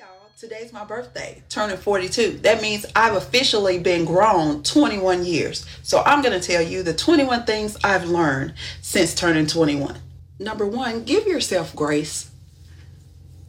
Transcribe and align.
y'all. 0.00 0.30
Today's 0.38 0.72
my 0.72 0.82
birthday, 0.82 1.42
turning 1.50 1.76
42. 1.76 2.38
That 2.38 2.62
means 2.62 2.86
I've 2.96 3.16
officially 3.16 3.78
been 3.78 4.06
grown 4.06 4.62
21 4.62 5.26
years. 5.26 5.66
So 5.82 6.02
I'm 6.06 6.22
going 6.22 6.38
to 6.38 6.46
tell 6.46 6.62
you 6.62 6.82
the 6.82 6.94
21 6.94 7.44
things 7.44 7.76
I've 7.84 8.08
learned 8.08 8.54
since 8.80 9.14
turning 9.14 9.46
21. 9.46 9.98
Number 10.38 10.66
one, 10.66 11.04
give 11.04 11.26
yourself 11.26 11.76
grace, 11.76 12.30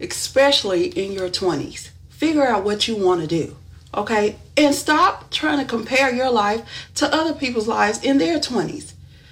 especially 0.02 0.88
in 0.88 1.14
your 1.14 1.30
20s. 1.30 1.92
Figure 2.10 2.46
out 2.46 2.66
what 2.66 2.86
you 2.86 2.98
want 2.98 3.22
to 3.22 3.28
do, 3.28 3.56
okay? 3.96 4.36
And 4.58 4.76
stop 4.76 5.32
trying 5.32 5.60
to 5.60 5.66
compare 5.66 6.14
your 6.14 6.32
life 6.32 6.64
to 6.96 7.16
other 7.16 7.34
people's 7.34 7.70
lives 7.70 8.04
in 8.04 8.18
their 8.18 8.40
20s. 8.40 8.92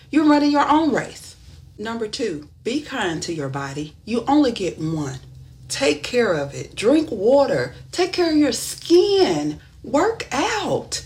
You're 0.09 0.29
running 0.29 0.51
your 0.51 0.69
own 0.69 0.93
race. 0.93 1.35
Number 1.77 2.07
two, 2.07 2.47
be 2.63 2.79
kind 2.79 3.21
to 3.23 3.33
your 3.33 3.49
body. 3.49 3.95
You 4.05 4.23
only 4.25 4.53
get 4.53 4.79
one. 4.79 5.19
Take 5.69 6.01
care 6.01 6.33
of 6.33 6.55
it. 6.55 6.75
Drink 6.75 7.09
water. 7.11 7.75
Take 7.91 8.11
care 8.11 8.31
of 8.31 8.37
your 8.37 8.51
skin. 8.51 9.59
Work 9.83 10.27
out. 10.31 11.05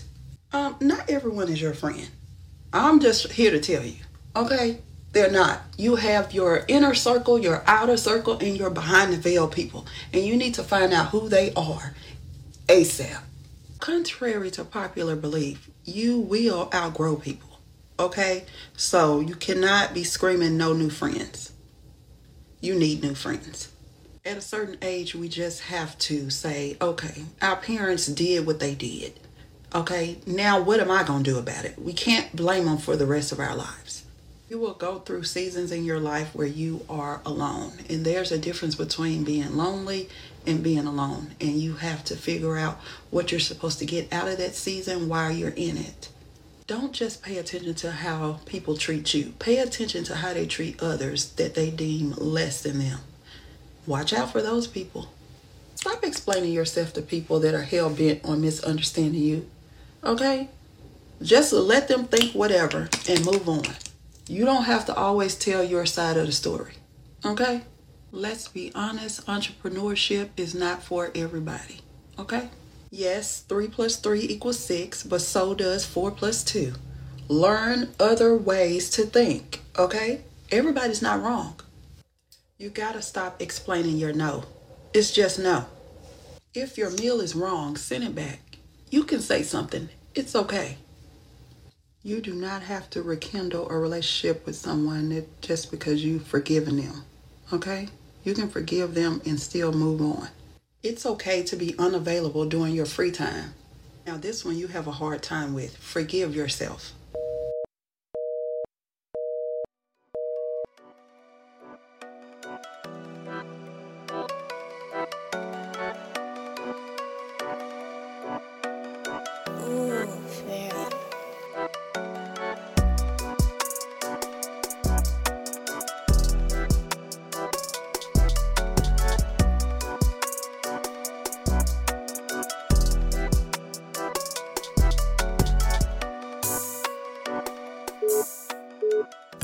Um, 0.52 0.76
not 0.80 1.10
everyone 1.10 1.48
is 1.48 1.60
your 1.60 1.74
friend. 1.74 2.08
I'm 2.72 2.98
just 2.98 3.30
here 3.32 3.50
to 3.50 3.60
tell 3.60 3.84
you, 3.84 3.98
okay? 4.34 4.78
They're 5.12 5.30
not. 5.30 5.60
You 5.76 5.96
have 5.96 6.32
your 6.32 6.64
inner 6.66 6.94
circle, 6.94 7.38
your 7.38 7.62
outer 7.66 7.96
circle, 7.96 8.38
and 8.38 8.56
your 8.56 8.70
behind 8.70 9.12
the 9.12 9.16
veil 9.18 9.46
people. 9.46 9.86
And 10.12 10.24
you 10.24 10.34
need 10.34 10.54
to 10.54 10.64
find 10.64 10.92
out 10.92 11.10
who 11.10 11.28
they 11.28 11.52
are 11.54 11.94
ASAP. 12.66 13.20
Contrary 13.80 14.50
to 14.52 14.64
popular 14.64 15.14
belief, 15.14 15.70
you 15.84 16.18
will 16.18 16.70
outgrow 16.74 17.16
people, 17.16 17.60
okay? 17.98 18.44
So 18.76 19.20
you 19.20 19.34
cannot 19.34 19.92
be 19.92 20.04
screaming 20.04 20.56
no 20.56 20.72
new 20.72 20.90
friends. 20.90 21.52
You 22.60 22.74
need 22.74 23.02
new 23.02 23.14
friends 23.14 23.73
at 24.24 24.38
a 24.38 24.40
certain 24.40 24.78
age, 24.80 25.14
we 25.14 25.28
just 25.28 25.62
have 25.64 25.98
to 25.98 26.30
say, 26.30 26.76
okay, 26.80 27.24
our 27.42 27.56
parents 27.56 28.06
did 28.06 28.46
what 28.46 28.58
they 28.58 28.74
did. 28.74 29.20
Okay, 29.74 30.16
now 30.26 30.60
what 30.60 30.80
am 30.80 30.90
I 30.90 31.02
going 31.02 31.24
to 31.24 31.30
do 31.30 31.38
about 31.38 31.64
it? 31.64 31.78
We 31.78 31.92
can't 31.92 32.34
blame 32.34 32.64
them 32.64 32.78
for 32.78 32.96
the 32.96 33.06
rest 33.06 33.32
of 33.32 33.40
our 33.40 33.54
lives. 33.54 34.04
You 34.48 34.58
will 34.58 34.74
go 34.74 34.98
through 34.98 35.24
seasons 35.24 35.72
in 35.72 35.84
your 35.84 36.00
life 36.00 36.34
where 36.34 36.46
you 36.46 36.86
are 36.88 37.20
alone. 37.26 37.72
And 37.90 38.04
there's 38.04 38.32
a 38.32 38.38
difference 38.38 38.76
between 38.76 39.24
being 39.24 39.56
lonely 39.56 40.08
and 40.46 40.62
being 40.62 40.86
alone. 40.86 41.34
And 41.40 41.52
you 41.52 41.74
have 41.76 42.04
to 42.04 42.16
figure 42.16 42.56
out 42.56 42.80
what 43.10 43.30
you're 43.30 43.40
supposed 43.40 43.78
to 43.80 43.86
get 43.86 44.12
out 44.12 44.28
of 44.28 44.38
that 44.38 44.54
season 44.54 45.08
while 45.08 45.32
you're 45.32 45.50
in 45.50 45.76
it. 45.76 46.08
Don't 46.66 46.92
just 46.92 47.22
pay 47.22 47.36
attention 47.36 47.74
to 47.74 47.90
how 47.90 48.40
people 48.46 48.76
treat 48.76 49.12
you, 49.12 49.34
pay 49.38 49.58
attention 49.58 50.04
to 50.04 50.16
how 50.16 50.32
they 50.32 50.46
treat 50.46 50.82
others 50.82 51.32
that 51.32 51.54
they 51.54 51.70
deem 51.70 52.12
less 52.12 52.62
than 52.62 52.78
them. 52.78 53.00
Watch 53.86 54.12
out 54.12 54.32
for 54.32 54.40
those 54.40 54.66
people. 54.66 55.08
Stop 55.74 56.02
explaining 56.02 56.52
yourself 56.52 56.92
to 56.94 57.02
people 57.02 57.40
that 57.40 57.54
are 57.54 57.62
hell 57.62 57.90
bent 57.90 58.24
on 58.24 58.40
misunderstanding 58.40 59.20
you. 59.20 59.50
Okay? 60.02 60.48
Just 61.20 61.52
let 61.52 61.88
them 61.88 62.04
think 62.04 62.34
whatever 62.34 62.88
and 63.08 63.24
move 63.24 63.48
on. 63.48 63.64
You 64.26 64.44
don't 64.46 64.64
have 64.64 64.86
to 64.86 64.94
always 64.94 65.34
tell 65.34 65.62
your 65.62 65.84
side 65.84 66.16
of 66.16 66.26
the 66.26 66.32
story. 66.32 66.74
Okay? 67.24 67.62
Let's 68.10 68.48
be 68.48 68.72
honest, 68.74 69.26
entrepreneurship 69.26 70.30
is 70.36 70.54
not 70.54 70.82
for 70.82 71.10
everybody. 71.14 71.80
Okay? 72.18 72.48
Yes, 72.90 73.40
3 73.48 73.68
plus 73.68 73.96
3 73.96 74.20
equals 74.20 74.58
6, 74.60 75.02
but 75.02 75.20
so 75.20 75.54
does 75.54 75.84
4 75.84 76.10
plus 76.12 76.44
2. 76.44 76.72
Learn 77.28 77.90
other 77.98 78.36
ways 78.36 78.88
to 78.90 79.02
think. 79.02 79.60
Okay? 79.78 80.22
Everybody's 80.50 81.02
not 81.02 81.22
wrong. 81.22 81.60
You 82.64 82.70
gotta 82.70 83.02
stop 83.02 83.42
explaining 83.42 83.98
your 83.98 84.14
no. 84.14 84.44
It's 84.94 85.10
just 85.10 85.38
no. 85.38 85.66
If 86.54 86.78
your 86.78 86.88
meal 86.92 87.20
is 87.20 87.34
wrong, 87.34 87.76
send 87.76 88.04
it 88.04 88.14
back. 88.14 88.56
You 88.88 89.04
can 89.04 89.20
say 89.20 89.42
something. 89.42 89.90
It's 90.14 90.34
okay. 90.34 90.78
You 92.02 92.22
do 92.22 92.32
not 92.32 92.62
have 92.62 92.88
to 92.88 93.02
rekindle 93.02 93.68
a 93.68 93.76
relationship 93.76 94.46
with 94.46 94.56
someone 94.56 95.26
just 95.42 95.70
because 95.70 96.02
you've 96.06 96.26
forgiven 96.26 96.78
them. 96.78 97.04
Okay? 97.52 97.88
You 98.24 98.32
can 98.32 98.48
forgive 98.48 98.94
them 98.94 99.20
and 99.26 99.38
still 99.38 99.72
move 99.74 100.00
on. 100.00 100.28
It's 100.82 101.04
okay 101.04 101.42
to 101.42 101.56
be 101.56 101.78
unavailable 101.78 102.46
during 102.46 102.74
your 102.74 102.86
free 102.86 103.10
time. 103.10 103.52
Now, 104.06 104.16
this 104.16 104.42
one 104.42 104.56
you 104.56 104.68
have 104.68 104.86
a 104.86 104.92
hard 104.92 105.22
time 105.22 105.52
with. 105.52 105.76
Forgive 105.76 106.34
yourself. 106.34 106.94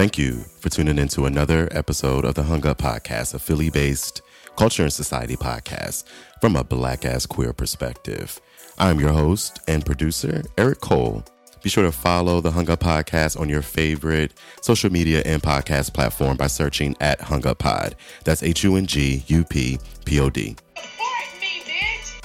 Thank 0.00 0.16
you 0.16 0.46
for 0.60 0.70
tuning 0.70 0.98
in 0.98 1.08
to 1.08 1.26
another 1.26 1.68
episode 1.72 2.24
of 2.24 2.34
the 2.34 2.44
Hung 2.44 2.66
Up 2.66 2.78
Podcast, 2.78 3.34
a 3.34 3.38
Philly 3.38 3.68
based 3.68 4.22
culture 4.56 4.84
and 4.84 4.90
society 4.90 5.36
podcast 5.36 6.04
from 6.40 6.56
a 6.56 6.64
black 6.64 7.04
ass 7.04 7.26
queer 7.26 7.52
perspective. 7.52 8.40
I'm 8.78 8.98
your 8.98 9.12
host 9.12 9.60
and 9.68 9.84
producer, 9.84 10.42
Eric 10.56 10.80
Cole. 10.80 11.22
Be 11.62 11.68
sure 11.68 11.84
to 11.84 11.92
follow 11.92 12.40
the 12.40 12.50
Hung 12.50 12.70
Up 12.70 12.80
Podcast 12.80 13.38
on 13.38 13.50
your 13.50 13.60
favorite 13.60 14.32
social 14.62 14.90
media 14.90 15.22
and 15.26 15.42
podcast 15.42 15.92
platform 15.92 16.38
by 16.38 16.46
searching 16.46 16.96
at 17.00 17.20
Hung 17.20 17.46
Up 17.46 17.58
Pod. 17.58 17.94
That's 18.24 18.42
H 18.42 18.64
U 18.64 18.76
N 18.76 18.86
G 18.86 19.22
U 19.26 19.44
P 19.44 19.78
P 20.06 20.18
O 20.18 20.30
D. 20.30 20.56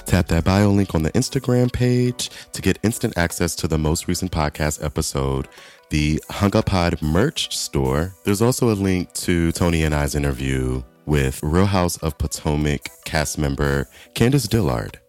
Tap 0.06 0.28
that 0.28 0.44
bio 0.44 0.70
link 0.70 0.94
on 0.94 1.02
the 1.02 1.10
Instagram 1.12 1.72
page 1.72 2.30
to 2.52 2.62
get 2.62 2.78
instant 2.84 3.18
access 3.18 3.56
to 3.56 3.66
the 3.66 3.76
most 3.76 4.06
recent 4.06 4.30
podcast 4.30 4.82
episode 4.82 5.48
the 5.90 6.22
Hung 6.30 6.54
Up 6.56 6.66
Pod 6.66 7.02
merch 7.02 7.56
store. 7.56 8.14
There's 8.24 8.40
also 8.40 8.70
a 8.70 8.74
link 8.74 9.12
to 9.14 9.50
Tony 9.52 9.82
and 9.82 9.94
I's 9.94 10.14
interview 10.14 10.82
with 11.06 11.42
Real 11.42 11.66
House 11.66 11.96
of 11.98 12.18
Potomac 12.18 12.88
cast 13.04 13.36
member 13.36 13.88
Candiace 14.14 14.48
Dillard. 14.48 15.00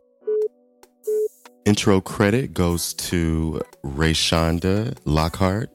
Intro 1.65 2.01
credit 2.01 2.53
goes 2.53 2.93
to 2.95 3.61
Rayshonda 3.83 4.97
Lockhart. 5.05 5.69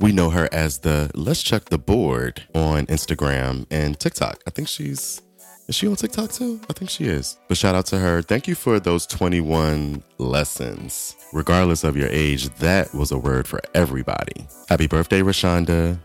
We 0.00 0.12
know 0.12 0.30
her 0.30 0.48
as 0.52 0.78
the 0.78 1.10
Let's 1.14 1.42
Check 1.42 1.66
the 1.66 1.78
Board 1.78 2.44
on 2.54 2.86
Instagram 2.86 3.66
and 3.70 3.98
TikTok. 3.98 4.42
I 4.46 4.50
think 4.50 4.68
she's 4.68 5.20
is 5.68 5.74
she 5.74 5.86
on 5.88 5.96
TikTok 5.96 6.30
too? 6.30 6.60
I 6.70 6.72
think 6.72 6.90
she 6.90 7.04
is. 7.04 7.38
But 7.48 7.56
shout 7.56 7.74
out 7.74 7.86
to 7.86 7.98
her. 7.98 8.22
Thank 8.22 8.46
you 8.46 8.54
for 8.54 8.78
those 8.78 9.06
21 9.06 10.02
lessons. 10.18 11.16
Regardless 11.32 11.84
of 11.84 11.96
your 11.96 12.08
age, 12.08 12.48
that 12.56 12.94
was 12.94 13.10
a 13.10 13.18
word 13.18 13.48
for 13.48 13.60
everybody. 13.74 14.46
Happy 14.68 14.86
birthday, 14.86 15.20
Rashonda. 15.20 15.98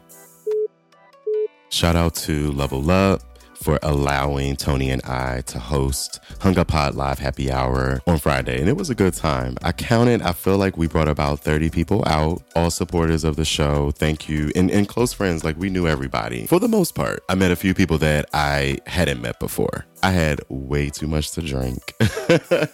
Shout 1.69 1.95
out 1.95 2.15
to 2.15 2.51
Level 2.51 2.89
Up 2.91 3.30
for 3.61 3.79
allowing 3.83 4.55
Tony 4.55 4.89
and 4.89 5.03
I 5.03 5.41
to 5.41 5.59
host 5.59 6.19
Hung 6.39 6.57
Up 6.57 6.69
Pod 6.69 6.95
Live 6.95 7.19
Happy 7.19 7.51
Hour 7.51 8.01
on 8.07 8.17
Friday. 8.17 8.59
And 8.59 8.67
it 8.67 8.75
was 8.75 8.89
a 8.89 8.95
good 8.95 9.13
time. 9.13 9.57
I 9.61 9.71
counted, 9.71 10.21
I 10.21 10.33
feel 10.33 10.57
like 10.57 10.77
we 10.77 10.87
brought 10.87 11.07
about 11.07 11.39
30 11.41 11.69
people 11.69 12.03
out, 12.07 12.41
all 12.55 12.71
supporters 12.71 13.23
of 13.23 13.35
the 13.35 13.45
show. 13.45 13.91
Thank 13.91 14.27
you. 14.27 14.51
And, 14.55 14.71
and 14.71 14.87
close 14.87 15.13
friends, 15.13 15.43
like 15.43 15.57
we 15.57 15.69
knew 15.69 15.87
everybody 15.87 16.47
for 16.47 16.59
the 16.59 16.67
most 16.67 16.95
part. 16.95 17.23
I 17.29 17.35
met 17.35 17.51
a 17.51 17.55
few 17.55 17.73
people 17.73 17.97
that 17.99 18.25
I 18.33 18.79
hadn't 18.87 19.21
met 19.21 19.39
before. 19.39 19.85
I 20.03 20.11
had 20.11 20.41
way 20.49 20.89
too 20.89 21.07
much 21.07 21.31
to 21.31 21.41
drink. 21.41 21.93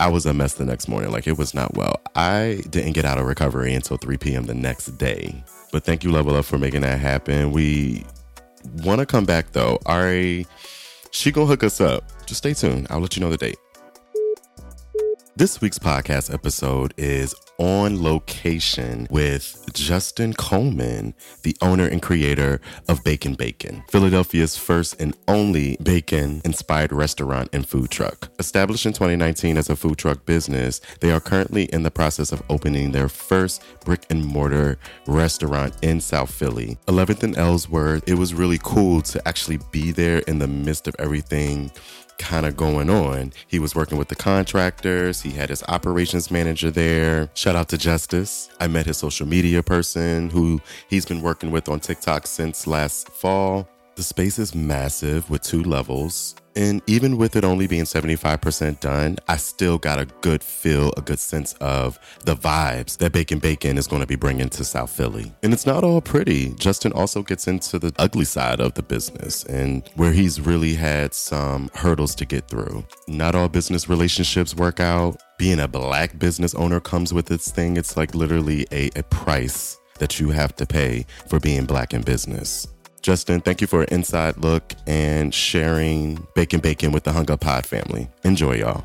I 0.00 0.08
was 0.08 0.26
a 0.26 0.34
mess 0.34 0.54
the 0.54 0.64
next 0.64 0.88
morning. 0.88 1.12
Like 1.12 1.28
it 1.28 1.38
was 1.38 1.54
not 1.54 1.76
well. 1.76 2.00
I 2.16 2.62
didn't 2.70 2.94
get 2.94 3.04
out 3.04 3.18
of 3.18 3.26
recovery 3.26 3.72
until 3.72 3.98
3 3.98 4.16
p.m. 4.16 4.44
the 4.46 4.54
next 4.54 4.98
day. 4.98 5.44
But 5.70 5.84
thank 5.84 6.02
you, 6.02 6.10
Level 6.10 6.34
Up, 6.34 6.44
for 6.44 6.58
making 6.58 6.80
that 6.80 6.98
happen. 6.98 7.52
We 7.52 8.04
want 8.82 9.00
to 9.00 9.06
come 9.06 9.24
back 9.24 9.52
though. 9.52 9.78
Ari, 9.86 10.46
she 11.10 11.32
gonna 11.32 11.46
hook 11.46 11.62
us 11.62 11.80
up. 11.80 12.04
Just 12.26 12.38
stay 12.38 12.54
tuned. 12.54 12.86
I'll 12.90 13.00
let 13.00 13.16
you 13.16 13.20
know 13.20 13.30
the 13.30 13.36
date. 13.36 13.58
This 15.34 15.62
week's 15.62 15.78
podcast 15.78 16.32
episode 16.32 16.92
is 16.98 17.34
on 17.56 18.02
location 18.02 19.06
with 19.10 19.64
Justin 19.72 20.34
Coleman, 20.34 21.14
the 21.42 21.56
owner 21.62 21.86
and 21.86 22.02
creator 22.02 22.60
of 22.86 23.02
Bake'n 23.02 23.38
Bacon, 23.38 23.82
Philadelphia's 23.88 24.58
first 24.58 25.00
and 25.00 25.16
only 25.28 25.78
bacon 25.82 26.42
inspired 26.44 26.92
restaurant 26.92 27.48
and 27.54 27.66
food 27.66 27.90
truck. 27.90 28.28
Established 28.38 28.84
in 28.84 28.92
2019 28.92 29.56
as 29.56 29.70
a 29.70 29.76
food 29.76 29.96
truck 29.96 30.26
business, 30.26 30.82
they 31.00 31.10
are 31.10 31.20
currently 31.20 31.64
in 31.64 31.82
the 31.82 31.90
process 31.90 32.30
of 32.30 32.42
opening 32.50 32.92
their 32.92 33.08
first 33.08 33.62
brick 33.86 34.04
and 34.10 34.22
mortar 34.22 34.78
restaurant 35.06 35.74
in 35.80 35.98
South 35.98 36.30
Philly. 36.30 36.76
11th 36.88 37.22
and 37.22 37.38
Ellsworth, 37.38 38.06
it 38.06 38.14
was 38.14 38.34
really 38.34 38.58
cool 38.62 39.00
to 39.00 39.26
actually 39.26 39.60
be 39.70 39.92
there 39.92 40.18
in 40.18 40.38
the 40.38 40.48
midst 40.48 40.88
of 40.88 40.94
everything 40.98 41.70
kind 42.22 42.46
of 42.46 42.56
going 42.56 42.88
on. 42.88 43.32
He 43.48 43.58
was 43.58 43.74
working 43.74 43.98
with 43.98 44.08
the 44.08 44.14
contractors, 44.14 45.20
he 45.20 45.30
had 45.30 45.50
his 45.50 45.62
operations 45.68 46.30
manager 46.30 46.70
there. 46.70 47.28
Shout 47.34 47.56
out 47.56 47.68
to 47.70 47.78
Justice. 47.78 48.48
I 48.60 48.68
met 48.68 48.86
his 48.86 48.96
social 48.96 49.26
media 49.26 49.62
person 49.62 50.30
who 50.30 50.60
he's 50.88 51.04
been 51.04 51.20
working 51.20 51.50
with 51.50 51.68
on 51.68 51.80
TikTok 51.80 52.26
since 52.26 52.66
last 52.66 53.08
fall. 53.08 53.68
The 53.96 54.02
space 54.02 54.38
is 54.38 54.54
massive 54.54 55.28
with 55.28 55.42
two 55.42 55.62
levels. 55.62 56.34
And 56.56 56.82
even 56.86 57.16
with 57.16 57.36
it 57.36 57.44
only 57.44 57.66
being 57.66 57.84
75% 57.84 58.80
done, 58.80 59.16
I 59.28 59.36
still 59.36 59.78
got 59.78 59.98
a 59.98 60.06
good 60.20 60.42
feel, 60.42 60.92
a 60.96 61.00
good 61.00 61.18
sense 61.18 61.54
of 61.54 61.98
the 62.24 62.34
vibes 62.34 62.98
that 62.98 63.12
Bake'n 63.12 63.40
Bacon 63.40 63.78
is 63.78 63.86
going 63.86 64.02
to 64.02 64.06
be 64.06 64.16
bringing 64.16 64.48
to 64.50 64.64
South 64.64 64.90
Philly. 64.90 65.32
And 65.42 65.52
it's 65.52 65.66
not 65.66 65.84
all 65.84 66.00
pretty. 66.00 66.50
Justin 66.54 66.92
also 66.92 67.22
gets 67.22 67.46
into 67.46 67.78
the 67.78 67.92
ugly 67.98 68.24
side 68.24 68.60
of 68.60 68.74
the 68.74 68.82
business 68.82 69.44
and 69.44 69.88
where 69.94 70.12
he's 70.12 70.40
really 70.40 70.74
had 70.74 71.14
some 71.14 71.70
hurdles 71.74 72.14
to 72.16 72.26
get 72.26 72.48
through. 72.48 72.84
Not 73.08 73.34
all 73.34 73.48
business 73.48 73.88
relationships 73.88 74.54
work 74.54 74.80
out. 74.80 75.20
Being 75.38 75.60
a 75.60 75.68
black 75.68 76.18
business 76.18 76.54
owner 76.54 76.80
comes 76.80 77.12
with 77.12 77.30
its 77.30 77.50
thing. 77.50 77.76
It's 77.76 77.96
like 77.96 78.14
literally 78.14 78.66
a, 78.70 78.90
a 78.94 79.02
price 79.04 79.78
that 79.98 80.20
you 80.20 80.30
have 80.30 80.54
to 80.56 80.66
pay 80.66 81.06
for 81.28 81.40
being 81.40 81.64
black 81.64 81.94
in 81.94 82.02
business. 82.02 82.66
Justin, 83.02 83.40
thank 83.40 83.60
you 83.60 83.66
for 83.66 83.82
an 83.82 83.88
inside 83.90 84.38
look 84.38 84.74
and 84.86 85.34
sharing 85.34 86.18
Bake'n 86.34 86.62
Bacon 86.62 86.92
with 86.92 87.02
the 87.02 87.12
Hung 87.12 87.30
Up 87.30 87.40
Pod 87.40 87.66
family. 87.66 88.08
Enjoy, 88.22 88.54
y'all. 88.54 88.84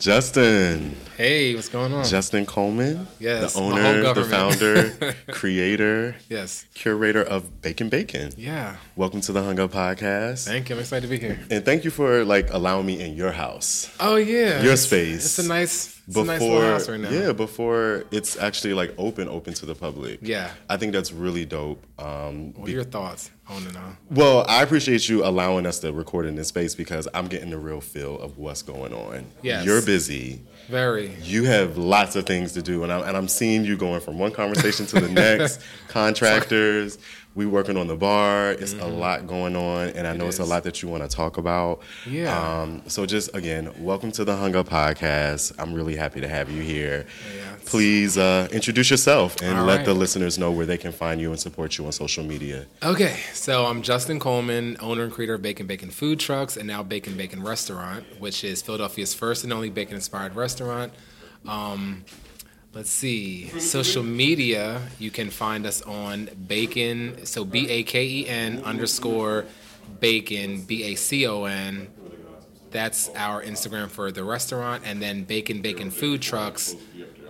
Justin. 0.00 0.96
Hey, 1.18 1.54
what's 1.54 1.68
going 1.68 1.92
on? 1.92 2.06
Justin 2.06 2.46
Coleman. 2.46 3.06
Yes, 3.18 3.52
The 3.52 3.60
owner, 3.60 4.14
the 4.14 4.24
founder, 4.24 5.14
creator, 5.30 6.16
yes. 6.30 6.64
curator 6.72 7.22
of 7.22 7.60
Bake'n 7.60 7.90
Bacon. 7.90 8.32
Yeah. 8.34 8.76
Welcome 8.96 9.20
to 9.20 9.32
the 9.32 9.42
Hung 9.42 9.60
Up 9.60 9.72
Podcast. 9.72 10.46
Thank 10.46 10.70
you. 10.70 10.76
I'm 10.76 10.80
excited 10.80 11.02
to 11.06 11.10
be 11.10 11.18
here. 11.18 11.38
And 11.50 11.66
thank 11.66 11.84
you 11.84 11.90
for 11.90 12.24
like 12.24 12.50
allowing 12.50 12.86
me 12.86 12.98
in 12.98 13.14
your 13.14 13.32
house. 13.32 13.94
Oh 14.00 14.16
yeah. 14.16 14.62
Your 14.62 14.72
It's- 14.72 14.84
space. 14.86 15.26
It's 15.26 15.38
a 15.38 15.46
nice, 15.46 15.99
a 16.16 16.24
nice 16.24 16.88
right 16.88 17.00
now. 17.00 17.10
Yeah, 17.10 17.32
before 17.32 18.04
it's 18.10 18.36
actually 18.38 18.74
like 18.74 18.94
open, 18.98 19.28
open 19.28 19.54
to 19.54 19.66
the 19.66 19.74
public. 19.74 20.18
Yeah. 20.22 20.50
I 20.68 20.76
think 20.76 20.92
that's 20.92 21.12
really 21.12 21.44
dope. 21.44 21.82
Um, 21.98 22.52
What 22.54 22.68
are 22.68 22.72
your 22.72 22.84
thoughts 22.84 23.30
on 23.48 23.66
it 23.66 23.74
now? 23.74 23.96
well, 24.10 24.44
I 24.48 24.62
appreciate 24.62 25.08
you 25.08 25.24
allowing 25.24 25.66
us 25.66 25.80
to 25.80 25.92
record 25.92 26.26
in 26.26 26.34
this 26.36 26.48
space 26.48 26.74
because 26.74 27.06
I'm 27.14 27.26
getting 27.28 27.50
the 27.50 27.58
real 27.58 27.80
feel 27.80 28.18
of 28.20 28.38
what's 28.38 28.62
going 28.62 28.92
on. 28.94 29.26
yeah 29.42 29.62
You're 29.62 29.82
busy. 29.82 30.40
Very. 30.68 31.12
You 31.22 31.44
have 31.44 31.76
lots 31.78 32.14
of 32.14 32.26
things 32.26 32.52
to 32.52 32.62
do, 32.62 32.84
and 32.84 32.92
I'm, 32.92 33.02
and 33.02 33.16
I'm 33.16 33.26
seeing 33.26 33.64
you 33.64 33.76
going 33.76 34.00
from 34.00 34.18
one 34.20 34.30
conversation 34.30 34.86
to 34.86 35.00
the 35.00 35.08
next. 35.08 35.60
Contractors, 35.88 36.98
we 37.40 37.46
working 37.46 37.78
on 37.78 37.86
the 37.86 37.96
bar. 37.96 38.50
It's 38.52 38.74
a 38.74 38.86
lot 38.86 39.26
going 39.26 39.56
on, 39.56 39.88
and 39.88 40.06
I 40.06 40.14
know 40.14 40.26
it's 40.28 40.38
a 40.38 40.42
Mm-hmm. 40.42 40.50
lot 40.50 40.64
that 40.64 40.82
you 40.82 40.90
want 40.90 41.02
to 41.02 41.08
talk 41.08 41.38
about. 41.38 41.80
Yeah. 42.06 42.36
Um, 42.60 42.82
so 42.86 43.06
just 43.06 43.34
again, 43.34 43.72
welcome 43.82 44.12
to 44.12 44.26
the 44.26 44.36
Hung 44.36 44.54
Up 44.54 44.68
Podcast. 44.68 45.54
I'm 45.58 45.72
really 45.72 45.96
happy 45.96 46.20
to 46.20 46.28
have 46.28 46.50
you 46.50 46.60
here. 46.60 47.06
Yeah, 47.34 47.56
Please 47.64 48.18
uh, 48.18 48.46
introduce 48.52 48.90
yourself 48.90 49.40
and 49.40 49.58
All 49.58 49.64
let 49.64 49.76
right. 49.78 49.86
the 49.86 49.94
listeners 49.94 50.36
know 50.38 50.50
where 50.52 50.66
they 50.66 50.76
can 50.76 50.92
find 50.92 51.18
you 51.18 51.30
and 51.30 51.40
support 51.40 51.78
you 51.78 51.86
on 51.86 51.92
social 51.92 52.22
media. 52.24 52.66
Okay, 52.82 53.16
so 53.32 53.64
I'm 53.64 53.80
Justin 53.80 54.20
Coleman, 54.20 54.76
owner 54.80 55.04
and 55.04 55.12
creator 55.12 55.34
of 55.34 55.40
Bake'n 55.40 55.66
Bacon 55.66 55.88
Food 55.88 56.20
Trucks 56.20 56.58
and 56.58 56.66
now 56.66 56.82
Bake'n 56.82 57.16
Bacon 57.16 57.42
Restaurant, 57.42 58.04
which 58.18 58.44
is 58.44 58.60
Philadelphia's 58.60 59.14
first 59.14 59.44
and 59.44 59.52
only 59.54 59.70
bacon 59.70 59.94
inspired 59.94 60.36
restaurant. 60.36 60.92
Um, 61.48 62.04
let's 62.72 62.90
see, 62.90 63.48
social 63.58 64.02
media, 64.02 64.82
you 64.98 65.10
can 65.10 65.30
find 65.30 65.66
us 65.66 65.82
on 65.82 66.30
Bacon, 66.46 67.26
so 67.26 67.44
B 67.44 67.68
A 67.68 67.82
K 67.82 68.06
E 68.06 68.28
N 68.28 68.62
underscore 68.64 69.46
Bacon, 70.00 70.62
B 70.62 70.84
A 70.84 70.94
C 70.94 71.26
O 71.26 71.44
N. 71.44 71.88
That's 72.70 73.10
our 73.16 73.42
Instagram 73.42 73.88
for 73.88 74.12
the 74.12 74.22
restaurant, 74.22 74.84
and 74.86 75.02
then 75.02 75.24
Bake'n 75.24 75.60
Bacon 75.60 75.90
Food 75.90 76.22
Trucks 76.22 76.76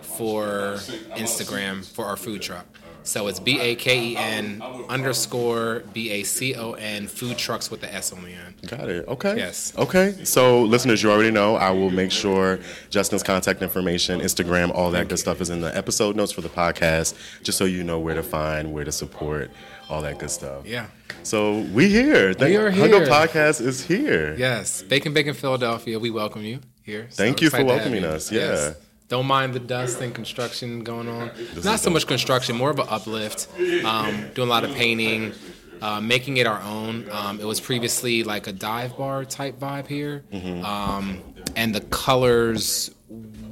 for 0.01 0.75
Instagram 1.15 1.83
for 1.83 2.05
our 2.05 2.15
food 2.15 2.43
truck. 2.43 2.67
So 3.03 3.27
it's 3.27 3.39
B 3.39 3.59
A 3.59 3.75
K 3.75 4.09
E 4.11 4.17
N 4.17 4.61
underscore 4.89 5.83
B 5.93 6.11
A 6.11 6.23
C 6.23 6.55
O 6.55 6.73
N 6.73 7.07
food 7.07 7.37
trucks 7.37 7.71
with 7.71 7.81
the 7.81 7.93
S 7.93 8.13
on 8.13 8.23
the 8.23 8.31
end. 8.31 8.55
Got 8.67 8.89
it. 8.89 9.07
Okay. 9.07 9.37
Yes. 9.37 9.73
Okay. 9.77 10.23
So, 10.23 10.61
listeners, 10.63 11.01
you 11.01 11.11
already 11.11 11.31
know. 11.31 11.55
I 11.55 11.71
will 11.71 11.89
make 11.89 12.11
sure 12.11 12.59
Justin's 12.89 13.23
contact 13.23 13.61
information, 13.61 14.19
Instagram, 14.21 14.71
all 14.73 14.91
that 14.91 15.07
good 15.07 15.17
stuff 15.19 15.41
is 15.41 15.49
in 15.49 15.61
the 15.61 15.75
episode 15.75 16.15
notes 16.15 16.31
for 16.31 16.41
the 16.41 16.49
podcast, 16.49 17.15
just 17.43 17.57
so 17.57 17.65
you 17.65 17.83
know 17.83 17.99
where 17.99 18.13
to 18.15 18.23
find, 18.23 18.71
where 18.71 18.83
to 18.83 18.91
support, 18.91 19.49
all 19.89 20.01
that 20.03 20.19
good 20.19 20.29
stuff. 20.31 20.65
Yeah. 20.67 20.87
So 21.23 21.59
we 21.73 21.89
here. 21.89 22.33
Thank, 22.33 22.51
We 22.51 22.57
are 22.57 22.71
Hung 22.71 22.93
Up 22.93 23.01
here. 23.03 23.07
Podcast 23.07 23.61
is 23.61 23.83
here. 23.85 24.35
Yes. 24.37 24.83
Bake'n 24.83 25.13
Bacon 25.13 25.33
Philadelphia, 25.33 25.97
we 25.99 26.11
welcome 26.11 26.43
you 26.43 26.59
here. 26.83 27.07
So 27.09 27.23
Thank 27.23 27.41
you 27.41 27.49
for 27.49 27.63
welcoming 27.63 28.03
you. 28.03 28.09
us. 28.09 28.31
Yeah. 28.31 28.73
Don't 29.11 29.25
mind 29.27 29.53
the 29.53 29.59
dust 29.59 29.99
and 29.99 30.15
construction 30.15 30.85
going 30.85 31.09
on. 31.09 31.31
Not 31.65 31.81
so 31.81 31.89
much 31.89 32.07
construction, 32.07 32.55
more 32.55 32.69
of 32.69 32.79
an 32.79 32.87
uplift. 32.89 33.49
Um, 33.83 34.29
doing 34.33 34.47
a 34.47 34.49
lot 34.49 34.63
of 34.63 34.73
painting, 34.73 35.33
uh, 35.81 35.99
making 35.99 36.37
it 36.37 36.47
our 36.47 36.61
own. 36.61 37.09
Um, 37.11 37.41
it 37.41 37.43
was 37.45 37.59
previously 37.59 38.23
like 38.23 38.47
a 38.47 38.53
dive 38.53 38.95
bar 38.97 39.25
type 39.25 39.59
vibe 39.59 39.87
here, 39.87 40.23
Mm-hmm. 40.31 40.63
um, 40.63 41.21
and 41.57 41.75
the 41.75 41.81
colors 41.81 42.95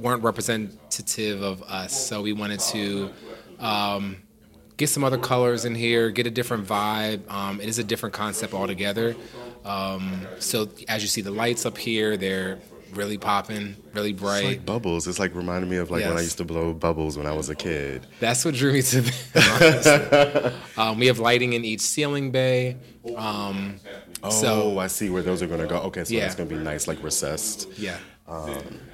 weren't 0.00 0.22
representative 0.22 1.42
of 1.42 1.62
us. 1.64 1.92
So 2.08 2.22
we 2.22 2.32
wanted 2.32 2.60
to 2.60 3.10
um, 3.58 4.16
get 4.78 4.88
some 4.88 5.04
other 5.04 5.18
colors 5.18 5.66
in 5.66 5.74
here, 5.74 6.10
get 6.10 6.26
a 6.26 6.30
different 6.30 6.66
vibe. 6.66 7.30
Um, 7.30 7.60
it 7.60 7.68
is 7.68 7.78
a 7.78 7.84
different 7.84 8.14
concept 8.14 8.54
altogether. 8.54 9.14
Um, 9.66 10.26
so 10.38 10.70
as 10.88 11.02
you 11.02 11.08
see 11.08 11.20
the 11.20 11.30
lights 11.30 11.66
up 11.66 11.76
here, 11.76 12.16
they're 12.16 12.60
really 12.94 13.18
popping, 13.18 13.76
really 13.94 14.10
It's 14.10 14.20
bright. 14.20 14.44
like 14.44 14.66
bubbles. 14.66 15.06
It's 15.06 15.18
like 15.18 15.34
reminding 15.34 15.70
me 15.70 15.76
of 15.76 15.90
like 15.90 16.04
when 16.04 16.16
I 16.16 16.20
used 16.20 16.38
to 16.38 16.44
blow 16.44 16.72
bubbles 16.72 17.16
when 17.18 17.26
I 17.26 17.32
was 17.32 17.48
a 17.48 17.54
kid. 17.54 18.06
That's 18.20 18.44
what 18.44 18.54
drew 18.54 18.72
me 18.72 18.82
to 18.82 19.00
them. 19.00 20.52
um, 20.76 20.98
we 20.98 21.06
have 21.06 21.18
lighting 21.18 21.52
in 21.52 21.64
each 21.64 21.80
ceiling 21.80 22.30
bay. 22.30 22.76
Um, 23.16 23.76
Oh, 24.22 24.28
So- 24.28 24.78
I 24.78 24.86
see 24.88 25.08
where 25.08 25.22
those 25.22 25.40
are 25.40 25.46
going 25.46 25.60
to 25.62 25.66
go. 25.66 25.78
Okay, 25.84 26.04
so 26.04 26.12
Yeah. 26.12 26.20
that's 26.20 26.34
going 26.34 26.48
to 26.48 26.54
be 26.54 26.62
nice, 26.62 26.86
like 26.86 27.02
recessed. 27.02 27.68
yeah. 27.78 27.96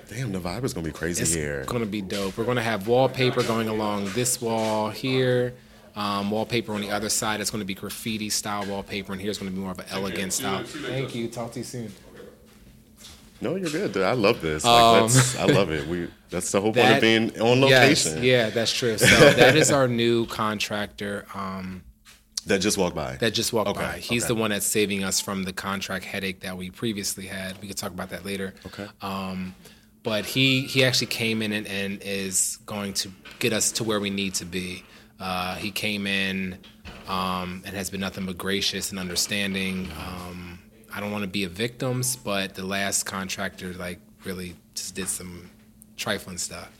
Damn, 0.09 0.31
the 0.31 0.39
vibe 0.39 0.63
is 0.65 0.73
going 0.73 0.87
to 0.87 0.93
be 0.93 0.97
crazy 0.97 1.23
It's 1.23 1.35
here. 1.35 1.59
It's 1.61 1.69
going 1.69 1.83
to 1.83 1.87
be 1.91 2.00
dope. 2.00 2.38
We're 2.38 2.45
going 2.45 2.57
to 2.59 2.62
have 2.62 2.87
wallpaper 2.87 3.43
going 3.43 3.69
along 3.69 4.11
this 4.15 4.41
wall 4.41 4.88
here. 4.88 5.55
Um, 5.97 6.31
wallpaper 6.31 6.73
on 6.75 6.81
the 6.81 6.91
other 6.91 7.09
side. 7.09 7.41
It's 7.41 7.50
going 7.50 7.61
to 7.61 7.67
be 7.67 7.75
graffiti 7.75 8.31
style 8.31 8.65
wallpaper, 8.67 9.12
and 9.12 9.21
here's 9.21 9.38
going 9.38 9.50
to 9.50 9.55
be 9.57 9.61
more 9.61 9.73
of 9.73 9.79
an 9.81 9.87
elegant 9.91 10.33
style. 10.33 10.62
Thank 10.62 11.15
you. 11.15 11.26
Talk 11.29 11.53
to 11.53 11.59
you 11.59 11.65
soon. 11.65 11.93
No, 13.40 13.55
you're 13.57 13.71
good. 13.71 13.93
Dude. 13.93 14.02
I 14.02 14.12
love 14.12 14.40
this. 14.40 14.64
Like, 14.64 14.73
Um, 14.73 15.09
that's, 15.09 15.37
I 15.38 15.45
love 15.45 15.71
it. 15.71 15.87
We 15.87 16.09
that's 16.31 16.50
the 16.52 16.61
whole 16.61 16.73
point 16.73 16.90
of 16.93 17.00
being 17.00 17.38
on 17.40 17.59
Yes, 17.69 18.05
location. 18.07 18.23
yeah, 18.25 18.50
that's 18.50 18.73
true. 18.73 18.97
So 18.99 19.07
that 19.31 19.55
is 19.57 19.71
our 19.71 19.87
new 19.88 20.26
contractor. 20.26 21.26
Um, 21.35 21.83
That 22.47 22.61
just 22.61 22.78
walked 22.78 22.97
by. 22.97 23.16
that 23.16 23.33
just 23.35 23.52
walked 23.52 23.69
Okay, 23.71 23.81
by. 23.81 23.99
He's 23.99 24.25
okay. 24.25 24.35
the 24.35 24.40
one 24.40 24.50
that's 24.50 24.66
saving 24.66 25.05
us 25.05 25.21
from 25.21 25.43
the 25.45 25.52
contract 25.52 26.05
headache 26.05 26.40
that 26.40 26.57
we 26.57 26.71
previously 26.71 27.26
had. 27.26 27.61
We 27.61 27.69
could 27.69 27.76
talk 27.76 27.90
about 27.93 28.11
that 28.11 28.25
later. 28.25 28.55
Okay. 28.66 28.87
Um, 29.02 29.55
but 30.02 30.25
he 30.25 30.62
he 30.62 30.85
actually 30.85 31.09
came 31.09 31.43
in 31.43 31.52
and, 31.52 31.66
and 31.66 32.00
is 32.02 32.59
going 32.64 32.93
to 32.95 33.11
get 33.38 33.52
us 33.52 33.73
to 33.73 33.85
where 33.85 34.00
we 34.00 34.09
need 34.11 34.35
to 34.35 34.45
be. 34.45 34.85
Uh, 35.21 35.57
he 35.57 35.71
came 35.71 36.07
in 36.07 36.59
um, 37.09 37.62
and 37.66 37.75
has 37.76 37.90
been 37.90 38.00
nothing 38.00 38.25
but 38.26 38.38
gracious 38.38 38.90
and 38.90 38.99
understanding. 38.99 39.88
Um, 39.99 40.56
I 40.97 41.00
don't 41.00 41.12
want 41.12 41.25
to 41.25 41.29
be 41.29 41.45
a 41.45 41.49
victims, 41.50 42.17
but 42.17 42.55
the 42.55 42.65
last 42.65 43.05
contractor 43.05 43.75
like 43.75 44.00
really 44.25 44.57
just 44.75 44.95
did 44.95 45.09
some 45.09 45.50
trifling 45.99 46.38
stuff. 46.38 46.71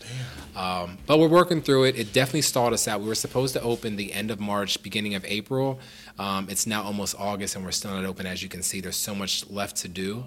Um, 0.56 0.96
but 1.06 1.18
we're 1.18 1.28
working 1.28 1.61
through 1.61 1.85
it. 1.85 1.99
It 1.99 2.14
definitely 2.14 2.40
stalled 2.42 2.73
us 2.73 2.88
out. 2.88 3.02
We 3.02 3.08
were 3.08 3.14
supposed 3.14 3.52
to 3.54 3.61
open 3.62 3.96
the 3.96 4.12
end 4.14 4.30
of 4.30 4.40
March, 4.40 4.82
beginning 4.82 5.14
of 5.16 5.25
April. 5.26 5.78
Um, 6.18 6.49
it's 6.49 6.66
now 6.66 6.82
almost 6.82 7.14
August, 7.18 7.56
and 7.56 7.64
we're 7.64 7.73
still 7.73 7.90
not 7.92 8.06
open. 8.06 8.25
As 8.26 8.42
you 8.42 8.49
can 8.49 8.62
see, 8.62 8.80
there's 8.80 8.96
so 8.96 9.14
much 9.14 9.49
left 9.50 9.76
to 9.78 9.88
do. 9.88 10.25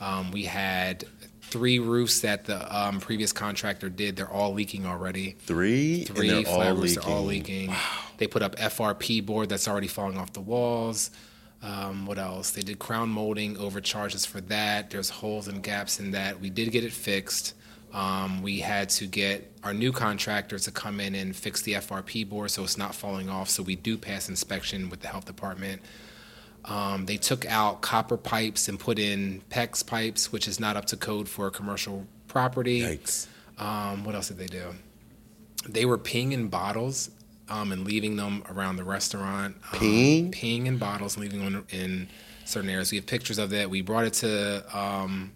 Um, 0.00 0.32
we 0.32 0.44
had 0.44 1.04
three 1.42 1.78
roofs 1.78 2.20
that 2.20 2.44
the 2.44 2.76
um, 2.76 2.98
previous 3.00 3.32
contractor 3.32 3.88
did. 3.88 4.16
They're 4.16 4.30
all 4.30 4.52
leaking 4.52 4.84
already. 4.84 5.36
three, 5.40 6.04
Three 6.04 6.42
flat 6.44 6.68
all 6.70 6.74
roofs 6.76 6.96
leaking. 6.96 7.12
are 7.12 7.14
all 7.16 7.24
leaking. 7.24 7.74
They 8.18 8.26
put 8.26 8.42
up 8.42 8.56
FRP 8.56 9.24
board 9.24 9.48
that's 9.48 9.68
already 9.68 9.86
falling 9.88 10.18
off 10.18 10.32
the 10.32 10.40
walls. 10.40 11.10
Um, 11.62 12.06
what 12.06 12.18
else? 12.18 12.52
They 12.52 12.62
did 12.62 12.78
crown 12.78 13.08
molding, 13.08 13.56
overcharges 13.58 14.24
for 14.24 14.40
that. 14.42 14.90
There's 14.90 15.10
holes 15.10 15.48
and 15.48 15.62
gaps 15.62 15.98
in 15.98 16.12
that. 16.12 16.40
We 16.40 16.50
did 16.50 16.70
get 16.70 16.84
it 16.84 16.92
fixed. 16.92 17.54
Um, 17.92 18.42
we 18.42 18.60
had 18.60 18.90
to 18.90 19.06
get 19.06 19.50
our 19.64 19.72
new 19.72 19.92
contractor 19.92 20.58
to 20.58 20.70
come 20.70 21.00
in 21.00 21.14
and 21.14 21.34
fix 21.34 21.62
the 21.62 21.72
FRP 21.74 22.28
board 22.28 22.50
so 22.50 22.62
it's 22.62 22.78
not 22.78 22.94
falling 22.94 23.28
off. 23.28 23.48
So 23.48 23.62
we 23.62 23.76
do 23.76 23.96
pass 23.96 24.28
inspection 24.28 24.90
with 24.90 25.00
the 25.00 25.08
health 25.08 25.24
department. 25.24 25.82
Um, 26.64 27.06
they 27.06 27.16
took 27.16 27.46
out 27.46 27.80
copper 27.80 28.16
pipes 28.16 28.68
and 28.68 28.78
put 28.78 28.98
in 28.98 29.42
PEX 29.50 29.86
pipes, 29.86 30.30
which 30.30 30.46
is 30.46 30.60
not 30.60 30.76
up 30.76 30.84
to 30.86 30.96
code 30.96 31.28
for 31.28 31.46
a 31.46 31.50
commercial 31.50 32.06
property. 32.28 32.82
Yikes. 32.82 33.26
Um, 33.58 34.04
what 34.04 34.14
else 34.14 34.28
did 34.28 34.38
they 34.38 34.46
do? 34.46 34.74
They 35.68 35.84
were 35.86 35.98
pinging 35.98 36.48
bottles 36.48 37.10
um, 37.48 37.72
and 37.72 37.84
leaving 37.84 38.16
them 38.16 38.42
around 38.50 38.76
the 38.76 38.84
restaurant. 38.84 39.56
Um, 39.72 39.78
Peeing? 39.80 40.34
peeing 40.34 40.66
in 40.66 40.78
bottles, 40.78 41.16
leaving 41.16 41.40
them 41.44 41.64
in 41.70 42.08
certain 42.44 42.70
areas. 42.70 42.90
We 42.90 42.96
have 42.98 43.06
pictures 43.06 43.38
of 43.38 43.50
that. 43.50 43.68
We 43.70 43.82
brought 43.82 44.04
it 44.04 44.14
to 44.14 44.64
um, 44.78 45.32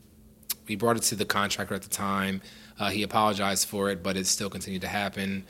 we 0.69 0.77
brought 0.77 0.97
it 0.97 1.03
to 1.05 1.15
the 1.15 1.25
contractor 1.25 1.75
at 1.75 1.83
the 1.83 1.89
time. 1.91 2.41
Uh, 2.79 2.91
he 2.91 3.03
apologized 3.03 3.69
for 3.69 3.91
it, 3.91 4.03
but 4.03 4.17
it 4.17 4.27
still 4.27 4.51
continued 4.51 4.83
to 4.83 4.89
happen. 4.89 5.45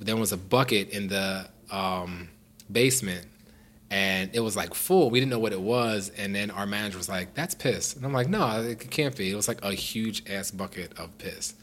There 0.00 0.16
was 0.16 0.32
a 0.32 0.36
bucket 0.36 0.90
in 0.90 1.08
the 1.08 1.48
um, 1.70 2.28
basement, 2.70 3.26
and 3.90 4.30
it 4.34 4.40
was 4.40 4.56
like 4.56 4.74
full. 4.74 5.10
We 5.10 5.20
didn't 5.20 5.30
know 5.30 5.38
what 5.38 5.52
it 5.52 5.60
was, 5.60 6.10
and 6.16 6.34
then 6.34 6.50
our 6.50 6.66
manager 6.66 6.98
was 6.98 7.08
like, 7.08 7.34
"That's 7.34 7.54
piss," 7.54 7.94
and 7.94 8.04
I'm 8.04 8.12
like, 8.12 8.28
"No, 8.28 8.62
it 8.62 8.90
can't 8.90 9.16
be." 9.16 9.30
It 9.30 9.36
was 9.36 9.46
like 9.48 9.62
a 9.64 9.72
huge 9.72 10.28
ass 10.28 10.50
bucket 10.50 10.98
of 10.98 11.16
piss, 11.18 11.54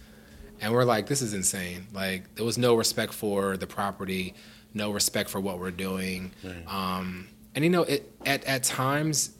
and 0.61 0.71
we're 0.73 0.85
like, 0.85 1.07
"This 1.07 1.21
is 1.21 1.33
insane!" 1.33 1.87
Like 1.93 2.35
there 2.35 2.45
was 2.45 2.57
no 2.57 2.75
respect 2.75 3.13
for 3.13 3.57
the 3.57 3.67
property, 3.67 4.35
no 4.73 4.91
respect 4.91 5.29
for 5.29 5.39
what 5.39 5.59
we're 5.59 5.71
doing, 5.71 6.31
um, 6.67 7.27
and 7.55 7.63
you 7.63 7.69
know, 7.69 7.83
it 7.83 8.11
at 8.25 8.43
at 8.45 8.63
times 8.63 9.31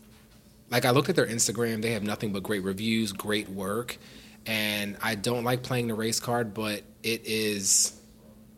like 0.70 0.86
I 0.86 0.92
looked 0.92 1.10
at 1.10 1.16
their 1.16 1.28
Instagram, 1.28 1.82
they 1.82 1.92
have 1.92 2.04
nothing 2.04 2.32
but 2.32 2.44
great 2.44 2.64
reviews, 2.64 3.12
great 3.12 3.50
work, 3.50 3.98
and 4.46 4.98
I 5.02 5.16
don't 5.16 5.44
like 5.44 5.64
playing 5.64 5.88
the 5.88 5.94
race 5.94 6.20
card, 6.20 6.54
but 6.54 6.82
it 7.04 7.26
is 7.26 7.94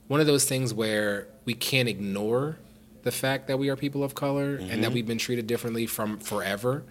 one 0.08 0.20
of 0.20 0.28
those 0.28 0.46
things 0.46 0.74
where 0.74 1.28
we 1.46 1.54
can't 1.56 1.90
ignore 1.90 2.58
the 3.02 3.12
fact 3.12 3.48
that 3.48 3.58
we 3.58 3.70
are 3.70 3.76
people 3.76 4.04
of 4.04 4.16
color 4.16 4.56
and 4.56 4.84
that 4.84 4.92
we've 4.94 5.08
been 5.08 5.18
treated 5.18 5.48
differently 5.48 5.86
from 5.88 6.20
forever. 6.20 6.84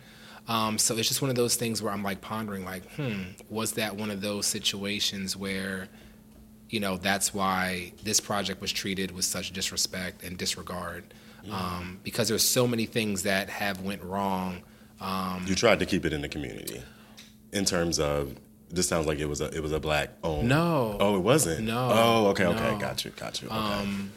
Um, 0.49 0.77
so 0.79 0.97
it's 0.97 1.07
just 1.09 1.23
one 1.23 1.31
of 1.31 1.37
those 1.37 1.55
things 1.57 1.81
where 1.83 1.93
I'm 1.93 2.03
like 2.03 2.21
pondering, 2.21 2.65
like, 2.65 2.85
hmm, 2.95 3.23
was 3.49 3.73
that 3.73 3.97
one 3.97 4.11
of 4.11 4.21
those 4.21 4.47
situations 4.47 5.37
where, 5.37 5.89
you 6.69 6.81
know, 6.81 6.97
that's 6.97 7.33
why 7.33 7.93
this 8.03 8.19
project 8.21 8.61
was 8.61 8.73
treated 8.73 9.13
with 9.13 9.25
such 9.25 9.53
disrespect 9.53 10.25
and 10.25 10.37
disregard, 10.37 11.05
um, 11.51 12.01
because 12.03 12.29
there's 12.29 12.43
so 12.49 12.67
many 12.67 12.87
things 12.87 13.23
that 13.23 13.49
have 13.51 13.83
went 13.83 14.03
wrong. 14.03 14.63
Um, 15.01 15.45
You 15.47 15.55
tried 15.55 15.79
to 15.81 15.87
keep 15.87 16.05
it 16.05 16.13
in 16.13 16.23
the 16.23 16.29
community, 16.29 16.83
in 17.53 17.65
terms 17.65 17.99
of. 18.01 18.37
This 18.71 18.89
sounds 18.89 19.07
like 19.07 19.19
it 19.19 19.27
was 19.27 19.43
a 19.43 19.55
it 19.55 19.63
was 19.63 19.71
a 19.73 19.79
black 19.79 20.09
owned. 20.25 20.49
No. 20.49 20.97
Oh, 20.99 21.15
it 21.17 21.21
wasn't. 21.21 21.67
No. 21.67 21.91
Oh, 21.93 22.27
okay, 22.29 22.47
okay, 22.47 22.71
No. 22.73 22.79
got 22.79 23.05
you, 23.05 23.11
got 23.11 23.43
you. 23.43 23.49
Okay. 23.49 23.55
Um, 23.57 24.11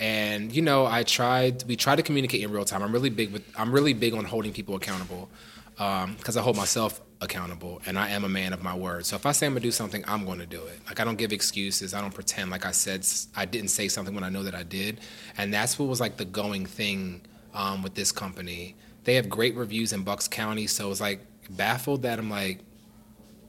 and 0.00 0.50
you 0.50 0.62
know 0.62 0.86
i 0.86 1.02
tried 1.04 1.62
we 1.68 1.76
try 1.76 1.94
to 1.94 2.02
communicate 2.02 2.42
in 2.42 2.50
real 2.50 2.64
time. 2.64 2.82
I'm 2.82 2.92
really 2.92 3.10
big 3.10 3.30
with 3.32 3.44
i'm 3.56 3.70
really 3.70 3.92
big 3.92 4.14
on 4.14 4.24
holding 4.24 4.52
people 4.52 4.74
accountable 4.74 5.28
because 5.76 6.36
i 6.36 6.42
hold 6.42 6.56
myself 6.56 7.00
accountable 7.22 7.80
and 7.86 7.98
i 7.98 8.08
am 8.08 8.24
a 8.24 8.28
man 8.28 8.52
of 8.54 8.62
my 8.62 8.74
word. 8.74 9.04
So 9.06 9.14
if 9.16 9.26
i 9.26 9.32
say 9.32 9.46
i'm 9.46 9.52
going 9.52 9.60
to 9.62 9.68
do 9.68 9.70
something 9.72 10.02
i'm 10.08 10.24
going 10.24 10.38
to 10.38 10.46
do 10.46 10.62
it. 10.64 10.80
Like 10.86 10.98
i 11.00 11.04
don't 11.04 11.16
give 11.16 11.32
excuses. 11.32 11.92
I 11.94 12.00
don't 12.00 12.14
pretend. 12.14 12.50
Like 12.50 12.64
i 12.64 12.70
said 12.72 13.06
i 13.36 13.44
didn't 13.44 13.68
say 13.68 13.88
something 13.88 14.14
when 14.14 14.24
i 14.24 14.30
know 14.30 14.42
that 14.42 14.54
i 14.54 14.62
did. 14.62 15.00
And 15.36 15.52
that's 15.52 15.78
what 15.78 15.86
was 15.88 16.00
like 16.00 16.16
the 16.16 16.24
going 16.24 16.64
thing 16.66 17.20
um, 17.54 17.82
with 17.82 17.94
this 17.94 18.10
company. 18.10 18.76
They 19.04 19.14
have 19.16 19.28
great 19.28 19.54
reviews 19.54 19.92
in 19.92 20.02
bucks 20.02 20.28
county 20.28 20.66
so 20.66 20.90
it's 20.90 21.00
like 21.00 21.20
baffled 21.50 22.02
that 22.02 22.18
i'm 22.18 22.30
like 22.30 22.60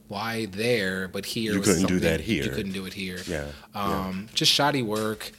why 0.08 0.46
there 0.46 1.08
but 1.08 1.24
here 1.24 1.54
You 1.54 1.60
couldn't 1.60 1.86
do 1.86 2.00
that 2.00 2.20
here. 2.20 2.44
you 2.44 2.50
couldn't 2.50 2.72
do 2.72 2.84
it 2.84 2.92
here. 2.92 3.20
Yeah, 3.26 3.46
um, 3.74 4.28
just 4.34 4.52
shoddy 4.52 4.82
work 4.82 5.32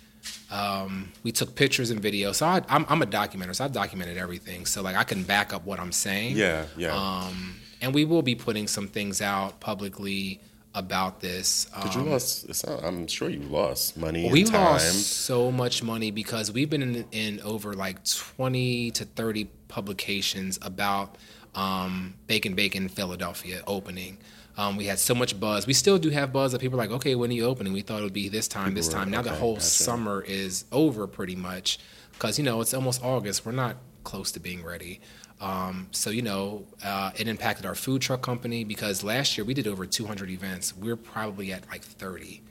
um, 0.51 1.11
we 1.23 1.31
took 1.31 1.55
pictures 1.55 1.89
and 1.89 2.01
videos. 2.01 2.35
So 2.35 2.45
I, 2.45 2.61
I'm, 2.69 2.85
I'm 2.89 3.01
a 3.01 3.05
documenter, 3.05 3.55
so 3.55 3.65
I've 3.65 3.71
documented 3.71 4.17
everything. 4.17 4.65
So 4.65 4.81
like 4.81 4.95
I 4.95 5.03
can 5.03 5.23
back 5.23 5.53
up 5.53 5.65
what 5.65 5.79
I'm 5.79 5.91
saying. 5.91 6.35
yeah, 6.37 6.65
yeah. 6.77 6.95
Um, 6.95 7.55
and 7.81 7.93
we 7.93 8.05
will 8.05 8.21
be 8.21 8.35
putting 8.35 8.67
some 8.67 8.87
things 8.87 9.21
out 9.21 9.59
publicly 9.59 10.39
about 10.75 11.19
this. 11.19 11.67
Did 11.83 11.93
you 11.95 12.01
Um, 12.01 12.09
lost? 12.11 12.65
not- 12.65 12.83
I'm 12.83 13.05
sure 13.07 13.29
you 13.29 13.41
lost 13.41 13.95
money 13.97 14.29
we 14.31 14.41
and 14.41 14.49
time. 14.51 14.61
lost 14.63 15.05
so 15.11 15.51
much 15.51 15.83
money 15.83 16.09
because 16.09 16.51
we've 16.51 16.69
been 16.69 16.81
in, 16.81 17.05
in 17.11 17.39
over 17.41 17.73
like 17.73 18.03
20 18.05 18.89
to 18.91 19.05
30 19.05 19.45
publications 19.67 20.57
about 20.61 21.15
um, 21.55 22.15
Bake'n 22.27 22.55
Bacon 22.55 22.89
Philadelphia 22.89 23.61
opening. 23.67 24.17
Um, 24.57 24.77
we 24.77 24.85
had 24.85 24.99
so 24.99 25.15
much 25.15 25.39
buzz. 25.39 25.65
We 25.65 25.73
still 25.73 25.97
do 25.97 26.09
have 26.11 26.31
buzz 26.31 26.51
that 26.51 26.61
people 26.61 26.79
are 26.79 26.83
like, 26.83 26.91
okay, 26.91 27.15
when 27.15 27.29
are 27.31 27.33
you 27.33 27.45
opening? 27.45 27.73
We 27.73 27.81
thought 27.81 28.01
it 28.01 28.03
would 28.03 28.13
be 28.13 28.29
this 28.29 28.47
time, 28.47 28.73
this 28.75 28.87
People 28.87 28.99
were- 28.99 29.05
time. 29.05 29.11
Now 29.11 29.21
the 29.21 29.31
whole 29.31 29.55
gotcha. 29.55 29.65
summer 29.65 30.21
is 30.21 30.65
over 30.71 31.07
pretty 31.07 31.35
much 31.35 31.79
because, 32.13 32.37
you 32.37 32.45
know, 32.45 32.61
it's 32.61 32.73
almost 32.73 33.03
August. 33.03 33.45
We're 33.45 33.51
not 33.51 33.77
close 34.03 34.31
to 34.33 34.39
being 34.39 34.63
ready. 34.63 35.01
Um, 35.41 35.87
so, 35.91 36.09
you 36.11 36.21
know, 36.21 36.65
uh, 36.83 37.11
it 37.17 37.27
impacted 37.27 37.65
our 37.65 37.75
food 37.75 38.01
truck 38.01 38.21
company 38.21 38.63
because 38.63 39.03
last 39.03 39.37
year 39.37 39.43
we 39.43 39.53
did 39.53 39.67
over 39.67 39.85
200 39.85 40.29
events. 40.29 40.75
We're 40.77 40.95
probably 40.95 41.51
at 41.51 41.67
like 41.69 41.81
30 41.83 42.41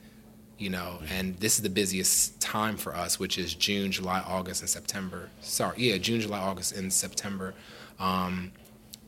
you 0.59 0.69
know, 0.69 0.99
and 1.09 1.35
this 1.39 1.55
is 1.57 1.63
the 1.63 1.69
busiest 1.69 2.39
time 2.39 2.77
for 2.77 2.95
us, 2.95 3.19
which 3.19 3.37
is 3.37 3.53
June, 3.55 3.91
July, 3.91 4.19
August, 4.25 4.61
and 4.61 4.69
September. 4.69 5.29
Sorry, 5.41 5.75
yeah, 5.77 5.97
June, 5.97 6.21
July, 6.21 6.39
August, 6.39 6.73
and 6.77 6.93
September. 6.93 7.53
Um, 7.99 8.51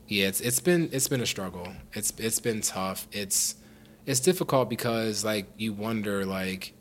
yeah, 0.08 0.26
it's 0.28 0.40
it's 0.40 0.60
been 0.60 0.88
it's 0.92 1.08
been 1.08 1.20
a 1.20 1.26
struggle. 1.26 1.68
It's 1.92 2.12
it's 2.18 2.40
been 2.40 2.60
tough. 2.60 3.06
It's 3.12 3.56
it's 4.06 4.20
difficult 4.20 4.68
because 4.70 5.24
like 5.24 5.46
you 5.56 5.72
wonder 5.72 6.24
like 6.24 6.72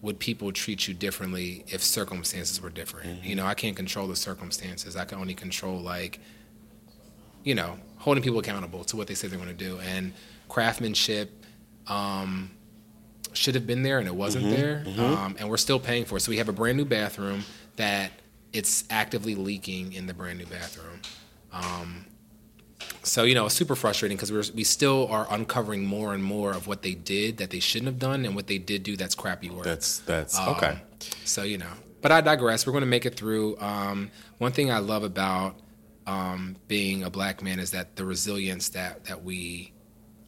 would 0.00 0.18
people 0.18 0.50
treat 0.50 0.88
you 0.88 0.94
differently 0.94 1.64
if 1.68 1.80
circumstances 1.82 2.60
were 2.60 2.70
different? 2.70 3.22
You 3.24 3.36
know, 3.36 3.46
I 3.46 3.54
can't 3.54 3.76
control 3.76 4.08
the 4.08 4.16
circumstances. 4.16 4.96
I 4.96 5.04
can 5.04 5.18
only 5.18 5.34
control 5.34 5.78
like 5.80 6.18
you 7.44 7.54
know, 7.56 7.76
holding 7.98 8.22
people 8.22 8.38
accountable 8.38 8.84
to 8.84 8.96
what 8.96 9.06
they 9.08 9.14
say 9.14 9.26
they're 9.28 9.38
going 9.38 9.48
to 9.48 9.54
do 9.54 9.78
and 9.80 10.12
craftsmanship 10.48 11.44
um, 11.88 12.50
should 13.32 13.54
have 13.54 13.66
been 13.66 13.82
there 13.82 13.98
and 13.98 14.06
it 14.06 14.14
wasn't 14.14 14.44
there 14.56 14.84
Um, 15.16 15.36
and 15.38 15.48
we're 15.48 15.56
still 15.56 15.80
paying 15.80 16.04
for 16.04 16.16
it 16.18 16.20
so 16.20 16.30
we 16.30 16.36
have 16.38 16.48
a 16.48 16.52
brand 16.52 16.76
new 16.78 16.84
bathroom 16.84 17.42
that 17.76 18.12
it's 18.52 18.84
actively 18.90 19.34
leaking 19.34 19.92
in 19.92 20.06
the 20.06 20.14
brand 20.14 20.38
new 20.38 20.46
bathroom 20.46 21.00
um, 21.52 22.04
so 23.02 23.24
you 23.24 23.34
know 23.34 23.46
it's 23.46 23.54
super 23.54 23.74
frustrating 23.74 24.16
because 24.16 24.32
we're 24.32 24.44
we 24.54 24.64
still 24.64 25.08
are 25.08 25.26
uncovering 25.30 25.84
more 25.84 26.14
and 26.14 26.22
more 26.22 26.52
of 26.52 26.66
what 26.66 26.82
they 26.82 26.94
did 26.94 27.38
that 27.38 27.50
they 27.50 27.60
shouldn't 27.60 27.86
have 27.86 27.98
done 27.98 28.24
and 28.24 28.34
what 28.34 28.46
they 28.46 28.58
did 28.58 28.82
do 28.82 28.96
that's 28.96 29.14
crappy 29.14 29.50
work 29.50 29.64
That's 29.64 29.98
that's 30.00 30.38
um, 30.38 30.50
okay. 30.50 30.78
so 31.24 31.42
you 31.42 31.58
know, 31.58 31.72
but 32.00 32.12
I 32.12 32.20
digress. 32.20 32.66
We're 32.66 32.72
going 32.72 32.82
to 32.82 32.86
make 32.86 33.06
it 33.06 33.16
through. 33.16 33.58
Um, 33.58 34.10
one 34.38 34.52
thing 34.52 34.70
I 34.70 34.78
love 34.78 35.02
about 35.02 35.56
um, 36.06 36.56
being 36.68 37.02
a 37.04 37.10
black 37.10 37.42
man 37.42 37.58
is 37.58 37.70
that 37.72 37.96
the 37.96 38.04
resilience 38.04 38.70
that 38.70 39.04
that 39.04 39.22
we 39.24 39.72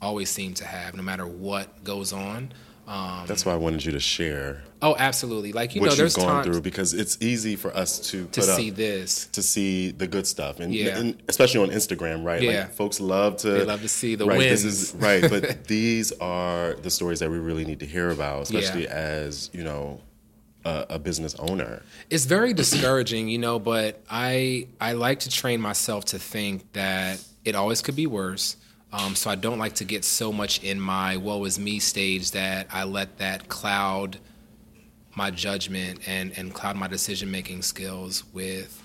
always 0.01 0.29
seem 0.29 0.55
to 0.55 0.65
have, 0.65 0.95
no 0.95 1.03
matter 1.03 1.27
what 1.27 1.83
goes 1.85 2.13
on. 2.13 2.53
Um, 2.87 3.25
That's 3.27 3.47
why 3.47 3.53
I 3.53 3.57
wanted 3.57 3.85
you 3.85 3.93
to 3.93 4.01
share 4.01 4.63
oh, 4.85 4.95
absolutely. 4.99 5.53
Like 5.53 5.75
you 5.75 5.81
what 5.81 5.97
know, 5.97 6.05
you've 6.05 6.15
gone 6.15 6.45
through 6.45 6.61
because 6.61 6.93
it's 6.93 7.17
easy 7.23 7.57
for 7.57 7.75
us 7.75 7.99
to 8.11 8.27
to 8.27 8.43
see 8.43 8.71
this. 8.71 9.27
to 9.29 9.43
see 9.43 9.91
the 9.91 10.07
good 10.07 10.27
stuff, 10.27 10.61
and, 10.61 10.75
Yeah. 10.75 10.99
and 10.99 11.23
especially 11.29 11.63
on 11.63 11.71
Instagram, 11.71 12.25
right? 12.25 12.43
Yeah. 12.43 12.61
Like 12.61 12.73
folks 12.75 13.01
love 13.01 13.39
to 13.39 13.51
They 13.51 13.65
love 13.65 13.81
to 13.81 13.89
see 13.89 14.15
the 14.15 14.27
right, 14.27 14.39
wins. 14.39 14.63
This 14.63 14.93
is 14.93 14.95
right, 14.97 15.23
but 15.29 15.65
these 15.69 16.13
are 16.21 16.75
the 16.75 16.91
stories 16.91 17.21
that 17.21 17.31
we 17.31 17.39
really 17.39 17.65
need 17.65 17.81
to 17.81 17.87
hear 17.87 18.11
about, 18.11 18.43
especially 18.43 18.85
Yeah. 18.85 18.91
as 18.95 19.49
you 19.55 19.65
know 19.65 20.01
a, 20.67 20.87
a 20.91 20.99
business 20.99 21.35
owner. 21.39 21.83
it's 22.11 22.27
very 22.27 22.53
discouraging, 22.53 23.29
you 23.29 23.39
know, 23.39 23.59
but 23.59 24.03
I 24.11 24.69
I 24.81 24.93
like 24.93 25.21
to 25.21 25.31
train 25.31 25.61
myself 25.61 26.05
to 26.07 26.19
think 26.19 26.73
that 26.75 27.23
it 27.45 27.55
always 27.55 27.81
could 27.83 27.97
be 27.97 28.07
worse. 28.07 28.57
Um, 28.95 29.17
so 29.17 29.29
I 29.29 29.35
don't 29.35 29.59
like 29.59 29.75
to 29.77 29.85
get 29.85 30.05
so 30.05 30.33
much 30.33 30.63
in 30.63 30.81
my 30.81 31.17
woe 31.17 31.45
is 31.45 31.59
me 31.59 31.81
stage 31.81 32.31
that 32.31 32.69
I 32.73 32.85
let 32.85 33.19
that 33.19 33.49
cloud 33.49 34.19
my 35.17 35.33
judgment 35.33 36.01
and, 36.07 36.33
and 36.39 36.55
cloud 36.55 36.77
my 36.77 36.87
decision 36.87 37.29
making 37.29 37.63
skills 37.63 38.23
with 38.33 38.81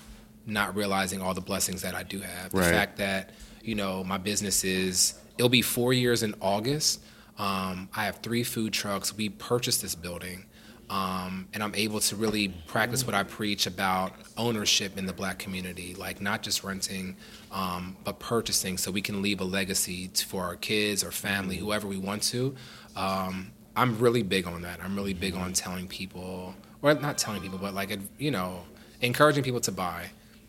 not 0.46 0.74
realizing 0.74 1.22
all 1.22 1.32
the 1.32 1.40
blessings 1.40 1.82
that 1.82 1.94
I 1.94 2.02
do 2.02 2.20
have. 2.20 2.50
The 2.50 2.58
Right. 2.58 2.70
fact 2.70 2.96
that, 2.98 3.30
you 3.62 3.76
know, 3.76 4.02
my 4.02 4.18
business 4.18 4.64
is 4.64 5.14
it'll 5.38 5.48
be 5.48 5.62
four 5.62 5.92
years 5.92 6.24
in 6.24 6.34
August. 6.40 7.00
Um, 7.38 7.88
I 7.94 8.04
have 8.04 8.16
three 8.16 8.42
food 8.42 8.72
trucks. 8.72 9.16
We 9.16 9.28
purchased 9.28 9.80
this 9.82 9.94
building. 9.94 10.44
Um, 10.90 11.46
and 11.54 11.62
I'm 11.62 11.74
able 11.76 12.00
to 12.00 12.16
really 12.16 12.48
practice 12.66 13.06
what 13.06 13.14
I 13.14 13.22
preach 13.22 13.68
about 13.68 14.12
ownership 14.36 14.98
in 14.98 15.06
the 15.06 15.12
black 15.12 15.38
community, 15.38 15.94
like 15.94 16.20
not 16.20 16.42
just 16.42 16.64
renting, 16.64 17.16
um, 17.52 17.96
but 18.02 18.18
purchasing, 18.18 18.76
so 18.76 18.90
we 18.90 19.00
can 19.00 19.22
leave 19.22 19.40
a 19.40 19.44
legacy 19.44 20.10
for 20.26 20.42
our 20.42 20.56
kids 20.56 21.04
or 21.04 21.12
family, 21.12 21.56
whoever 21.56 21.86
we 21.86 21.96
want 21.96 22.24
to. 22.24 22.56
Um, 22.96 23.52
I'm 23.76 24.00
really 24.00 24.24
big 24.24 24.48
on 24.48 24.62
that. 24.62 24.80
I'm 24.82 24.96
really 24.96 25.14
big 25.14 25.36
on 25.36 25.52
telling 25.52 25.86
people 25.86 26.56
or 26.82 26.94
not 26.94 27.18
telling 27.18 27.40
people, 27.40 27.58
but 27.58 27.72
like 27.72 27.96
you 28.18 28.32
know, 28.32 28.62
encouraging 29.00 29.44
people 29.44 29.60
to 29.60 29.72
buy, 29.72 30.06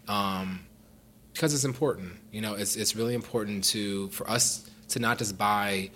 um, 0.08 0.62
because 1.34 1.54
it's 1.54 1.66
important. 1.66 2.14
You 2.32 2.42
know, 2.42 2.56
it's 2.56 2.76
it's 2.76 2.96
really 2.96 3.14
important 3.14 3.64
to 3.66 4.10
for 4.10 4.28
us 4.28 4.70
to 4.90 5.00
not 5.00 5.20
just 5.20 5.38
buy, 5.38 5.92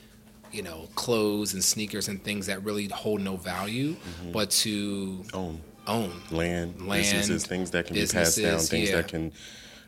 you 0.56 0.64
know, 0.64 0.88
clothes 0.96 1.54
and 1.54 1.64
sneakers 1.64 2.08
and 2.08 2.24
things 2.24 2.48
that 2.48 2.64
really 2.64 2.88
hold 2.88 3.22
no 3.22 3.36
value, 3.36 3.94
mm-hmm. 3.94 4.32
but 4.32 4.50
to 4.52 5.24
Own 5.34 5.62
own. 5.88 6.12
land, 6.32 6.82
Land, 6.88 7.04
businesses, 7.04 7.46
things 7.46 7.72
that 7.72 7.86
can 7.86 7.96
be 7.96 8.06
passed 8.08 8.42
down, 8.42 8.60
things 8.60 8.90
yeah. 8.90 8.98
that 8.98 9.08
can 9.08 9.32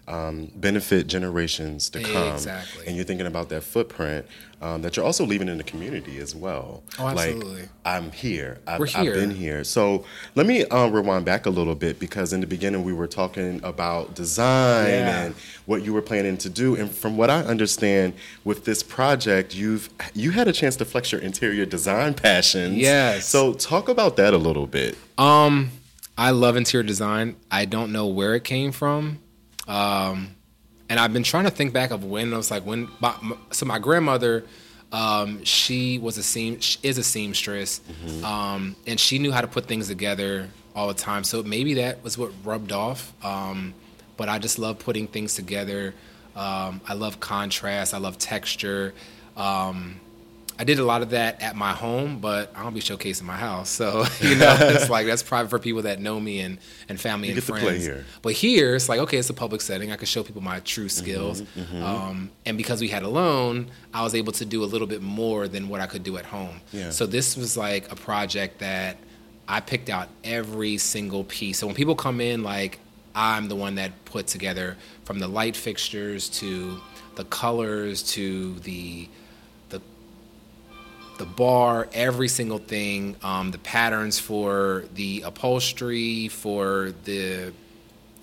um, 0.07 0.51
benefit 0.55 1.07
generations 1.07 1.89
to 1.89 2.01
come. 2.01 2.33
Exactly. 2.33 2.87
And 2.87 2.95
you're 2.95 3.05
thinking 3.05 3.27
about 3.27 3.49
that 3.49 3.61
footprint 3.63 4.25
um, 4.61 4.81
that 4.81 4.95
you're 4.95 5.05
also 5.05 5.25
leaving 5.25 5.49
in 5.49 5.57
the 5.57 5.63
community 5.63 6.17
as 6.19 6.33
well. 6.33 6.81
Oh, 6.97 7.07
absolutely. 7.09 7.61
Like, 7.61 7.69
I'm 7.85 8.11
here. 8.11 8.59
I've, 8.65 8.79
We're 8.79 8.87
I've 8.95 9.13
been 9.13 9.31
here. 9.31 9.63
So 9.63 10.05
let 10.35 10.45
me 10.47 10.63
uh, 10.65 10.87
rewind 10.87 11.25
back 11.25 11.45
a 11.45 11.49
little 11.49 11.75
bit 11.75 11.99
because 11.99 12.31
in 12.33 12.39
the 12.41 12.47
beginning 12.47 12.83
we 12.83 12.93
were 12.93 13.07
talking 13.07 13.61
about 13.63 14.15
design 14.15 14.87
Yeah. 14.87 15.23
and 15.25 15.35
what 15.65 15.83
you 15.83 15.93
were 15.93 16.01
planning 16.01 16.37
to 16.37 16.49
do. 16.49 16.75
And 16.75 16.89
from 16.89 17.17
what 17.17 17.29
I 17.29 17.41
understand, 17.41 18.13
with 18.45 18.65
this 18.65 18.81
project, 18.83 19.53
you've 19.55 19.89
you 20.13 20.31
had 20.31 20.47
a 20.47 20.53
chance 20.53 20.75
to 20.77 20.85
flex 20.85 21.11
your 21.11 21.21
interior 21.21 21.65
design 21.65 22.13
passions. 22.13 22.77
Yes. 22.77 23.27
So 23.27 23.53
talk 23.53 23.89
about 23.89 24.15
that 24.17 24.33
a 24.33 24.37
little 24.37 24.67
bit. 24.67 24.97
Um, 25.17 25.71
I 26.17 26.31
love 26.31 26.55
interior 26.55 26.83
design. 26.83 27.35
I 27.51 27.65
don't 27.65 27.91
know 27.91 28.07
where 28.07 28.33
it 28.35 28.43
came 28.43 28.71
from. 28.71 29.19
Um, 29.67 30.29
and 30.89 30.99
I've 30.99 31.11
been 31.13 31.23
trying 31.23 31.43
to 31.45 31.51
think 31.51 31.73
back 31.73 31.91
of 31.91 32.03
when 32.05 32.33
I 32.33 32.37
was 32.37 32.49
like 32.51 32.63
when. 32.65 32.89
My, 32.99 33.13
my- 33.21 33.37
so 33.51 33.65
my 33.65 33.79
grandmother, 33.79 34.45
um, 34.91 35.43
she 35.43 35.99
was 35.99 36.17
a 36.17 36.23
seam 36.23 36.59
she 36.61 36.79
is 36.83 36.97
a 36.97 37.03
seamstress, 37.03 37.81
um, 38.23 38.75
and 38.85 38.99
she 38.99 39.19
knew 39.19 39.31
how 39.31 39.41
to 39.41 39.47
put 39.47 39.65
things 39.65 39.87
together 39.87 40.49
all 40.75 40.87
the 40.87 40.93
time. 40.93 41.23
So 41.25 41.43
maybe 41.43 41.73
that 41.75 42.03
was 42.03 42.17
what 42.17 42.31
rubbed 42.43 42.71
off. 42.71 43.11
Um, 43.25 43.73
but 44.15 44.29
I 44.29 44.39
just 44.39 44.57
love 44.59 44.79
putting 44.79 45.07
things 45.07 45.35
together. 45.35 45.93
Um, 46.35 46.81
I 46.87 46.93
love 46.93 47.19
contrast. 47.19 47.93
I 47.93 47.97
love 47.97 48.17
texture. 48.17 48.93
Um, 49.35 49.99
I 50.59 50.63
did 50.63 50.79
a 50.79 50.83
lot 50.85 51.01
of 51.03 51.11
that 51.11 51.41
at 51.41 51.55
my 51.55 51.71
home, 51.73 52.19
but 52.19 52.51
I 52.55 52.63
don't 52.63 52.73
be 52.73 52.79
showcasing 52.79 53.23
my 53.23 53.37
house. 53.37 53.69
So, 53.69 54.05
you 54.21 54.35
know, 54.35 54.57
it's 54.59 54.89
like 54.95 55.05
that's 55.05 55.21
private 55.23 55.49
for 55.49 55.59
people 55.59 55.83
that 55.83 55.99
know 56.01 56.19
me 56.19 56.39
and, 56.39 56.57
and 56.89 56.99
family 56.99 57.27
You 57.27 57.33
and 57.33 57.41
get 57.41 57.45
to 57.45 57.51
friends. 57.53 57.65
play 57.67 57.79
here. 57.79 58.05
But 58.23 58.33
here, 58.33 58.75
it's 58.75 58.89
like, 58.89 58.99
okay, 59.01 59.17
it's 59.17 59.29
a 59.29 59.33
public 59.35 59.61
setting. 59.61 59.91
I 59.91 59.95
can 59.97 60.07
show 60.07 60.23
people 60.23 60.41
my 60.41 60.59
true 60.61 60.85
Mm-hmm, 60.87 61.03
skills. 61.03 61.43
Um, 61.83 62.31
and 62.45 62.57
because 62.57 62.81
we 62.81 62.87
had 62.87 63.03
a 63.03 63.07
loan, 63.09 63.69
I 63.93 64.03
was 64.03 64.15
able 64.15 64.33
to 64.33 64.45
do 64.45 64.63
a 64.63 64.65
little 64.65 64.87
bit 64.87 65.01
more 65.01 65.47
than 65.47 65.69
what 65.69 65.79
I 65.81 65.85
could 65.85 66.03
do 66.03 66.17
at 66.17 66.25
home. 66.25 66.61
Yeah. 66.73 66.89
So 66.89 67.05
this 67.05 67.37
was 67.37 67.55
like 67.55 67.91
a 67.91 67.95
project 67.95 68.59
that 68.59 68.97
I 69.47 69.59
picked 69.59 69.89
out 69.89 70.09
every 70.23 70.77
single 70.77 71.23
piece. 71.23 71.59
So 71.59 71.67
when 71.67 71.75
people 71.75 71.95
come 71.95 72.19
in, 72.19 72.41
like 72.43 72.79
I'm 73.15 73.47
the 73.47 73.55
one 73.55 73.75
that 73.75 73.91
put 74.05 74.27
together 74.27 74.75
from 75.05 75.19
the 75.19 75.27
light 75.27 75.55
fixtures 75.55 76.29
to 76.41 76.79
the 77.15 77.25
colors 77.25 78.03
to 78.13 78.55
the 78.59 79.07
the 81.17 81.25
bar, 81.25 81.87
every 81.93 82.27
single 82.27 82.59
thing, 82.59 83.15
um, 83.23 83.51
the 83.51 83.57
patterns 83.59 84.19
for 84.19 84.85
the 84.95 85.23
upholstery, 85.25 86.27
for 86.27 86.93
the 87.05 87.53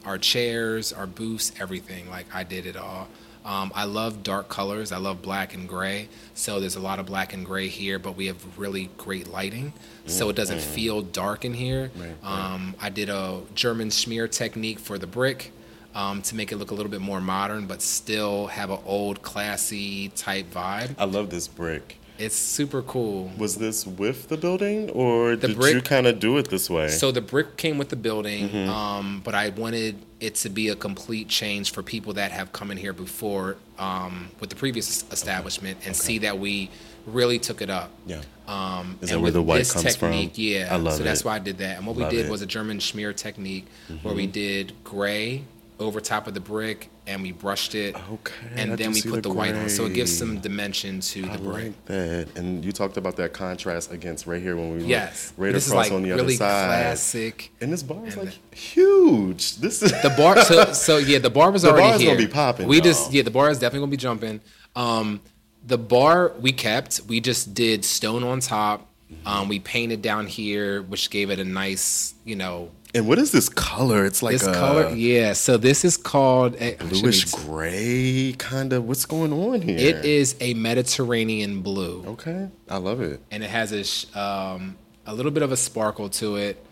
our 0.05 0.19
chairs, 0.19 0.93
our 0.93 1.07
booths, 1.07 1.53
everything. 1.59 2.11
Like 2.11 2.27
I 2.35 2.45
did 2.45 2.67
it 2.67 2.77
all. 2.77 3.09
Um, 3.45 3.73
I 3.75 3.85
love 3.85 4.23
dark 4.23 4.49
colors. 4.49 4.91
I 4.91 4.97
love 4.97 5.21
black 5.21 5.55
and 5.55 5.69
gray. 5.69 6.09
So 6.35 6.61
there's 6.61 6.77
a 6.77 6.81
lot 6.81 6.99
of 6.99 7.07
black 7.07 7.35
and 7.35 7.45
gray 7.45 7.69
here, 7.69 7.99
but 7.99 8.17
we 8.17 8.27
have 8.27 8.59
really 8.59 8.89
great 8.97 9.29
lighting, 9.29 9.75
so 10.07 10.31
it 10.31 10.37
doesn't 10.37 10.61
feel 10.61 11.03
dark 11.03 11.45
in 11.45 11.53
here. 11.53 11.91
Um, 12.23 12.75
I 12.81 12.89
did 12.89 13.11
a 13.11 13.43
German 13.55 13.91
smear 13.91 14.29
technique 14.29 14.79
for 14.79 14.99
the 14.99 15.07
brick. 15.07 15.53
Um, 15.95 16.23
to 16.23 16.35
make 16.35 16.51
it 16.51 16.57
look 16.57 16.73
a 16.73 16.75
little 16.75 16.91
bit 16.91 17.03
more 17.03 17.21
modern, 17.21 17.67
but 17.67 17.81
still 17.81 18.49
have 18.49 18.69
an 18.71 18.81
old, 18.85 19.23
classy 19.23 20.09
type 20.09 20.51
vibe. 20.53 20.97
I 20.99 21.05
love 21.05 21.31
this 21.31 21.47
brick. 21.47 22.01
It's 22.19 22.37
super 22.37 22.81
cool. 22.83 23.31
Was 23.39 23.57
this 23.57 23.87
with 23.87 24.29
the 24.29 24.37
building, 24.37 24.89
or 24.91 25.35
did 25.35 25.57
you 25.57 25.83
kind 25.83 26.07
of 26.07 26.21
do 26.21 26.39
it 26.39 26.49
this 26.49 26.71
way? 26.71 26.89
So 26.89 27.11
the 27.11 27.21
brick 27.21 27.57
came 27.57 27.77
with 27.77 27.89
the 27.89 27.97
building, 27.97 28.49
Mm-hmm. 28.49 28.71
um, 28.71 29.21
but 29.25 29.35
I 29.35 29.49
wanted 29.51 29.97
it 30.21 30.37
to 30.37 30.49
be 30.49 30.69
a 30.69 30.77
complete 30.77 31.29
change 31.29 31.73
for 31.73 31.83
people 31.83 32.13
that 32.15 32.31
have 32.31 32.53
come 32.53 32.71
in 32.71 32.77
here 32.77 32.93
before 32.93 33.57
um, 33.79 34.29
with 34.41 34.49
the 34.51 34.57
previous 34.57 35.05
establishment 35.11 35.79
and 35.87 35.95
see 35.97 36.19
that 36.19 36.39
we 36.39 36.71
really 37.07 37.39
took 37.39 37.61
it 37.61 37.69
up. 37.69 37.91
yeah. 38.07 38.23
Um, 38.47 38.99
Is 39.01 39.11
that 39.11 39.21
where 39.21 39.31
the 39.31 39.43
white 39.43 39.59
this 39.59 39.73
comes 39.73 39.97
from? 39.97 40.11
technique, 40.13 40.33
Yeah, 40.37 40.69
I 40.71 40.77
love 40.77 40.95
so 40.95 41.03
that's 41.03 41.25
why 41.25 41.37
I 41.37 41.39
did 41.39 41.59
that. 41.59 41.79
And 41.79 41.87
what 41.87 41.97
we 41.97 42.05
did 42.05 42.13
it. 42.15 42.23
Mm-hmm. 42.23 42.31
was 42.31 42.43
a 42.43 42.47
German 42.47 42.79
smear 42.81 43.13
technique 43.15 43.67
where 44.03 44.15
we 44.15 44.27
did 44.27 44.73
gray 44.85 45.45
over 45.81 46.01
top 46.01 46.27
of 46.27 46.35
the 46.35 46.41
brick 46.41 46.89
and 47.07 47.23
we 47.23 47.33
brushed 47.33 47.75
it, 47.75 47.95
Okay, 48.11 48.33
and 48.57 48.79
then 48.79 48.93
we 48.93 49.03
put 49.03 49.23
the 49.23 49.29
the, 49.29 49.33
white 49.33 49.55
on, 49.55 49.69
so 49.69 49.85
it 49.87 49.93
gives 49.95 50.17
some 50.17 50.39
dimension 50.41 51.01
to 51.01 51.25
I 51.29 51.37
the 51.37 51.43
brick. 51.43 51.65
like 51.65 51.85
that. 51.87 52.29
And 52.37 52.65
you 52.65 52.73
talked 52.73 52.97
about 52.97 53.17
that 53.17 53.33
contrast 53.33 53.93
against 53.93 54.27
right 54.27 54.41
here 54.41 54.57
when 54.57 54.79
we 54.79 54.85
Yes, 54.85 55.33
right 55.37 55.53
this 55.53 55.67
across 55.69 55.87
is 55.87 55.91
like 55.91 55.97
on 55.97 56.03
the 56.03 56.11
really 56.11 56.23
other 56.23 56.33
side. 56.35 56.67
classic. 56.67 57.51
And 57.61 57.73
this 57.73 57.83
bar 57.83 58.07
is 58.07 58.15
And 58.17 58.27
like 58.27 58.55
huge. 58.55 59.57
This 59.57 59.83
is 59.83 59.91
The 60.03 60.15
bar, 60.17 60.41
so, 60.43 60.73
so 60.73 60.97
yeah, 60.99 61.19
the 61.19 61.31
bar 61.31 61.51
was 61.53 61.63
The 61.63 61.71
already 61.71 61.89
bar's 61.89 62.01
here. 62.01 62.15
gonna 62.15 62.27
be 62.27 62.33
popping, 62.33 62.69
We 62.69 62.81
just 62.81 63.13
yeah, 63.13 63.23
the 63.23 63.31
bar 63.31 63.51
is 63.51 63.59
definitely 63.59 63.81
gonna 63.87 63.91
be 63.91 63.97
jumping. 63.97 64.41
Um, 64.77 65.21
the 65.67 65.79
bar 65.79 66.33
we 66.41 66.53
kept. 66.53 67.01
We 67.09 67.21
just 67.21 67.55
did 67.55 67.85
stone 67.85 68.23
on 68.23 68.41
top. 68.41 68.87
Um, 69.27 69.49
we 69.49 69.61
painted 69.61 70.03
down 70.03 70.27
here, 70.27 70.83
which 70.83 71.09
gave 71.11 71.31
it 71.31 71.39
a 71.39 71.45
nice, 71.45 72.15
you 72.25 72.37
know, 72.37 72.71
And 72.95 73.09
what 73.09 73.19
is 73.19 73.33
this 73.33 73.49
color? 73.49 74.05
It's 74.07 74.23
like 74.23 74.35
this 74.35 74.47
a 74.47 74.53
color. 74.55 74.91
Yeah, 74.91 75.33
so 75.33 75.57
this 75.57 75.85
is 75.85 75.97
called 75.97 76.55
a, 76.61 76.77
bluish 76.77 77.25
gray 77.25 78.35
kind 78.39 78.73
of. 78.73 78.87
What's 78.87 79.05
going 79.05 79.33
on 79.33 79.63
here? 79.63 79.77
It 79.77 80.05
is 80.05 80.37
a 80.41 80.55
Mediterranean 80.55 81.61
blue, 81.61 82.05
Okay, 82.07 82.49
I 82.69 82.77
love 82.77 83.01
it. 83.01 83.21
and 83.33 83.43
it 83.43 83.51
has 83.51 83.73
a 84.15 84.21
um, 84.21 84.77
a 85.07 85.15
little 85.15 85.33
bit 85.33 85.43
of 85.43 85.51
a 85.51 85.57
sparkle 85.57 86.09
to 86.11 86.37
it. 86.37 86.65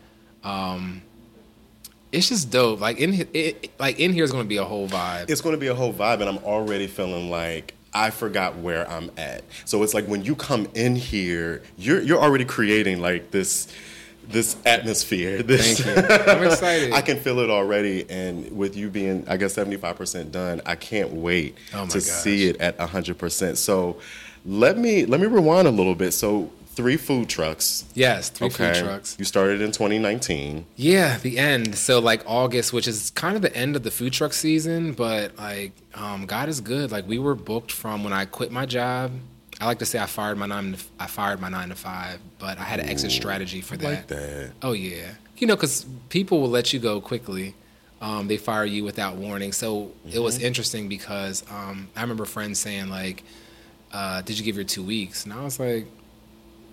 Um, 0.45 1.03
it's 2.13 2.29
just 2.29 2.51
dope. 2.51 2.81
Like 2.81 2.99
in 2.99 3.27
it, 3.33 3.73
like 3.81 3.99
in 3.99 4.13
here 4.13 4.23
is 4.23 4.31
going 4.31 4.45
to 4.45 4.49
be 4.49 4.59
a 4.59 4.65
whole 4.65 4.89
vibe. 4.89 5.29
It's 5.29 5.41
going 5.41 5.55
to 5.57 5.61
be 5.61 5.69
a 5.69 5.75
whole 5.75 5.93
vibe, 5.93 6.21
and 6.21 6.29
I'm 6.29 6.39
already 6.39 6.87
feeling 6.87 7.31
like 7.31 7.75
I 7.93 8.11
forgot 8.11 8.57
where 8.59 8.89
I'm 8.89 9.11
at. 9.17 9.43
So 9.65 9.83
it's 9.83 9.93
like 9.93 10.07
when 10.07 10.25
you 10.25 10.37
come 10.37 10.69
in 10.75 10.95
here, 10.95 11.63
you're 11.77 12.01
you're 12.01 12.21
already 12.21 12.45
creating 12.45 13.01
like 13.01 13.33
this 13.33 13.67
this 14.33 14.57
atmosphere. 14.65 15.43
This, 15.43 15.81
Thank 15.81 15.97
you. 16.11 16.17
I'm 16.33 16.43
excited. 16.45 16.93
I 16.93 17.03
can 17.03 17.19
feel 17.19 17.39
it 17.41 17.51
already, 17.51 18.09
and 18.11 18.51
with 18.57 18.77
you 18.77 18.91
being, 18.91 19.25
I 19.29 19.37
guess, 19.37 19.55
75 19.55 19.97
percent 19.97 20.33
done, 20.33 20.61
I 20.67 20.75
can't 20.75 21.13
wait 21.13 21.57
Oh 21.75 21.87
to 21.87 21.99
gosh. 21.99 22.03
see 22.03 22.49
it 22.49 22.61
at 22.61 22.79
100 22.79 23.19
percent. 23.19 23.59
So 23.59 23.99
let 24.45 24.77
me 24.79 25.07
let 25.07 25.21
me 25.21 25.27
rewind 25.27 25.69
a 25.69 25.71
little 25.71 25.95
bit. 25.95 26.13
So 26.13 26.51
three 26.75 26.97
food 26.97 27.29
trucks. 27.29 27.85
Yes, 27.95 28.31
three 28.31 28.47
okay, 28.47 28.73
food 28.73 28.83
trucks. 28.85 29.17
You 29.19 29.27
started 29.27 29.61
in 29.61 29.73
2019. 29.73 30.65
Yeah, 30.77 31.19
the 31.19 31.39
end. 31.39 31.75
So 31.77 31.99
like 32.01 32.23
August, 32.27 32.73
which 32.73 32.89
is 32.89 33.11
kind 33.11 33.37
of 33.37 33.43
the 33.43 33.55
end 33.55 33.77
of 33.77 33.83
the 33.83 33.91
food 33.91 34.13
truck 34.15 34.33
season, 34.33 34.93
but 34.95 35.37
like 35.37 35.73
um, 35.95 36.25
God 36.27 36.49
is 36.49 36.61
good. 36.63 36.91
Like 36.91 37.07
we 37.07 37.19
were 37.19 37.35
booked 37.35 37.71
from 37.71 38.05
when 38.05 38.13
I 38.15 38.25
quit 38.25 38.51
my 38.51 38.65
job. 38.67 39.13
I 39.63 39.67
like 39.67 39.79
to 39.79 39.87
say 39.87 39.99
I 39.99 40.07
fired 40.07 40.37
my 40.39 40.47
nine. 40.47 40.73
To, 40.73 40.79
I 40.99 41.07
fired 41.07 41.41
my 41.41 41.49
nine 41.49 41.69
to 41.69 41.75
five, 41.77 42.19
but 42.39 42.59
I 42.59 42.65
had 42.65 42.81
an 42.81 42.89
exit 42.89 43.13
strategy 43.13 43.61
for 43.61 43.77
that. 43.77 43.85
like 43.85 44.07
that. 44.09 44.51
Oh 44.63 44.73
yeah, 44.73 45.13
you 45.39 45.47
know, 45.47 45.55
because 45.57 45.87
people 46.09 46.41
will 46.41 46.51
let 46.51 46.73
you 46.73 46.81
go 46.81 47.01
quickly. 47.01 47.55
Um, 48.01 48.27
they 48.27 48.37
fire 48.37 48.65
you 48.65 48.83
without 48.85 49.15
warning. 49.17 49.53
So 49.53 49.93
it 50.11 50.19
was 50.19 50.37
Mm-hmm. 50.37 50.47
interesting 50.47 50.89
because 50.89 51.45
um, 51.51 51.89
I 51.97 52.01
remember 52.03 52.25
friends 52.25 52.59
saying 52.59 52.89
like, 52.91 53.23
uh, 53.93 54.23
"Did 54.23 54.39
you 54.39 54.45
give 54.45 54.57
your 54.57 54.65
two 54.65 54.83
weeks?" 54.83 55.25
And 55.25 55.33
I 55.33 55.45
was 55.45 55.61
like, 55.61 55.87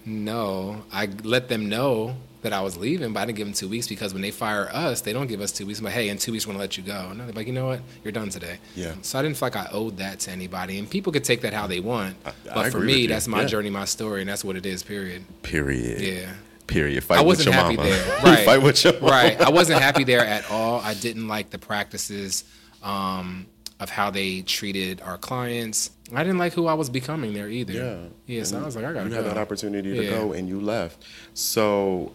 "No." 0.06 0.84
I 0.92 1.08
let 1.24 1.50
them 1.50 1.70
know 1.70 2.16
that 2.42 2.54
I 2.54 2.62
was 2.62 2.78
leaving, 2.78 3.12
but 3.14 3.20
I 3.20 3.26
didn't 3.26 3.38
give 3.38 3.48
them 3.48 3.54
two 3.54 3.68
weeks 3.68 3.88
because 3.88 4.14
when 4.14 4.22
they 4.22 4.32
fire 4.32 4.70
us, 4.72 5.02
they 5.02 5.12
don't 5.12 5.28
give 5.28 5.42
us 5.42 5.52
two 5.52 5.66
weeks. 5.66 5.80
I'm 5.80 5.86
like, 5.86 5.94
"Hey, 5.94 6.08
in 6.10 6.18
two 6.18 6.32
weeks 6.32 6.48
we're 6.48 6.54
gonna 6.54 6.62
let 6.64 6.78
you 6.78 6.84
go." 6.84 7.12
No, 7.14 7.26
they're 7.26 7.34
like, 7.34 7.48
"You 7.48 7.54
know 7.54 7.66
what? 7.68 7.82
You're 8.04 8.14
done 8.14 8.30
today." 8.30 8.60
Yeah. 8.76 8.94
So 9.02 9.20
I 9.20 9.22
didn't 9.22 9.36
feel 9.38 9.48
like 9.48 9.56
I 9.58 9.68
owed 9.72 9.98
that 9.98 10.20
to 10.22 10.32
anybody, 10.32 10.80
and 10.80 10.90
people 10.90 11.12
could 11.12 11.24
take 11.26 11.42
that 11.42 11.54
how 11.54 11.68
they 11.68 11.80
want. 11.82 12.16
I 12.26 12.32
but 12.54 12.72
for 12.72 12.80
me, 12.80 13.08
that's 13.08 13.28
my 13.28 13.42
Yeah. 13.42 13.48
journey, 13.48 13.70
my 13.70 13.86
story, 13.86 14.22
and 14.22 14.30
that's 14.30 14.44
what 14.46 14.56
it 14.56 14.66
is. 14.66 14.84
Period. 14.84 15.24
Period. 15.44 16.00
Yeah. 16.02 16.32
Period. 16.68 17.04
Fight 17.04 17.18
I 17.20 17.22
wasn't 17.24 17.48
with 17.48 17.56
your 17.56 17.64
happy 17.64 17.76
mama. 17.78 17.90
there. 17.90 18.20
Right. 18.24 18.46
Fight 18.46 18.62
with 18.62 18.84
your 18.84 18.94
mama. 18.94 19.08
right. 19.12 19.42
I 19.42 19.50
wasn't 19.50 19.82
happy 19.82 20.04
there 20.04 20.26
at 20.26 20.50
all. 20.52 20.80
I 20.82 20.94
didn't 20.94 21.28
like 21.28 21.50
the 21.50 21.58
practices 21.58 22.44
um, 22.84 23.48
of 23.80 23.90
how 23.90 24.12
they 24.12 24.42
treated 24.42 25.02
our 25.02 25.18
clients. 25.18 25.90
I 26.14 26.24
didn't 26.24 26.38
like 26.38 26.54
who 26.54 26.68
I 26.68 26.74
was 26.76 26.90
becoming 26.90 27.34
there 27.34 27.50
either. 27.50 27.74
Yeah. 27.74 27.98
Yeah. 28.28 28.44
So 28.44 28.60
I 28.60 28.64
was 28.64 28.76
like, 28.76 28.86
I 28.86 28.94
gotta 28.94 29.06
You 29.06 29.16
go. 29.16 29.24
had 29.24 29.26
that 29.26 29.38
opportunity 29.38 29.94
to 29.96 30.04
Yeah. 30.04 30.10
go 30.12 30.34
and 30.34 30.48
you 30.48 30.60
left. 30.62 31.04
So, 31.34 32.12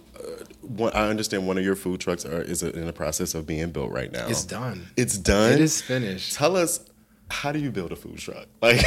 I 0.93 1.09
understand 1.09 1.47
one 1.47 1.59
of 1.59 1.65
your 1.65 1.77
food 1.77 2.01
trucks 2.01 2.25
are, 2.25 2.43
is 2.43 2.63
in 2.63 2.87
the 2.87 2.93
process 2.93 3.35
of 3.35 3.47
being 3.47 3.71
built 3.71 3.91
right 3.91 4.11
now. 4.11 4.27
It's 4.29 4.45
done. 4.45 4.89
It's 4.97 5.19
done. 5.19 5.53
It 5.53 5.61
is 5.61 5.81
finished. 5.81 6.35
Tell 6.35 6.57
us 6.57 6.81
how 7.31 7.53
do 7.53 7.59
you 7.59 7.71
build 7.71 7.93
a 7.93 7.97
food 7.97 8.19
truck? 8.19 8.47
Like, 8.63 8.81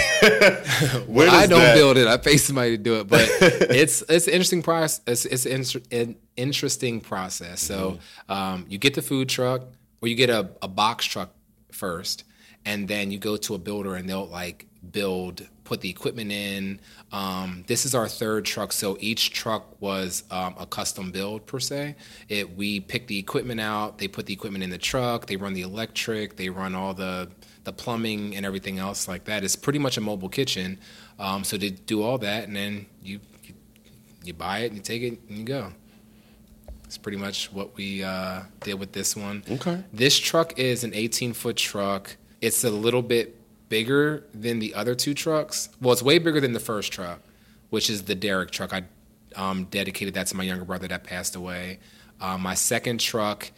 where 1.07 1.29
I 1.29 1.45
don't 1.45 1.59
that... 1.59 1.75
build 1.75 1.97
it. 1.97 2.07
I 2.07 2.17
pay 2.17 2.37
somebody 2.37 2.77
to 2.77 2.83
do 2.83 2.99
it, 2.99 3.07
but 3.07 3.21
it's 3.41 4.01
it's 4.09 4.27
an 4.27 4.33
interesting 4.33 4.63
process. 4.63 5.01
It's, 5.05 5.45
it's 5.45 5.45
an, 5.75 5.81
an 5.91 6.15
interesting 6.35 7.01
process. 7.01 7.61
So 7.61 7.91
mm-hmm. 7.91 8.31
um, 8.31 8.65
you 8.69 8.77
get 8.77 8.95
the 8.95 9.01
food 9.01 9.29
truck, 9.29 9.63
or 10.01 10.07
you 10.07 10.15
get 10.15 10.29
a, 10.29 10.49
a 10.61 10.67
box 10.67 11.05
truck 11.05 11.31
first, 11.71 12.23
and 12.65 12.87
then 12.87 13.11
you 13.11 13.19
go 13.19 13.37
to 13.37 13.55
a 13.55 13.57
builder, 13.57 13.95
and 13.95 14.09
they'll 14.09 14.27
like 14.27 14.65
build, 14.91 15.47
put 15.67 15.81
the 15.81 15.89
equipment 15.89 16.31
in. 16.31 16.79
Um, 17.11 17.65
this 17.67 17.85
is 17.85 17.93
our 17.93 18.07
third 18.07 18.45
truck, 18.45 18.71
so 18.71 18.97
each 19.01 19.31
truck 19.31 19.79
was 19.81 20.23
um, 20.31 20.55
a 20.57 20.65
custom 20.65 21.11
build 21.11 21.45
per 21.45 21.59
se. 21.59 21.95
It 22.29 22.55
we 22.55 22.79
pick 22.79 23.07
the 23.07 23.19
equipment 23.19 23.59
out, 23.59 23.97
they 23.97 24.07
put 24.07 24.25
the 24.25 24.33
equipment 24.33 24.63
in 24.63 24.69
the 24.69 24.77
truck, 24.77 25.27
they 25.27 25.35
run 25.35 25.53
the 25.53 25.63
electric, 25.63 26.37
they 26.37 26.49
run 26.49 26.73
all 26.73 26.93
the 26.93 27.29
the 27.65 27.73
plumbing 27.73 28.33
and 28.37 28.45
everything 28.45 28.79
else 28.79 29.09
like 29.09 29.25
that. 29.25 29.43
It's 29.43 29.57
pretty 29.57 29.79
much 29.79 29.97
a 29.97 30.01
mobile 30.01 30.29
kitchen. 30.29 30.79
Um, 31.19 31.43
so 31.43 31.57
they 31.57 31.71
do 31.71 32.01
all 32.01 32.17
that, 32.19 32.47
and 32.47 32.55
then 32.55 32.85
you, 33.03 33.19
you, 33.43 33.53
you 34.23 34.33
buy 34.33 34.59
it 34.59 34.67
and 34.67 34.75
you 34.77 34.81
take 34.81 35.01
it 35.01 35.19
and 35.27 35.37
you 35.37 35.43
go. 35.43 35.73
It's 36.85 36.97
pretty 36.97 37.17
much 37.17 37.51
what 37.51 37.75
we 37.75 38.03
uh, 38.03 38.43
did 38.61 38.75
with 38.79 38.93
this 38.93 39.17
one. 39.17 39.43
Okay. 39.51 39.83
This 39.91 40.17
truck 40.17 40.57
is 40.57 40.85
an 40.85 40.93
18 40.93 41.33
foot 41.33 41.57
truck. 41.57 42.15
It's 42.39 42.63
a 42.63 42.69
little 42.69 43.01
bit 43.01 43.36
bigger 43.69 44.23
than 44.33 44.59
the 44.59 44.73
other 44.73 44.95
two 44.95 45.13
trucks. 45.13 45.69
Well, 45.81 45.93
it's 45.93 46.01
way 46.01 46.19
bigger 46.19 46.39
than 46.39 46.53
the 46.53 46.59
first 46.59 46.91
truck, 46.91 47.19
which 47.69 47.89
is 47.89 48.03
the 48.03 48.15
Derek 48.15 48.51
truck. 48.51 48.73
I 48.73 48.83
um, 49.35 49.65
dedicated 49.65 50.13
that 50.15 50.27
to 50.27 50.37
my 50.37 50.43
younger 50.43 50.65
brother 50.65 50.87
that 50.87 51.03
passed 51.03 51.35
away. 51.35 51.79
Uh, 52.19 52.37
my 52.37 52.55
second 52.55 52.99
truck 52.99 53.51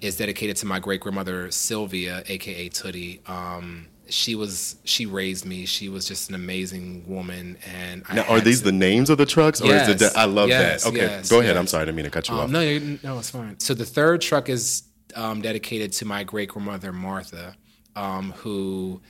is 0.00 0.16
dedicated 0.16 0.56
to 0.56 0.66
my 0.66 0.78
great 0.78 1.00
grandmother 1.00 1.50
Sylvia, 1.50 2.22
aka 2.26 2.68
Tootie. 2.68 3.28
Um, 3.28 3.88
she 4.08 4.34
was 4.34 4.76
she 4.84 5.06
raised 5.06 5.44
me. 5.44 5.66
She 5.66 5.88
was 5.88 6.06
just 6.06 6.28
an 6.28 6.34
amazing 6.34 7.04
woman. 7.08 7.58
And 7.66 8.04
now, 8.12 8.22
are 8.24 8.40
these 8.40 8.60
to, 8.60 8.66
the 8.66 8.72
names 8.72 9.10
of 9.10 9.18
the 9.18 9.26
trucks, 9.26 9.60
or 9.60 9.66
yes, 9.66 9.88
is 9.88 10.02
it? 10.02 10.12
I 10.16 10.26
love 10.26 10.48
yes, 10.48 10.84
that. 10.84 10.90
Okay, 10.90 11.00
yes, 11.00 11.28
go 11.28 11.40
ahead. 11.40 11.56
I'm 11.56 11.66
sorry, 11.66 11.82
I 11.82 11.84
didn't 11.86 11.96
mean 11.96 12.04
to 12.04 12.10
cut 12.10 12.28
you 12.28 12.34
um, 12.34 12.40
off. 12.40 12.50
No, 12.50 12.78
no, 13.02 13.18
it's 13.18 13.30
fine. 13.30 13.58
So 13.58 13.74
the 13.74 13.84
third 13.84 14.20
truck 14.20 14.48
is 14.48 14.84
um, 15.14 15.42
dedicated 15.42 15.92
to 15.94 16.04
my 16.04 16.24
great 16.24 16.50
grandmother 16.50 16.92
Martha, 16.92 17.56
um, 17.96 18.32
who 18.32 19.00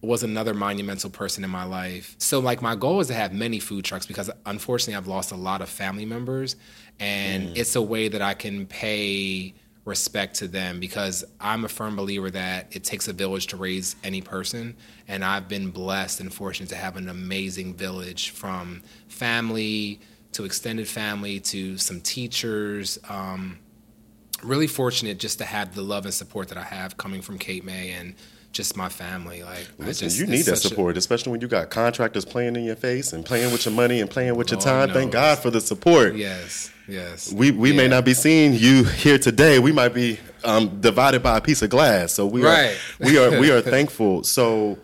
was 0.00 0.22
another 0.22 0.54
monumental 0.54 1.10
person 1.10 1.42
in 1.42 1.50
my 1.50 1.64
life. 1.64 2.14
So 2.18 2.38
like 2.38 2.62
my 2.62 2.76
goal 2.76 3.00
is 3.00 3.08
to 3.08 3.14
have 3.14 3.32
many 3.32 3.58
food 3.58 3.84
trucks 3.84 4.06
because 4.06 4.30
unfortunately 4.46 4.94
I've 4.94 5.08
lost 5.08 5.32
a 5.32 5.36
lot 5.36 5.60
of 5.60 5.68
family 5.68 6.06
members, 6.06 6.56
and 7.00 7.48
mm. 7.48 7.56
it's 7.56 7.74
a 7.74 7.82
way 7.82 8.08
that 8.08 8.22
I 8.22 8.34
can 8.34 8.66
pay 8.66 9.54
respect 9.84 10.36
to 10.36 10.46
them 10.46 10.78
because 10.78 11.24
I'm 11.40 11.64
a 11.64 11.68
firm 11.68 11.96
believer 11.96 12.30
that 12.30 12.76
it 12.76 12.84
takes 12.84 13.08
a 13.08 13.12
village 13.12 13.48
to 13.48 13.56
raise 13.56 13.96
any 14.04 14.20
person. 14.20 14.76
And 15.08 15.24
I've 15.24 15.48
been 15.48 15.70
blessed 15.70 16.20
and 16.20 16.32
fortunate 16.32 16.68
to 16.68 16.76
have 16.76 16.96
an 16.96 17.08
amazing 17.08 17.74
village 17.74 18.30
from 18.30 18.82
family 19.08 20.00
to 20.32 20.44
extended 20.44 20.86
family 20.86 21.40
to 21.40 21.78
some 21.78 22.00
teachers. 22.02 22.98
Um, 23.08 23.58
really 24.42 24.66
fortunate 24.66 25.18
just 25.18 25.38
to 25.38 25.44
have 25.44 25.74
the 25.74 25.82
love 25.82 26.04
and 26.04 26.14
support 26.14 26.48
that 26.48 26.58
I 26.58 26.62
have 26.62 26.96
coming 26.96 27.22
from 27.22 27.38
Cape 27.38 27.64
May 27.64 27.90
and 27.90 28.14
just 28.52 28.76
my 28.76 28.88
family. 28.88 29.42
Like, 29.42 29.68
listen, 29.78 30.08
just, 30.08 30.18
you 30.18 30.26
need 30.26 30.42
that 30.42 30.56
support, 30.56 30.96
a, 30.96 30.98
especially 30.98 31.32
when 31.32 31.40
you 31.40 31.48
got 31.48 31.70
contractors 31.70 32.24
playing 32.24 32.56
in 32.56 32.64
your 32.64 32.76
face 32.76 33.12
and 33.12 33.24
playing 33.24 33.52
with 33.52 33.64
your 33.64 33.74
money 33.74 34.00
and 34.00 34.10
playing 34.10 34.36
with 34.36 34.50
your 34.50 34.60
oh, 34.60 34.64
time. 34.64 34.90
Thank 34.90 35.12
God 35.12 35.38
for 35.38 35.50
the 35.50 35.60
support. 35.60 36.14
Yes, 36.14 36.72
yes. 36.86 37.32
We 37.32 37.50
we 37.50 37.70
yeah. 37.70 37.76
may 37.76 37.88
not 37.88 38.04
be 38.04 38.14
seeing 38.14 38.54
you 38.54 38.84
here 38.84 39.18
today. 39.18 39.58
We 39.58 39.72
might 39.72 39.94
be 39.94 40.18
um, 40.44 40.80
divided 40.80 41.22
by 41.22 41.38
a 41.38 41.40
piece 41.40 41.62
of 41.62 41.70
glass. 41.70 42.12
So 42.12 42.26
we 42.26 42.42
right. 42.42 42.76
are 43.00 43.06
we 43.06 43.18
are 43.18 43.40
we 43.40 43.50
are 43.50 43.60
thankful. 43.76 44.24
So 44.24 44.78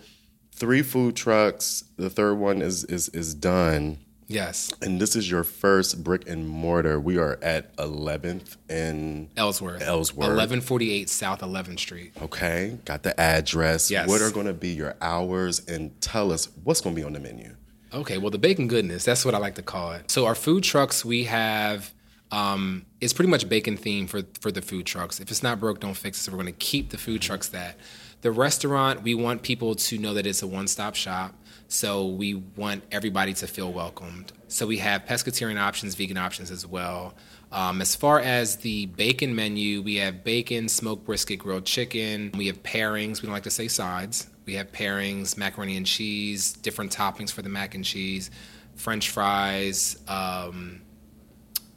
three 0.53 0.83
food 0.83 1.17
trucks. 1.17 1.85
The 1.97 2.11
third 2.11 2.35
one 2.35 2.63
is 2.63 2.85
is 2.85 3.09
is 3.11 3.35
done. 3.35 3.99
Yes. 4.27 4.73
And 4.81 5.01
this 5.01 5.17
is 5.17 5.31
your 5.31 5.45
first 5.45 6.03
brick 6.03 6.29
and 6.29 6.49
mortar. 6.49 6.99
We 6.99 7.19
are 7.19 7.39
at 7.43 7.77
11th 7.77 8.57
and 8.69 9.29
Ellsworth. 9.37 9.83
Ellsworth. 9.83 10.29
1148 10.29 11.09
South 11.09 11.41
11th 11.41 11.79
Street. 11.79 12.13
Okay. 12.23 12.79
Got 12.85 13.03
the 13.03 13.19
address. 13.21 13.91
Yes. 13.91 14.09
What 14.09 14.23
are 14.23 14.31
going 14.31 14.47
to 14.47 14.55
be 14.55 14.71
your 14.71 14.97
hours? 15.01 15.67
And 15.67 15.99
tell 16.01 16.33
us 16.33 16.49
what's 16.65 16.81
going 16.81 16.95
to 16.97 17.01
be 17.01 17.05
on 17.07 17.13
the 17.13 17.21
menu. 17.21 17.55
Okay. 17.93 18.19
Well, 18.19 18.31
the 18.31 18.39
bacon 18.39 18.67
goodness, 18.69 19.05
that's 19.05 19.25
what 19.25 19.35
I 19.35 19.39
like 19.39 19.55
to 19.57 19.63
call 19.63 19.93
it. 19.93 20.11
So, 20.11 20.27
our 20.27 20.35
food 20.35 20.65
trucks, 20.65 21.05
we 21.05 21.25
have. 21.25 21.93
Um, 22.33 22.87
it's 23.01 23.13
pretty 23.13 23.31
much 23.31 23.49
bacon 23.49 23.77
theme 23.77 24.09
for 24.09 24.23
for 24.41 24.51
the 24.51 24.63
food 24.63 24.87
trucks. 24.87 25.21
If 25.21 25.31
it's 25.31 25.43
not 25.43 25.61
broke, 25.61 25.79
don't 25.79 25.97
fix 25.97 26.19
it. 26.19 26.23
So 26.23 26.33
we're 26.33 26.43
going 26.43 26.47
to 26.47 26.59
keep 26.59 26.91
the 26.91 26.99
food 26.99 27.23
trucks 27.23 27.49
that. 27.49 27.77
The 28.23 28.33
restaurant, 28.33 29.03
we 29.03 29.15
want 29.15 29.43
people 29.43 29.75
to 29.75 29.99
know 29.99 30.15
that 30.15 30.27
it's 30.27 30.43
a 30.43 30.47
one 30.47 30.67
stop 30.67 30.95
shop. 30.95 31.35
So 31.69 32.07
we 32.07 32.35
want 32.35 32.85
everybody 32.93 33.35
to 33.35 33.47
feel 33.47 33.73
welcomed. 33.73 34.33
So 34.49 34.67
we 34.67 34.79
have 34.79 35.05
pescatarian 35.05 35.59
options, 35.59 35.95
vegan 35.95 36.17
options 36.17 36.51
as 36.51 36.67
well. 36.67 37.15
Um, 37.51 37.81
as 37.81 37.95
far 37.95 38.21
as 38.21 38.57
the 38.57 38.87
bacon 38.87 39.35
menu, 39.35 39.83
we 39.83 39.97
have 39.97 40.25
bacon, 40.25 40.69
smoked 40.69 41.05
brisket, 41.05 41.39
grilled 41.39 41.65
chicken. 41.65 42.33
We 42.37 42.47
have 42.49 42.63
pairings. 42.63 43.23
We 43.23 43.27
don't 43.27 43.33
like 43.33 43.45
to 43.45 43.51
say 43.51 43.69
sides. 43.69 44.29
We 44.47 44.55
have 44.55 44.73
pairings, 44.73 45.37
macaroni 45.37 45.77
and 45.77 45.87
cheese, 45.87 46.53
different 46.53 46.95
toppings 46.95 47.31
for 47.33 47.43
the 47.43 47.49
mac 47.49 47.75
and 47.75 47.85
cheese, 47.85 48.31
French 48.75 49.11
fries. 49.11 49.97
Um, 50.07 50.83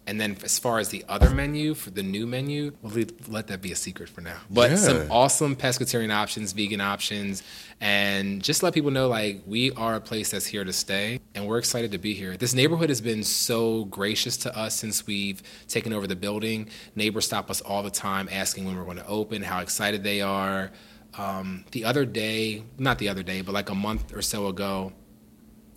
and 0.08 0.22
then 0.22 0.38
as 0.44 0.58
far 0.58 0.80
as 0.80 0.88
the 0.90 1.04
other 1.10 1.30
menu 1.30 1.74
for 1.74 1.90
the 1.90 2.02
new 2.02 2.26
menu, 2.26 2.72
we'll 2.82 3.06
let 3.28 3.48
that 3.48 3.62
be 3.62 3.74
a 3.74 3.76
secret 3.76 4.08
for 4.08 4.22
now. 4.22 4.38
But 4.50 4.72
yeah. 4.72 4.76
some 4.78 5.12
awesome 5.12 5.56
pescatarian 5.56 6.14
options, 6.14 6.54
vegan 6.54 6.80
options, 6.80 7.44
and 7.82 8.42
just 8.42 8.64
let 8.64 8.74
people 8.74 8.90
know 8.90 9.10
like 9.10 9.42
we 9.46 9.72
are 9.74 9.96
a 9.96 10.02
place 10.02 10.32
that's 10.32 10.46
here 10.46 10.64
to 10.64 10.72
stay 10.72 11.20
and 11.36 11.46
we're 11.46 11.58
excited 11.58 11.92
to 11.92 11.98
be 11.98 12.14
here. 12.14 12.38
This 12.38 12.54
neighborhood 12.54 12.88
has 12.88 13.02
been 13.02 13.24
so 13.24 13.84
gracious 13.86 14.38
to 14.38 14.58
us 14.58 14.76
since 14.76 15.06
we've 15.06 15.44
taken 15.68 15.92
over 15.92 16.08
the 16.08 16.16
building. 16.16 16.70
Neighbors 16.96 17.26
stop 17.26 17.52
us 17.52 17.60
all 17.60 17.84
the 17.84 17.92
time 17.92 18.30
asking 18.32 18.66
when 18.66 18.78
we're 18.78 18.86
going 18.86 18.98
to 18.98 19.08
open, 19.08 19.42
how 19.42 19.60
excited 19.60 20.04
they 20.04 20.22
are. 20.22 20.72
Um, 21.18 21.66
the 21.72 21.84
other 21.84 22.06
day, 22.06 22.64
not 22.78 22.98
the 22.98 23.10
other 23.10 23.24
day, 23.24 23.42
but 23.42 23.52
like 23.52 23.70
a 23.70 23.76
month 23.76 24.16
or 24.16 24.22
so 24.22 24.48
ago, 24.48 24.94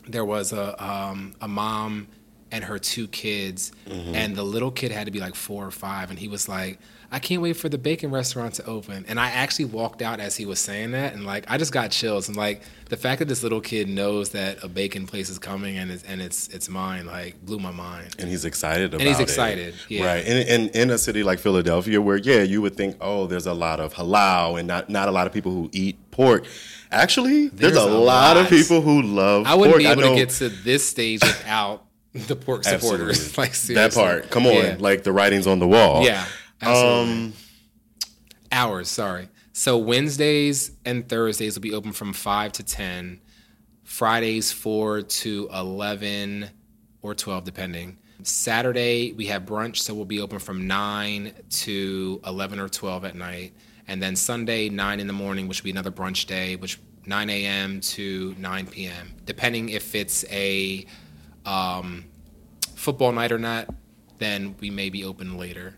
there 0.06 0.24
was 0.24 0.52
a 0.52 0.82
um, 0.82 1.34
a 1.40 1.48
mom 1.48 2.08
and 2.52 2.64
her 2.64 2.78
two 2.78 3.08
kids, 3.08 3.72
mm-hmm. 3.86 4.14
and 4.14 4.36
the 4.36 4.42
little 4.42 4.70
kid 4.70 4.92
had 4.92 5.06
to 5.06 5.10
be 5.10 5.20
like 5.20 5.34
four 5.34 5.66
or 5.66 5.70
five, 5.70 6.10
and 6.10 6.18
he 6.18 6.28
was 6.28 6.48
like, 6.48 6.78
"I 7.10 7.18
can't 7.18 7.42
wait 7.42 7.54
for 7.54 7.68
the 7.68 7.78
bacon 7.78 8.10
restaurant 8.10 8.54
to 8.54 8.64
open." 8.66 9.04
And 9.08 9.20
I 9.20 9.30
actually 9.30 9.66
walked 9.66 10.02
out 10.02 10.20
as 10.20 10.36
he 10.36 10.46
was 10.46 10.58
saying 10.58 10.92
that, 10.92 11.14
and 11.14 11.24
like 11.24 11.44
I 11.48 11.58
just 11.58 11.72
got 11.72 11.90
chills, 11.90 12.28
and 12.28 12.36
like 12.36 12.62
the 12.90 12.96
fact 12.96 13.20
that 13.20 13.28
this 13.28 13.42
little 13.42 13.60
kid 13.60 13.88
knows 13.88 14.30
that 14.30 14.62
a 14.64 14.68
bacon 14.68 15.06
place 15.06 15.30
is 15.30 15.38
coming 15.38 15.78
and 15.78 15.92
it's 15.92 16.02
and 16.02 16.20
it's 16.20 16.48
it's 16.48 16.68
mine, 16.68 17.06
like 17.06 17.40
blew 17.46 17.60
my 17.60 17.70
mind. 17.70 18.16
And 18.18 18.28
he's 18.28 18.44
excited 18.44 18.92
about 18.92 19.00
it. 19.00 19.06
And 19.06 19.08
he's 19.08 19.20
excited, 19.20 19.74
it. 19.74 19.74
yeah. 19.88 20.06
right? 20.06 20.26
And 20.26 20.48
in, 20.48 20.68
in 20.70 20.90
a 20.90 20.98
city 20.98 21.22
like 21.22 21.38
Philadelphia, 21.38 22.00
where 22.00 22.16
yeah, 22.16 22.42
you 22.42 22.60
would 22.62 22.76
think, 22.76 22.96
oh, 23.00 23.26
there's 23.26 23.46
a 23.46 23.54
lot 23.54 23.78
of 23.78 23.94
halal 23.94 24.58
and 24.58 24.66
not 24.66 24.90
not 24.90 25.08
a 25.08 25.12
lot 25.12 25.28
of 25.28 25.32
people 25.32 25.52
who 25.52 25.70
eat 25.72 25.98
pork. 26.10 26.44
Actually, 26.90 27.48
there's, 27.48 27.74
there's 27.74 27.76
a, 27.76 27.88
a 27.88 27.90
lot, 27.90 28.34
lot, 28.34 28.36
of 28.36 28.48
people 28.48 28.80
who 28.80 29.02
love. 29.02 29.46
I 29.46 29.54
wouldn't 29.54 29.74
pork. 29.74 29.82
be 29.82 29.86
able 29.86 30.02
to 30.02 30.16
get 30.16 30.30
to 30.30 30.48
this 30.48 30.86
stage 30.86 31.20
without 31.22 31.84
the 32.26 32.36
pork 32.36 32.64
supporters. 32.64 33.36
like 33.38 33.54
seriously. 33.54 33.74
that 33.74 33.94
part. 33.94 34.30
Come 34.30 34.46
on, 34.46 34.54
yeah. 34.54 34.76
like 34.78 35.04
the 35.04 35.12
writings 35.12 35.46
on 35.46 35.58
the 35.58 35.68
wall. 35.68 36.04
Yeah. 36.04 36.24
Absolutely. 36.60 37.12
Um, 37.12 37.32
hours. 38.50 38.88
Sorry. 38.88 39.28
So 39.52 39.78
Wednesdays 39.78 40.72
and 40.84 41.08
Thursdays 41.08 41.54
will 41.54 41.62
be 41.62 41.72
open 41.72 41.92
from 41.92 42.12
five 42.12 42.52
to 42.52 42.62
ten. 42.62 43.20
Fridays 43.84 44.52
four 44.52 45.02
to 45.02 45.48
eleven 45.52 46.50
or 47.02 47.14
twelve, 47.14 47.44
depending. 47.44 47.98
Saturday 48.22 49.12
we 49.12 49.26
have 49.26 49.42
brunch, 49.44 49.76
so 49.78 49.94
we'll 49.94 50.04
be 50.04 50.20
open 50.20 50.38
from 50.38 50.66
nine 50.66 51.32
to 51.50 52.20
eleven 52.26 52.58
or 52.58 52.68
twelve 52.68 53.04
at 53.04 53.14
night. 53.14 53.54
And 53.86 54.02
then 54.02 54.16
Sunday 54.16 54.68
nine 54.68 55.00
in 55.00 55.06
the 55.06 55.12
morning, 55.12 55.48
which 55.48 55.62
will 55.62 55.66
be 55.66 55.70
another 55.70 55.90
brunch 55.90 56.26
day, 56.26 56.56
which 56.56 56.78
9 57.06 57.30
a.m. 57.30 57.80
to 57.80 58.34
9 58.38 58.66
p.m. 58.68 59.14
Depending 59.24 59.70
if 59.70 59.94
it's 59.94 60.24
a 60.30 60.86
um, 61.44 62.04
football 62.74 63.12
night 63.12 63.32
or 63.32 63.38
not, 63.38 63.68
then 64.18 64.54
we 64.60 64.70
may 64.70 64.90
be 64.90 65.04
open 65.04 65.36
later. 65.36 65.76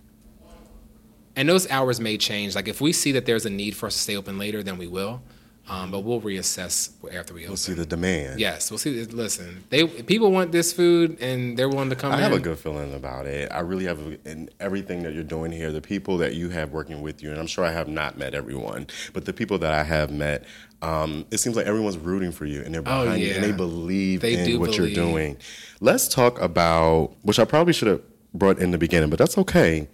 And 1.34 1.48
those 1.48 1.70
hours 1.70 1.98
may 1.98 2.18
change. 2.18 2.54
Like 2.54 2.68
if 2.68 2.80
we 2.80 2.92
see 2.92 3.12
that 3.12 3.24
there's 3.24 3.46
a 3.46 3.50
need 3.50 3.74
for 3.74 3.86
us 3.86 3.94
to 3.94 4.00
stay 4.00 4.16
open 4.16 4.38
later, 4.38 4.62
then 4.62 4.76
we 4.78 4.86
will. 4.86 5.22
Um, 5.68 5.92
but 5.92 6.00
we'll 6.00 6.20
reassess 6.20 6.90
after 7.14 7.34
we 7.34 7.42
open. 7.42 7.50
We'll 7.50 7.56
see 7.56 7.72
the 7.74 7.86
demand. 7.86 8.40
Yes, 8.40 8.70
we'll 8.70 8.78
see. 8.78 9.04
Listen, 9.04 9.62
they 9.70 9.86
people 9.86 10.32
want 10.32 10.50
this 10.50 10.72
food 10.72 11.20
and 11.20 11.56
they're 11.56 11.68
willing 11.68 11.90
to 11.90 11.96
come. 11.96 12.10
I 12.10 12.16
in. 12.16 12.22
have 12.22 12.32
a 12.32 12.40
good 12.40 12.58
feeling 12.58 12.92
about 12.94 13.26
it. 13.26 13.50
I 13.52 13.60
really 13.60 13.84
have, 13.84 14.00
a, 14.04 14.18
and 14.24 14.50
everything 14.58 15.04
that 15.04 15.14
you're 15.14 15.22
doing 15.22 15.52
here, 15.52 15.70
the 15.70 15.80
people 15.80 16.18
that 16.18 16.34
you 16.34 16.48
have 16.48 16.72
working 16.72 17.00
with 17.00 17.22
you, 17.22 17.30
and 17.30 17.38
I'm 17.38 17.46
sure 17.46 17.64
I 17.64 17.70
have 17.70 17.86
not 17.86 18.18
met 18.18 18.34
everyone, 18.34 18.88
but 19.12 19.24
the 19.24 19.32
people 19.32 19.56
that 19.58 19.72
I 19.72 19.84
have 19.84 20.10
met, 20.10 20.44
um, 20.82 21.26
it 21.30 21.38
seems 21.38 21.54
like 21.54 21.66
everyone's 21.66 21.98
rooting 21.98 22.32
for 22.32 22.44
you 22.44 22.62
and 22.62 22.74
they're 22.74 22.80
oh, 22.80 22.84
behind 22.84 23.08
oh, 23.08 23.14
yeah. 23.14 23.28
you 23.28 23.34
and 23.34 23.44
they 23.44 23.52
believe 23.52 24.20
they 24.20 24.52
in 24.52 24.58
what 24.58 24.72
believe. 24.72 24.96
you're 24.96 25.06
doing. 25.06 25.36
Let's 25.80 26.08
talk 26.08 26.40
about, 26.40 27.14
which 27.22 27.38
I 27.38 27.44
probably 27.44 27.72
should 27.72 27.88
have 27.88 28.02
brought 28.34 28.58
in 28.58 28.72
the 28.72 28.78
beginning, 28.78 29.10
but 29.10 29.18
that's 29.18 29.38
okay. 29.38 29.88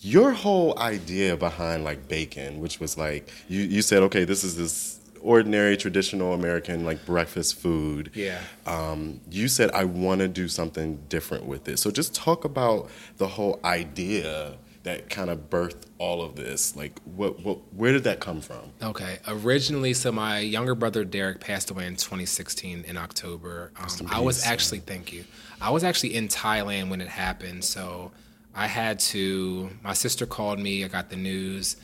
Your 0.00 0.32
whole 0.32 0.78
idea 0.78 1.34
behind 1.34 1.82
like 1.82 2.08
bacon, 2.08 2.60
which 2.60 2.78
was 2.78 2.98
like 2.98 3.30
you, 3.48 3.62
you 3.62 3.80
said, 3.80 4.02
okay, 4.02 4.24
this 4.24 4.44
is 4.44 4.58
this 4.58 5.00
ordinary 5.24 5.76
traditional 5.76 6.34
American 6.34 6.84
like 6.84 7.04
breakfast 7.04 7.56
food. 7.56 8.10
Yeah. 8.14 8.40
Um, 8.66 9.20
you 9.30 9.48
said 9.48 9.70
I 9.72 9.84
want 9.84 10.20
to 10.20 10.28
do 10.28 10.46
something 10.46 11.02
different 11.08 11.46
with 11.46 11.66
it. 11.68 11.78
So 11.78 11.90
just 11.90 12.14
talk 12.14 12.44
about 12.44 12.90
the 13.16 13.26
whole 13.26 13.58
idea 13.64 14.56
that 14.84 15.08
kind 15.08 15.30
of 15.30 15.48
birthed 15.48 15.86
all 15.98 16.22
of 16.22 16.36
this. 16.36 16.76
Like, 16.76 17.00
what, 17.04 17.40
what, 17.40 17.58
where 17.74 17.92
did 17.92 18.04
that 18.04 18.20
come 18.20 18.42
from? 18.42 18.70
Okay. 18.82 19.18
Originally, 19.26 19.94
so 19.94 20.12
my 20.12 20.40
younger 20.40 20.74
brother 20.74 21.04
Derek 21.04 21.40
passed 21.40 21.70
away 21.70 21.86
in 21.86 21.96
2016 21.96 22.84
in 22.86 22.96
October. 22.98 23.72
Um, 23.78 24.08
I 24.10 24.20
was 24.20 24.44
actually, 24.44 24.80
thank 24.80 25.10
you. 25.10 25.24
I 25.60 25.70
was 25.70 25.84
actually 25.84 26.14
in 26.14 26.28
Thailand 26.28 26.90
when 26.90 27.00
it 27.00 27.08
happened. 27.08 27.64
So 27.64 28.12
I 28.54 28.66
had 28.66 28.98
to, 29.00 29.70
my 29.82 29.94
sister 29.94 30.26
called 30.26 30.58
me, 30.58 30.84
I 30.84 30.88
got 30.88 31.08
the 31.08 31.16
news. 31.16 31.76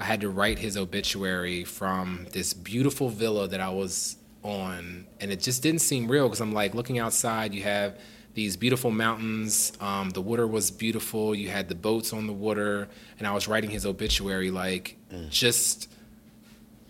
I 0.00 0.04
had 0.04 0.20
to 0.20 0.30
write 0.30 0.58
his 0.58 0.76
obituary 0.76 1.64
from 1.64 2.26
this 2.32 2.54
beautiful 2.54 3.08
villa 3.08 3.48
that 3.48 3.60
I 3.60 3.70
was 3.70 4.16
on. 4.42 5.06
And 5.20 5.32
it 5.32 5.40
just 5.40 5.62
didn't 5.62 5.80
seem 5.80 6.08
real 6.08 6.26
because 6.26 6.40
I'm 6.40 6.52
like 6.52 6.74
looking 6.74 6.98
outside, 6.98 7.52
you 7.52 7.62
have 7.64 7.98
these 8.34 8.56
beautiful 8.56 8.90
mountains. 8.92 9.72
Um, 9.80 10.10
the 10.10 10.20
water 10.20 10.46
was 10.46 10.70
beautiful. 10.70 11.34
You 11.34 11.48
had 11.48 11.68
the 11.68 11.74
boats 11.74 12.12
on 12.12 12.26
the 12.26 12.32
water. 12.32 12.88
And 13.18 13.26
I 13.26 13.32
was 13.32 13.48
writing 13.48 13.70
his 13.70 13.84
obituary 13.84 14.50
like 14.50 14.96
just 15.30 15.90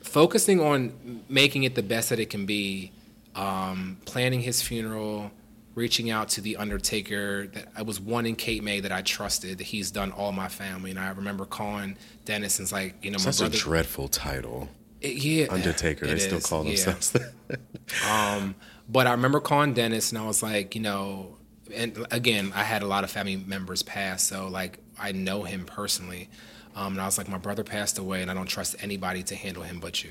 focusing 0.03 0.61
on 0.61 1.23
making 1.29 1.65
it 1.65 1.75
the 1.75 1.83
best 1.83 2.11
that 2.11 2.19
it 2.21 2.29
can 2.29 2.45
be, 2.45 2.93
um, 3.35 3.99
planning 4.05 4.41
his 4.41 4.61
funeral, 4.61 5.31
reaching 5.79 6.11
out 6.11 6.29
to 6.31 6.41
the 6.41 6.57
undertaker 6.57 7.47
that 7.47 7.69
I 7.77 7.83
was 7.83 8.01
one 8.01 8.27
in 8.27 8.37
Cape 8.37 8.63
May 8.63 8.81
that 8.81 8.93
I 8.93 9.03
trusted. 9.03 9.59
That 9.59 9.65
he's 9.65 9.91
done 9.91 10.13
all 10.13 10.33
my 10.33 10.49
family, 10.49 10.91
and 10.91 10.99
I 10.99 11.11
remember 11.11 11.47
calling 11.47 11.97
Dennis 12.25 12.59
and 12.59 12.67
it's 12.67 12.73
like, 12.73 13.03
you 13.05 13.11
know, 13.11 13.19
my 13.25 13.31
Such 13.31 13.55
a 13.55 13.59
dreadful 13.59 14.09
title. 14.09 14.69
It- 15.01 15.17
yeah, 15.23 15.47
Undertaker. 15.51 16.07
They 16.07 16.13
it 16.13 16.21
still 16.21 16.39
is, 16.39 16.47
call 16.47 16.65
yeah. 16.65 16.71
themselves 16.71 17.11
that. 17.13 17.33
Um, 18.07 18.55
but 18.87 19.07
I 19.07 19.13
remember 19.13 19.41
calling 19.41 19.73
Dennis 19.73 20.11
and 20.13 20.19
I 20.19 20.27
was 20.27 20.43
like, 20.43 20.75
you 20.75 20.83
know, 20.83 21.39
and 21.75 22.07
again, 22.11 22.53
I 22.55 22.63
had 22.63 22.83
a 22.83 22.87
lot 22.87 23.03
of 23.05 23.11
family 23.11 23.37
members 23.37 23.83
pass, 23.83 24.23
so 24.23 24.49
like 24.49 24.79
I 24.99 25.13
know 25.13 25.45
him 25.45 25.65
personally. 25.65 26.29
Um, 26.75 26.93
and 26.93 27.01
I 27.01 27.07
was 27.07 27.19
like, 27.19 27.29
my 27.29 27.39
brother 27.39 27.65
passed 27.65 27.99
away, 27.99 28.23
and 28.23 28.31
I 28.31 28.35
don't 28.35 28.47
trust 28.47 28.77
anybody 28.81 29.23
to 29.25 29.35
handle 29.35 29.63
him 29.63 29.81
but 29.81 30.05
you. 30.05 30.11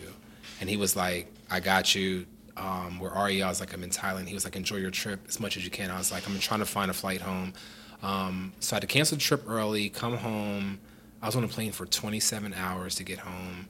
And 0.59 0.69
he 0.69 0.75
was 0.75 0.95
like, 0.95 1.31
I 1.49 1.59
got 1.59 1.95
you. 1.95 2.25
Um, 2.57 2.99
where 2.99 3.11
are 3.11 3.29
you? 3.29 3.43
I 3.43 3.49
was 3.49 3.59
like, 3.59 3.73
I'm 3.73 3.83
in 3.83 3.89
Thailand. 3.91 4.27
He 4.27 4.33
was 4.33 4.43
like, 4.43 4.55
enjoy 4.55 4.77
your 4.77 4.91
trip 4.91 5.19
as 5.27 5.39
much 5.39 5.57
as 5.57 5.63
you 5.63 5.69
can. 5.69 5.91
I 5.91 5.97
was 5.97 6.11
like, 6.11 6.27
I'm 6.27 6.37
trying 6.39 6.59
to 6.59 6.65
find 6.65 6.89
a 6.89 6.93
flight 6.93 7.21
home. 7.21 7.53
Um, 8.01 8.53
so 8.59 8.73
I 8.73 8.77
had 8.77 8.81
to 8.81 8.87
cancel 8.87 9.17
the 9.17 9.21
trip 9.23 9.43
early, 9.47 9.89
come 9.89 10.17
home. 10.17 10.79
I 11.21 11.27
was 11.27 11.35
on 11.35 11.43
a 11.43 11.47
plane 11.47 11.71
for 11.71 11.85
27 11.85 12.53
hours 12.53 12.95
to 12.95 13.03
get 13.03 13.19
home. 13.19 13.67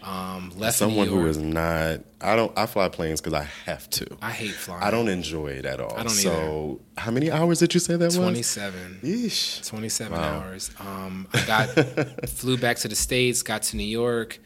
Um, 0.00 0.52
Someone 0.70 1.08
who 1.08 1.26
is 1.26 1.38
not. 1.38 2.00
I 2.20 2.36
don't. 2.36 2.56
I 2.56 2.66
fly 2.66 2.88
planes 2.88 3.20
because 3.20 3.34
I 3.34 3.42
have 3.66 3.90
to. 3.90 4.06
I 4.22 4.30
hate 4.30 4.52
flying. 4.52 4.82
I 4.82 4.90
don't 4.92 5.08
enjoy 5.08 5.48
it 5.48 5.64
at 5.66 5.80
all. 5.80 5.92
I 5.92 5.98
don't 6.04 6.08
so, 6.10 6.80
how 6.96 7.10
many 7.10 7.30
hours 7.32 7.58
did 7.58 7.74
you 7.74 7.80
say 7.80 7.96
that 7.96 8.04
was? 8.04 8.16
27. 8.16 9.00
Yeesh. 9.02 9.66
27 9.68 10.12
Wow. 10.16 10.22
hours. 10.40 10.70
Um, 10.78 11.26
I 11.34 11.44
got 11.46 11.66
flew 12.28 12.56
back 12.56 12.76
to 12.78 12.88
the 12.88 12.94
states, 12.94 13.42
got 13.42 13.62
to 13.64 13.76
New 13.76 13.82
York, 13.82 14.38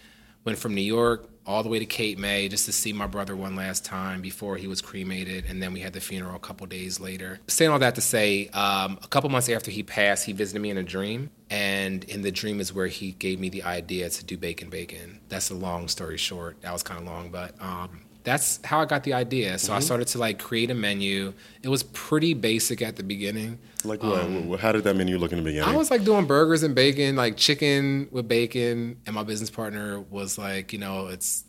went 0.45 0.59
from 0.59 0.75
New 0.75 0.81
York 0.81 1.29
all 1.47 1.63
the 1.63 1.69
way 1.69 1.79
to 1.79 1.87
Cape 1.87 2.19
May 2.19 2.49
just 2.49 2.67
to 2.67 2.73
see 2.73 2.93
my 2.93 3.07
brother 3.07 3.35
one 3.35 3.57
last 3.57 3.85
time 3.85 4.21
before 4.21 4.57
he 4.57 4.67
was 4.67 4.81
cremated, 4.81 5.45
and 5.49 5.63
then 5.63 5.73
we 5.73 5.81
had 5.81 5.93
the 5.93 6.01
funeral 6.01 6.37
a 6.37 6.41
couple 6.41 6.67
days 6.67 7.01
later. 7.01 7.41
Saying 7.49 7.71
all 7.71 7.79
that 7.79 7.95
to 7.97 8.01
say, 8.01 8.49
um, 8.49 8.99
a 9.03 9.09
couple 9.09 9.31
months 9.31 9.49
after 9.49 9.71
he 9.71 9.83
passed, 9.83 10.27
he 10.27 10.33
visited 10.33 10.61
me 10.61 10.71
in 10.71 10.79
a 10.79 10.83
dream, 10.83 11.31
and 11.51 12.05
in 12.05 12.23
the 12.23 12.31
dream 12.31 12.61
is 12.61 12.73
where 12.73 12.87
he 12.87 13.13
gave 13.13 13.41
me 13.41 13.49
the 13.49 13.63
idea 13.63 14.09
to 14.11 14.25
do 14.25 14.37
Bake'n 14.37 14.71
Bacon. 14.71 15.21
That's 15.29 15.51
a 15.51 15.55
long 15.55 15.89
story 15.89 16.19
short. 16.19 16.61
That 16.63 16.73
was 16.73 16.83
kind 16.83 17.01
of 17.01 17.07
long, 17.07 17.31
but. 17.31 17.55
Um, 17.61 18.03
that's 18.25 18.61
how 18.65 18.81
I 18.81 18.85
got 18.85 19.03
the 19.05 19.13
idea. 19.15 19.59
So 19.59 19.73
I 19.73 19.81
started 19.81 20.09
to 20.09 20.19
like 20.19 20.39
create 20.39 20.71
a 20.71 20.75
menu. 20.75 21.33
It 21.63 21.69
was 21.69 21.83
pretty 21.83 22.35
basic 22.35 22.81
at 22.83 22.97
the 22.97 23.03
beginning. 23.03 23.59
Like 23.85 24.03
what? 24.03 24.23
Wh- 24.25 24.61
how 24.61 24.73
did 24.73 24.85
that 24.85 24.95
menu 24.97 25.19
look 25.19 25.33
in 25.33 25.39
the 25.39 25.45
beginning? 25.45 25.69
Um, 25.69 25.75
I 25.75 25.79
was 25.79 25.91
like 25.91 26.05
doing 26.05 26.27
burgers 26.27 26.63
and 26.63 26.75
bacon, 26.75 27.17
like 27.17 27.37
chicken 27.37 28.09
with 28.11 28.29
bacon, 28.29 29.01
and 29.07 29.15
my 29.15 29.23
business 29.25 29.51
partner 29.51 30.01
was 30.01 30.39
like, 30.39 30.73
you 30.73 30.79
know, 30.79 31.09
it's, 31.09 31.45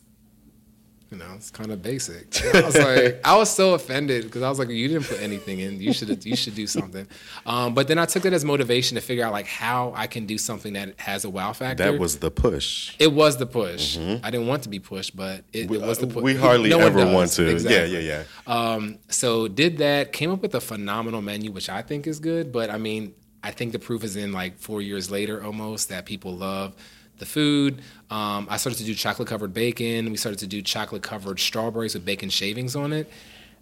you 1.14 1.20
know, 1.20 1.34
it's 1.36 1.50
kind 1.50 1.70
of 1.70 1.82
basic. 1.82 2.44
And 2.44 2.56
I 2.64 2.66
was 2.66 2.76
like, 2.76 3.20
I 3.24 3.36
was 3.36 3.50
so 3.50 3.74
offended 3.74 4.24
because 4.24 4.42
I 4.42 4.48
was 4.48 4.58
like, 4.58 4.68
you 4.68 4.88
didn't 4.88 5.06
put 5.06 5.20
anything 5.20 5.60
in. 5.60 5.80
You 5.80 5.92
should 5.92 6.24
you 6.24 6.36
should 6.36 6.54
do 6.54 6.66
something. 6.66 7.06
Um, 7.46 7.74
but 7.74 7.88
then 7.88 7.98
I 7.98 8.06
took 8.06 8.24
it 8.24 8.32
as 8.32 8.44
motivation 8.44 8.96
to 8.96 9.00
figure 9.00 9.24
out 9.24 9.32
like 9.32 9.46
how 9.46 9.92
I 9.96 10.06
can 10.06 10.26
do 10.26 10.38
something 10.38 10.72
that 10.72 10.98
has 11.00 11.24
a 11.24 11.30
wow 11.30 11.52
factor. 11.52 11.84
that 11.84 11.98
was 11.98 12.18
the 12.18 12.30
push. 12.30 12.94
it 12.98 13.12
was 13.12 13.36
the 13.36 13.46
push. 13.46 13.96
I 13.98 14.30
didn't 14.30 14.46
want 14.46 14.64
to 14.64 14.68
be 14.68 14.80
pushed, 14.80 15.16
but 15.16 15.44
it, 15.52 15.70
it 15.70 15.80
was 15.80 15.98
the 15.98 16.06
push. 16.06 16.22
we 16.22 16.34
hardly 16.34 16.70
No 16.70 16.80
ever 16.80 17.06
want 17.06 17.30
to. 17.32 17.48
Exactly. 17.48 17.92
Yeah, 17.92 18.00
yeah, 18.00 18.24
yeah. 18.46 18.72
Um, 18.72 18.98
so 19.08 19.48
did 19.48 19.78
that, 19.78 20.12
came 20.12 20.30
up 20.30 20.42
with 20.42 20.54
a 20.54 20.60
phenomenal 20.60 21.22
menu, 21.22 21.52
which 21.52 21.68
I 21.68 21.82
think 21.82 22.06
is 22.06 22.18
good. 22.18 22.52
But 22.52 22.70
I 22.70 22.78
mean, 22.78 23.14
I 23.42 23.50
think 23.50 23.72
the 23.72 23.78
proof 23.78 24.02
is 24.02 24.16
in 24.16 24.32
like 24.32 24.58
four 24.58 24.82
years 24.82 25.10
later 25.10 25.44
almost 25.44 25.90
that 25.90 26.06
people 26.06 26.34
love 26.34 26.74
the 27.18 27.26
food. 27.26 27.82
Um, 28.10 28.46
I 28.50 28.56
started 28.56 28.78
to 28.78 28.84
do 28.84 28.94
chocolate 28.94 29.28
covered 29.28 29.52
bacon. 29.54 30.10
We 30.10 30.16
started 30.16 30.38
to 30.40 30.46
do 30.46 30.62
chocolate 30.62 31.02
covered 31.02 31.40
strawberries 31.40 31.94
with 31.94 32.04
bacon 32.04 32.28
shavings 32.30 32.76
on 32.76 32.92
it, 32.92 33.10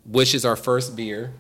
which 0.05 0.35
is 0.35 0.45
our 0.45 0.57
first 0.57 0.97
beer. 0.97 1.33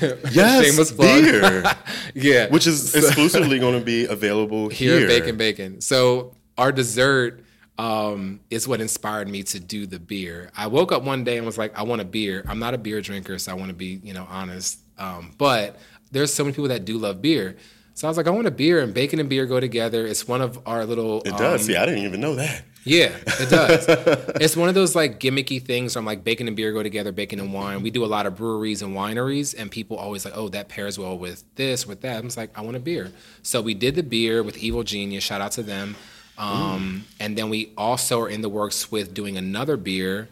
Yes, 0.30 0.92
beer, 0.92 1.64
Yeah. 2.14 2.48
which 2.50 2.66
is 2.68 2.94
exclusively 2.94 3.58
going 3.58 3.74
to 3.78 3.84
be 3.84 4.04
available 4.06 4.68
here 4.68 5.00
here. 5.00 5.08
Bake'n 5.08 5.36
Bacon. 5.36 5.80
So 5.80 6.34
our 6.56 6.70
dessert 6.70 7.44
um, 7.78 8.40
is 8.50 8.68
what 8.68 8.80
inspired 8.80 9.28
me 9.28 9.42
to 9.44 9.58
do 9.58 9.86
the 9.86 9.98
beer. 9.98 10.50
I 10.56 10.68
woke 10.68 10.92
up 10.92 11.02
one 11.02 11.24
day 11.24 11.36
and 11.36 11.44
was 11.44 11.58
like, 11.58 11.76
I 11.76 11.82
want 11.82 12.00
a 12.00 12.04
beer. 12.04 12.44
I'm 12.46 12.60
not 12.60 12.74
a 12.74 12.78
beer 12.78 13.00
drinker, 13.00 13.38
so 13.38 13.50
I 13.50 13.54
want 13.56 13.70
to 13.70 13.74
be, 13.74 14.00
you 14.04 14.14
know, 14.14 14.26
honest. 14.30 14.78
Um, 14.98 15.34
but 15.36 15.76
there's 16.12 16.32
so 16.32 16.44
many 16.44 16.52
people 16.52 16.68
that 16.68 16.84
do 16.84 16.98
love 16.98 17.20
beer. 17.20 17.56
So 17.94 18.08
I 18.08 18.10
was 18.10 18.16
like, 18.16 18.26
I 18.26 18.30
want 18.30 18.46
a 18.46 18.50
beer, 18.50 18.80
and 18.80 18.92
bacon 18.94 19.18
and 19.20 19.28
beer 19.28 19.46
go 19.46 19.60
together. 19.60 20.06
It's 20.06 20.26
one 20.26 20.40
of 20.40 20.58
our 20.66 20.84
little. 20.86 21.20
It 21.22 21.36
does. 21.36 21.60
um, 21.60 21.66
See, 21.66 21.76
I 21.76 21.84
didn't 21.86 22.04
even 22.04 22.20
know 22.20 22.34
that. 22.36 22.62
yeah, 22.84 23.12
it 23.26 23.50
does. 23.50 23.84
it's 24.40 24.56
one 24.56 24.68
of 24.68 24.74
those 24.74 24.94
like 24.96 25.20
gimmicky 25.20 25.62
things. 25.62 25.94
I'm 25.94 26.04
like 26.06 26.24
bacon 26.24 26.48
and 26.48 26.56
beer 26.56 26.72
go 26.72 26.82
together, 26.82 27.12
bacon 27.12 27.38
and 27.38 27.52
wine. 27.52 27.82
We 27.82 27.90
do 27.90 28.04
a 28.04 28.06
lot 28.06 28.26
of 28.26 28.36
breweries 28.36 28.82
and 28.82 28.94
wineries, 28.96 29.54
and 29.56 29.70
people 29.70 29.98
always 29.98 30.24
like, 30.24 30.34
oh, 30.36 30.48
that 30.48 30.68
pairs 30.68 30.98
well 30.98 31.16
with 31.18 31.44
this, 31.56 31.86
with 31.86 32.00
that. 32.00 32.16
I'm 32.16 32.24
just 32.24 32.36
like, 32.36 32.50
I 32.56 32.62
want 32.62 32.76
a 32.76 32.80
beer. 32.80 33.12
So 33.42 33.60
we 33.60 33.74
did 33.74 33.94
the 33.94 34.02
beer 34.02 34.42
with 34.42 34.56
Evil 34.58 34.82
Genius. 34.82 35.22
Shout 35.22 35.40
out 35.40 35.52
to 35.52 35.62
them. 35.62 35.94
Um, 36.38 37.04
and 37.20 37.36
then 37.36 37.50
we 37.50 37.72
also 37.76 38.20
are 38.22 38.28
in 38.28 38.40
the 38.40 38.48
works 38.48 38.90
with 38.90 39.12
doing 39.14 39.36
another 39.36 39.76
beer, 39.76 40.28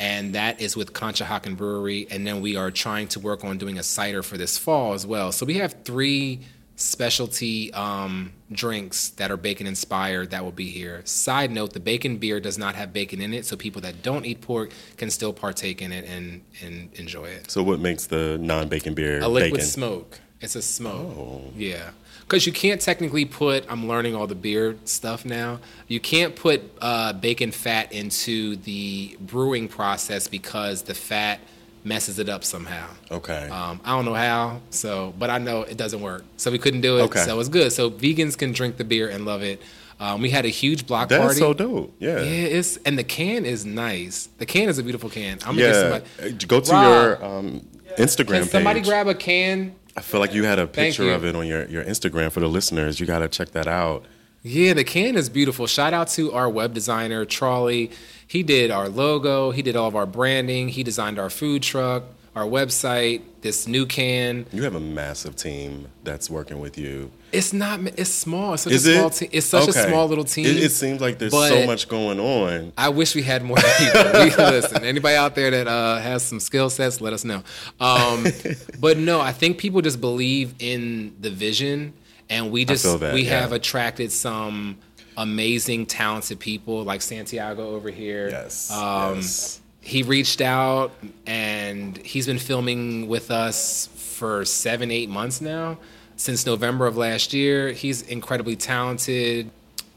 and 0.00 0.34
that 0.34 0.60
is 0.62 0.76
with 0.76 0.92
Conshohocken 0.92 1.56
Brewery. 1.56 2.06
And 2.10 2.26
then 2.26 2.40
we 2.40 2.56
are 2.56 2.70
trying 2.70 3.08
to 3.08 3.20
work 3.20 3.44
on 3.44 3.58
doing 3.58 3.76
a 3.76 3.82
cider 3.82 4.22
for 4.22 4.38
this 4.38 4.56
fall 4.56 4.94
as 4.94 5.04
well. 5.06 5.30
So 5.32 5.44
we 5.44 5.54
have 5.54 5.82
three 5.84 6.40
specialty 6.76 7.72
um, 7.74 8.32
drinks 8.50 9.10
that 9.10 9.30
are 9.30 9.36
bacon 9.36 9.66
inspired 9.66 10.30
that 10.30 10.44
will 10.44 10.52
be 10.52 10.70
here. 10.70 11.02
Side 11.04 11.50
note: 11.50 11.72
the 11.72 11.80
bacon 11.80 12.16
beer 12.18 12.40
does 12.40 12.58
not 12.58 12.74
have 12.74 12.92
bacon 12.92 13.20
in 13.20 13.32
it, 13.34 13.46
so 13.46 13.56
people 13.56 13.80
that 13.82 14.02
don't 14.02 14.24
eat 14.26 14.40
pork 14.40 14.70
can 14.96 15.10
still 15.10 15.32
partake 15.32 15.82
in 15.82 15.92
it 15.92 16.04
and 16.06 16.42
and 16.62 16.90
enjoy 16.94 17.26
it. 17.26 17.50
So, 17.50 17.62
what 17.62 17.80
makes 17.80 18.06
the 18.06 18.38
non-bacon 18.38 18.94
beer 18.94 19.20
A 19.20 19.28
liquid 19.28 19.52
bacon? 19.52 19.66
smoke. 19.66 20.20
It's 20.40 20.56
a 20.56 20.62
smoke. 20.62 21.16
Oh. 21.16 21.42
Yeah. 21.56 21.90
Because 22.20 22.46
you 22.46 22.52
can't 22.52 22.80
technically 22.80 23.24
put, 23.24 23.64
I'm 23.70 23.86
learning 23.86 24.14
all 24.16 24.26
the 24.26 24.34
beer 24.34 24.76
stuff 24.84 25.24
now. 25.24 25.60
You 25.86 26.00
can't 26.00 26.34
put 26.34 26.62
uh, 26.80 27.12
bacon 27.12 27.52
fat 27.52 27.92
into 27.92 28.56
the 28.56 29.16
brewing 29.20 29.68
process 29.68 30.28
because 30.28 30.82
the 30.82 30.94
fat 30.94 31.40
messes 31.84 32.18
it 32.18 32.28
up 32.28 32.44
somehow. 32.44 32.86
Okay. 33.10 33.48
Um, 33.48 33.80
I 33.84 33.90
don't 33.96 34.04
know 34.04 34.14
how, 34.14 34.60
so 34.70 35.12
but 35.18 35.30
I 35.30 35.38
know 35.38 35.62
it 35.62 35.76
doesn't 35.76 36.00
work. 36.00 36.24
So 36.36 36.50
we 36.50 36.58
couldn't 36.58 36.80
do 36.82 36.98
it. 36.98 37.02
Okay. 37.02 37.24
So 37.24 37.38
it's 37.40 37.48
good. 37.48 37.72
So 37.72 37.90
vegans 37.90 38.36
can 38.38 38.52
drink 38.52 38.76
the 38.76 38.84
beer 38.84 39.08
and 39.08 39.24
love 39.24 39.42
it. 39.42 39.60
Um, 40.00 40.20
we 40.20 40.30
had 40.30 40.44
a 40.44 40.48
huge 40.48 40.86
block 40.86 41.08
That's 41.08 41.22
party. 41.22 41.38
so 41.38 41.54
dope. 41.54 41.94
Yeah. 42.00 42.16
Yeah, 42.20 42.22
it's 42.58 42.76
and 42.78 42.98
the 42.98 43.04
can 43.04 43.44
is 43.44 43.64
nice. 43.64 44.28
The 44.38 44.46
can 44.46 44.68
is 44.68 44.78
a 44.78 44.82
beautiful 44.82 45.10
can. 45.10 45.38
I'm 45.42 45.56
gonna 45.56 45.58
get 45.58 45.74
Yeah. 45.74 45.80
somebody. 45.80 46.04
Uh, 46.34 46.46
Go 46.48 46.60
to 46.60 46.72
Rob, 46.72 46.84
your 46.84 47.24
um, 47.24 47.68
Instagram 47.98 48.40
Can 48.40 48.48
somebody 48.48 48.80
page. 48.80 48.88
grab 48.88 49.06
a 49.06 49.14
can? 49.14 49.74
I 49.96 50.00
feel 50.00 50.20
like 50.20 50.32
you 50.34 50.44
had 50.44 50.58
a 50.58 50.66
picture 50.66 51.12
of 51.12 51.24
it 51.24 51.36
on 51.36 51.46
your, 51.46 51.66
your 51.66 51.84
Instagram 51.84 52.32
for 52.32 52.40
the 52.40 52.48
listeners. 52.48 52.98
You 52.98 53.06
got 53.06 53.18
to 53.18 53.28
check 53.28 53.50
that 53.50 53.66
out. 53.66 54.04
Yeah, 54.42 54.74
the 54.74 54.84
can 54.84 55.16
is 55.16 55.28
beautiful. 55.28 55.66
Shout 55.66 55.94
out 55.94 56.08
to 56.08 56.32
our 56.32 56.48
web 56.50 56.74
designer, 56.74 57.24
Trolley. 57.24 57.90
He 58.26 58.42
did 58.42 58.70
our 58.70 58.88
logo, 58.88 59.50
he 59.50 59.62
did 59.62 59.76
all 59.76 59.88
of 59.88 59.94
our 59.94 60.06
branding, 60.06 60.68
he 60.68 60.82
designed 60.82 61.18
our 61.18 61.28
food 61.30 61.62
truck, 61.62 62.04
our 62.34 62.44
website, 62.44 63.20
this 63.42 63.68
new 63.68 63.84
can. 63.84 64.46
You 64.52 64.62
have 64.62 64.74
a 64.74 64.80
massive 64.80 65.36
team 65.36 65.88
that's 66.02 66.30
working 66.30 66.58
with 66.58 66.78
you. 66.78 67.10
It's 67.30 67.52
not 67.52 67.80
it's 67.98 68.10
small. 68.10 68.54
It's 68.54 68.62
such 68.62 68.72
Is 68.72 68.86
a 68.86 68.94
small 68.96 69.06
it? 69.08 69.12
team. 69.12 69.28
It's 69.32 69.46
such 69.46 69.68
Okay. 69.68 69.80
a 69.80 69.88
small 69.88 70.06
little 70.08 70.24
team. 70.24 70.46
It, 70.46 70.56
it 70.64 70.70
seems 70.70 71.00
like 71.00 71.18
there's 71.18 71.32
so 71.32 71.66
much 71.66 71.88
going 71.88 72.18
on. 72.20 72.72
I 72.76 72.88
wish 72.88 73.14
we 73.14 73.22
had 73.22 73.42
more 73.42 73.56
people. 73.78 74.02
We, 74.14 74.30
listen, 74.36 74.84
anybody 74.84 75.14
out 75.16 75.34
there 75.34 75.50
that 75.50 75.66
uh, 75.68 75.98
has 75.98 76.22
some 76.22 76.40
skill 76.40 76.68
sets, 76.70 77.00
let 77.00 77.12
us 77.12 77.24
know. 77.24 77.42
Um, 77.80 78.26
but 78.80 78.96
no, 78.98 79.20
I 79.20 79.32
think 79.32 79.58
people 79.58 79.80
just 79.82 80.00
believe 80.00 80.54
in 80.58 81.14
the 81.20 81.30
vision, 81.30 81.92
and 82.32 82.50
we 82.50 82.64
just 82.64 82.84
that, 83.00 83.14
we 83.14 83.22
yeah. 83.22 83.40
have 83.40 83.52
attracted 83.52 84.10
some 84.10 84.78
amazing, 85.16 85.86
talented 85.86 86.40
people 86.40 86.82
like 86.82 87.02
Santiago 87.02 87.74
over 87.74 87.90
here. 87.90 88.30
Yes. 88.30 88.70
Um, 88.70 89.16
yes. 89.16 89.60
He 89.80 90.02
reached 90.02 90.40
out 90.40 90.92
and 91.26 91.96
he's 91.98 92.26
been 92.26 92.38
filming 92.38 93.08
with 93.08 93.30
us 93.30 93.88
for 93.96 94.44
seven, 94.44 94.90
eight 94.90 95.10
months 95.10 95.40
now, 95.40 95.78
since 96.16 96.46
November 96.46 96.86
of 96.86 96.96
last 96.96 97.34
year. 97.34 97.72
He's 97.72 98.02
incredibly 98.02 98.56
talented. 98.56 99.50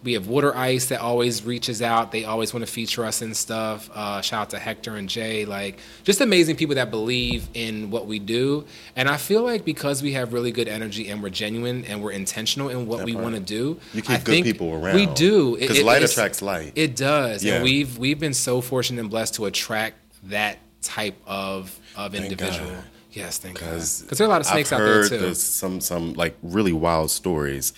We 0.06 0.14
have 0.14 0.28
Water 0.28 0.56
Ice 0.56 0.86
that 0.90 1.02
always 1.02 1.44
reaches 1.44 1.82
out. 1.82 2.12
They 2.12 2.24
always 2.26 2.54
want 2.54 2.66
to 2.66 2.72
feature 2.72 3.04
us 3.04 3.22
and 3.24 3.36
stuff. 3.36 3.90
Uh, 3.94 4.22
shout 4.22 4.42
out 4.44 4.50
to 4.52 4.60
Hector 4.60 4.96
and 4.96 5.10
Jay. 5.10 5.44
Like, 5.46 5.80
just 6.04 6.22
amazing 6.22 6.56
people 6.58 6.76
that 6.76 6.92
believe 6.92 7.50
in 7.56 7.90
what 7.90 8.06
we 8.06 8.20
do. 8.20 8.66
And 8.96 9.10
I 9.10 9.18
feel 9.18 9.42
like 9.42 9.66
because 9.66 10.04
we 10.04 10.14
have 10.14 10.32
really 10.32 10.52
good 10.52 10.68
energy 10.68 11.10
and 11.10 11.22
we're 11.24 11.32
genuine 11.32 11.84
and 11.86 12.04
we're 12.04 12.12
intentional 12.12 12.70
in 12.70 12.86
what 12.86 13.04
we 13.04 13.14
part. 13.14 13.24
want 13.24 13.36
to 13.36 13.42
do, 13.42 13.80
You 13.94 14.02
keep 14.04 14.12
I 14.12 14.18
good 14.18 14.26
think 14.26 14.46
people 14.46 14.74
around. 14.74 14.94
We 14.96 15.08
do. 15.08 15.58
Because 15.58 15.82
light 15.82 16.04
attracts 16.04 16.42
light. 16.44 16.74
It 16.76 16.96
does. 16.96 17.44
Yeah. 17.44 17.56
And 17.56 17.64
we've 17.64 17.98
we've 17.98 18.20
been 18.20 18.36
so 18.36 18.62
fortunate 18.62 19.02
and 19.02 19.10
blessed 19.10 19.34
to 19.36 19.46
attract 19.46 19.96
that 20.26 20.60
type 20.84 21.16
of 21.26 21.78
of 21.98 22.12
Thank 22.12 22.26
individual. 22.26 22.70
God. 22.70 22.84
Yes, 23.12 23.40
thank 23.40 23.60
God. 23.60 23.66
because 23.72 24.02
Because 24.04 24.18
there 24.20 24.26
are 24.28 24.30
a 24.30 24.32
lot 24.34 24.42
of 24.42 24.46
snakes 24.48 24.72
I've 24.72 24.82
out 24.82 24.84
there 24.86 25.08
too. 25.10 25.18
this- 25.18 25.42
some 25.42 25.82
some 25.82 26.14
like 26.14 26.36
really 26.44 26.74
wild 26.74 27.10
stories. 27.10 27.74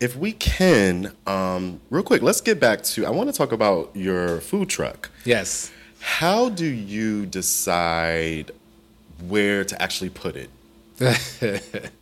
If 0.00 0.16
we 0.16 0.32
can, 0.32 1.14
um, 1.26 1.80
real 1.90 2.02
quick, 2.02 2.22
let's 2.22 2.40
get 2.40 2.60
back 2.60 2.82
to. 2.82 3.06
I 3.06 3.10
want 3.10 3.30
to 3.30 3.36
talk 3.36 3.52
about 3.52 3.90
your 3.94 4.40
food 4.40 4.68
truck. 4.68 5.10
Yes. 5.24 5.70
How 6.00 6.48
do 6.50 6.66
you 6.66 7.26
decide 7.26 8.50
where 9.26 9.64
to 9.64 9.80
actually 9.80 10.10
put 10.10 10.36
it? 10.36 10.50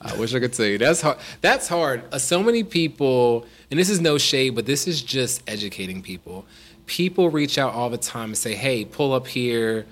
I 0.00 0.16
wish 0.16 0.34
I 0.34 0.40
could 0.40 0.52
tell 0.52 0.66
you. 0.66 0.78
That's 0.78 1.00
hard. 1.00 1.18
That's 1.40 1.68
hard. 1.68 2.04
Uh, 2.12 2.18
so 2.18 2.42
many 2.42 2.64
people, 2.64 3.46
and 3.70 3.78
this 3.78 3.90
is 3.90 4.00
no 4.00 4.16
shade, 4.16 4.54
but 4.54 4.66
this 4.66 4.86
is 4.86 5.02
just 5.02 5.42
educating 5.46 6.02
people. 6.02 6.46
People 6.86 7.30
reach 7.30 7.58
out 7.58 7.74
all 7.74 7.90
the 7.90 7.98
time 7.98 8.30
and 8.30 8.38
say, 8.38 8.54
"Hey, 8.54 8.84
pull 8.84 9.12
up 9.12 9.26
here," 9.26 9.86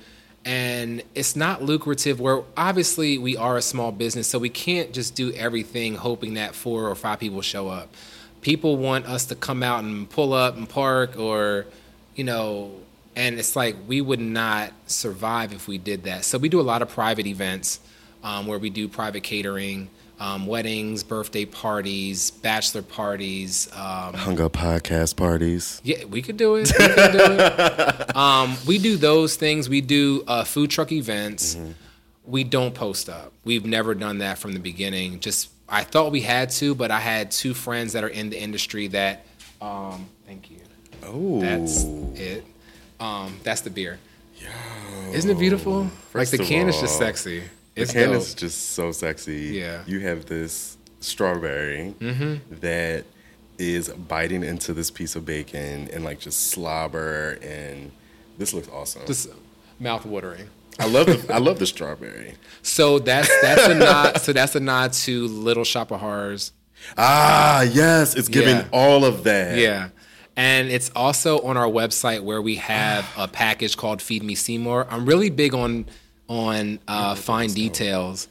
and 0.49 1.03
it's 1.15 1.37
not 1.37 1.63
lucrative. 1.63 2.21
Where 2.21 2.43
obviously 2.57 3.19
we 3.19 3.37
are 3.37 3.59
a 3.59 3.63
small 3.63 3.93
business, 3.93 4.27
so 4.27 4.39
we 4.39 4.49
can't 4.49 4.95
just 4.95 5.15
do 5.15 5.31
everything 5.35 5.95
hoping 5.95 6.35
that 6.35 6.55
four 6.55 6.89
or 6.89 6.95
five 6.95 7.21
people 7.21 7.43
show 7.43 7.69
up. 7.69 7.95
People 8.41 8.79
want 8.79 9.05
us 9.05 9.27
to 9.27 9.35
come 9.35 9.63
out 9.63 9.85
and 9.85 10.09
pull 10.09 10.33
up 10.33 10.57
and 10.57 10.67
park, 10.67 11.19
or 11.19 11.67
you 12.17 12.25
know, 12.25 12.73
and 13.15 13.39
it's 13.39 13.57
like 13.57 13.77
we 13.87 14.01
would 14.01 14.21
not 14.21 14.73
survive 14.87 15.53
if 15.53 15.69
we 15.69 15.77
did 15.77 16.05
that. 16.05 16.25
So 16.25 16.39
we 16.39 16.49
do 16.49 16.61
a 16.61 16.63
lot 16.63 16.81
of 16.81 16.89
private 16.89 17.27
events 17.27 17.79
um, 18.25 18.47
where 18.47 18.59
we 18.59 18.71
do 18.71 18.89
private 18.89 19.25
catering, 19.25 19.91
um, 20.21 20.47
weddings, 20.47 21.03
birthday 21.03 21.45
parties, 21.45 22.31
bachelor 22.31 22.83
parties. 22.83 23.69
Um, 23.73 24.15
Hunger 24.15 24.49
podcast 24.49 25.17
parties. 25.17 25.81
yeah, 25.85 26.05
we 26.07 26.23
could 26.23 26.37
do 26.37 26.57
it. 26.57 26.73
We 26.79 26.87
could 26.89 27.13
do 27.13 27.19
it. 27.39 28.05
Um, 28.17 28.57
we 28.67 28.79
do 28.79 28.97
those 28.97 29.37
things. 29.37 29.69
We 29.69 29.81
do 29.81 30.25
uh, 30.27 30.43
food 30.45 30.71
truck 30.71 30.91
events. 30.91 31.57
We 32.25 32.43
don't 32.45 32.75
post 32.75 33.09
up. 33.09 33.33
We've 33.45 33.65
never 33.65 33.95
done 33.95 34.19
that 34.19 34.39
from 34.39 34.53
the 34.53 34.59
beginning. 34.59 35.21
Just 35.21 35.51
I 35.69 35.85
thought 35.85 36.11
we 36.11 36.21
had 36.23 36.51
to, 36.51 36.75
but 36.75 36.91
I 36.91 36.99
had 36.99 37.31
two 37.31 37.55
friends 37.55 37.93
that 37.93 38.03
are 38.03 38.09
in 38.09 38.31
the 38.31 38.41
industry 38.41 38.89
that. 38.89 39.25
Um, 39.61 40.09
thank 40.27 40.51
you. 40.51 40.59
Oh, 41.05 41.41
That's 41.41 41.85
it. 41.85 42.45
Um, 43.01 43.37
that's 43.45 43.61
the 43.61 43.71
beer. 43.71 43.99
Isn't 45.13 45.31
it 45.31 45.39
beautiful? 45.39 45.91
like 46.13 46.29
the 46.31 46.39
can 46.39 46.69
is 46.69 46.81
just 46.81 46.95
all, 46.95 46.99
the 47.79 47.83
It's 47.85 47.93
can 47.93 48.09
dope. 48.13 48.21
is 48.23 48.35
just 48.35 48.71
so 48.73 48.93
sexy. 48.93 49.59
Yeah. 49.61 49.83
you 49.87 50.01
have 50.01 50.27
this 50.27 50.77
strawberry 51.01 51.95
Mm-hmm. 52.01 52.57
that 52.61 53.05
is 53.59 53.89
biting 53.89 54.45
into 54.45 54.73
this 54.73 54.91
piece 54.91 55.17
of 55.17 55.25
bacon 55.25 55.89
and 55.93 56.05
like 56.05 56.21
just 56.21 56.51
slobber, 56.51 57.39
and 57.43 57.91
this 58.39 58.55
looks 58.55 58.69
awesome. 58.69 59.03
just 59.07 59.29
mouth 59.81 60.05
watering. 60.07 60.49
I 60.81 60.87
love 60.87 61.07
the 61.07 61.35
I 61.35 61.39
love 61.39 61.59
the 61.59 61.67
strawberry. 61.67 62.35
So 62.63 62.99
that's 62.99 63.29
that's 63.43 63.67
a 63.67 63.75
nod. 63.75 64.21
So 64.21 64.33
that's 64.33 64.55
a 64.55 64.61
nod 64.61 64.93
to 65.05 65.27
Little 65.27 65.65
Shop 65.65 65.91
of 65.91 66.01
Horrors. 66.01 66.53
Ah, 66.97 67.63
yes, 67.63 68.15
it's 68.15 68.29
giving 68.29 68.57
Yeah. 68.57 68.69
all 68.73 69.05
of 69.05 69.25
that. 69.25 69.59
Yeah. 69.59 69.89
And 70.37 70.69
it's 70.71 70.91
also 70.95 71.41
on 71.41 71.57
our 71.57 71.67
website 71.67 72.21
where 72.23 72.41
we 72.41 72.57
have 72.57 73.09
a 73.17 73.27
package 73.27 73.77
called 73.77 74.01
Feed 74.01 74.23
Me 74.23 74.37
Seymour. 74.37 74.87
I'm 74.89 75.05
really 75.05 75.31
big 75.31 75.53
on 75.55 75.87
on 76.29 76.79
uh, 76.87 77.15
fine 77.15 77.51
details. 77.51 78.29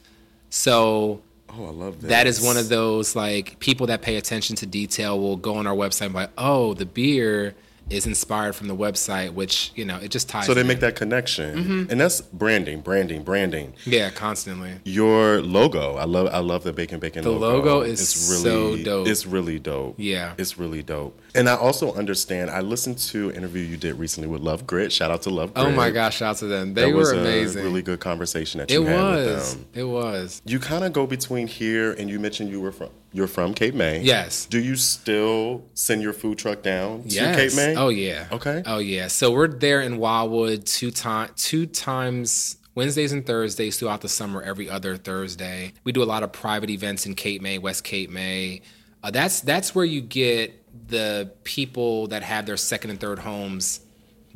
So 0.50 1.20
Oh, 1.50 1.66
I 1.66 1.70
love 1.70 2.00
that. 2.02 2.08
that 2.08 2.26
is 2.26 2.40
one 2.40 2.56
of 2.56 2.68
those 2.68 3.16
like 3.16 3.58
people 3.58 3.86
that 3.88 4.02
pay 4.02 4.16
attention 4.16 4.54
to 4.56 4.66
detail 4.66 5.18
will 5.18 5.36
go 5.36 5.54
on 5.56 5.66
our 5.66 5.74
website 5.74 6.02
and 6.06 6.12
be 6.12 6.20
like, 6.20 6.30
oh, 6.38 6.74
the 6.74 6.86
beer 6.86 7.54
is 7.90 8.06
inspired 8.06 8.54
from 8.54 8.68
the 8.68 8.76
website, 8.76 9.32
which 9.32 9.72
you 9.74 9.84
know 9.84 9.96
it 9.96 10.10
just 10.10 10.28
ties. 10.28 10.46
So 10.46 10.54
they 10.54 10.60
in. 10.62 10.66
make 10.66 10.80
that 10.80 10.94
connection, 10.96 11.56
Mm-hmm. 11.58 11.90
and 11.90 12.00
that's 12.00 12.20
branding, 12.20 12.80
branding, 12.80 13.22
branding. 13.22 13.74
yeah 13.84 14.10
constantly. 14.10 14.72
Your 14.84 15.40
logo, 15.40 15.96
I 15.96 16.04
love, 16.04 16.28
I 16.32 16.38
love 16.38 16.64
the 16.64 16.72
Bake'n 16.72 17.00
Bacon. 17.00 17.22
The 17.24 17.30
logo 17.30 17.80
is 17.82 18.08
so 18.08 18.76
dope. 18.76 19.08
It's 19.08 19.24
really 19.26 19.58
dope. 19.58 19.94
Yeah. 19.98 20.34
it's 20.38 20.58
really 20.58 20.82
dope. 20.82 21.18
And 21.34 21.48
I 21.48 21.56
also 21.56 21.94
understand. 21.94 22.50
I 22.50 22.60
listened 22.60 22.98
to 22.98 23.30
an 23.30 23.36
interview 23.36 23.62
you 23.62 23.76
did 23.76 23.98
recently 23.98 24.28
with 24.28 24.40
Love 24.42 24.66
Grit. 24.66 24.92
Shout 24.92 25.10
out 25.10 25.22
to 25.22 25.30
Love 25.30 25.54
Grit. 25.54 25.66
Oh 25.66 25.70
my 25.70 25.90
gosh, 25.90 26.16
shout 26.18 26.30
out 26.30 26.36
to 26.38 26.46
them. 26.46 26.74
They 26.74 26.90
that 26.90 26.96
was 26.96 27.10
were 27.12 27.18
a 27.18 27.20
amazing. 27.20 27.62
really 27.62 27.82
good 27.82 28.00
conversation 28.00 28.58
that 28.58 28.70
it 28.70 28.74
you 28.74 28.84
had 28.84 29.14
with 29.16 29.34
was. 29.34 29.54
them. 29.54 29.66
It 29.74 29.84
was. 29.84 30.42
You 30.44 30.58
kind 30.58 30.84
of 30.84 30.92
go 30.92 31.06
between 31.06 31.46
here, 31.46 31.92
and 31.92 32.08
you 32.10 32.18
mentioned 32.18 32.50
you 32.50 32.60
were 32.60 32.72
from 32.72 32.88
you're 33.12 33.26
from 33.26 33.54
Cape 33.54 33.74
May. 33.74 34.00
Yes. 34.02 34.46
Do 34.46 34.58
you 34.58 34.76
still 34.76 35.64
send 35.74 36.02
your 36.02 36.12
food 36.12 36.38
truck 36.38 36.62
down 36.62 37.04
to 37.04 37.08
Yes. 37.08 37.36
Cape 37.36 37.56
May? 37.56 37.76
Oh 37.76 37.88
yeah. 37.88 38.28
Okay. 38.32 38.62
Oh 38.66 38.78
yeah. 38.78 39.08
So 39.08 39.30
we're 39.30 39.48
there 39.48 39.80
in 39.80 39.98
Wildwood 39.98 40.66
two 40.66 40.90
time 40.90 41.30
two 41.36 41.66
times 41.66 42.56
Wednesdays 42.74 43.12
and 43.12 43.26
Thursdays 43.26 43.78
throughout 43.78 44.02
the 44.02 44.08
summer. 44.08 44.42
Every 44.42 44.68
other 44.70 44.96
Thursday, 44.96 45.72
we 45.84 45.92
do 45.92 46.02
a 46.02 46.04
lot 46.04 46.22
of 46.22 46.32
private 46.32 46.70
events 46.70 47.06
in 47.06 47.14
Cape 47.14 47.42
May, 47.42 47.58
West 47.58 47.82
Cape 47.84 48.10
May. 48.10 48.62
Uh, 49.02 49.10
that's 49.10 49.40
that's 49.40 49.74
where 49.74 49.84
you 49.84 50.00
get 50.00 50.54
the 50.88 51.32
people 51.44 52.06
that 52.08 52.22
have 52.22 52.46
their 52.46 52.56
second 52.56 52.90
and 52.90 53.00
third 53.00 53.18
homes 53.20 53.80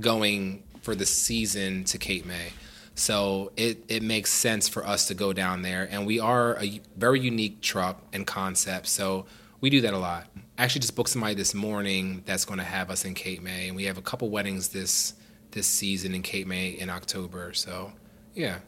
going 0.01 0.63
for 0.83 0.95
the 0.95 1.07
season 1.07 1.85
to 1.85 1.99
Cape 1.99 2.25
May. 2.27 2.49
So 2.95 3.53
it, 3.57 3.85
it 3.89 4.03
makes 4.03 4.31
sense 4.31 4.69
for 4.69 4.87
us 4.87 5.07
to 5.09 5.15
go 5.15 5.33
down 5.33 5.63
there. 5.63 5.89
And 5.91 6.07
we 6.07 6.21
are 6.21 6.63
a 6.63 6.81
very 6.97 7.21
unique 7.21 7.61
truck 7.61 8.03
and 8.13 8.27
concept. 8.27 8.87
So 8.87 9.27
we 9.61 9.71
do 9.71 9.81
that 9.83 9.95
a 9.95 9.99
lot. 9.99 10.27
I 10.59 10.65
actually 10.65 10.81
just 10.81 10.95
booked 10.95 11.11
somebody 11.11 11.35
this 11.35 11.55
morning 11.55 12.23
that's 12.27 12.45
going 12.45 12.59
to 12.59 12.65
have 12.65 12.91
us 12.91 13.05
in 13.05 13.15
Cape 13.15 13.43
May. 13.43 13.69
And 13.69 13.77
we 13.77 13.85
have 13.85 13.99
a 13.99 14.03
couple 14.03 14.29
weddings 14.31 14.69
this 14.69 15.15
this 15.53 15.67
season 15.67 16.15
in 16.15 16.23
Cape 16.23 16.47
May 16.47 16.71
in 16.71 16.89
October. 16.91 17.53
So 17.53 17.93
yeah. 18.35 18.59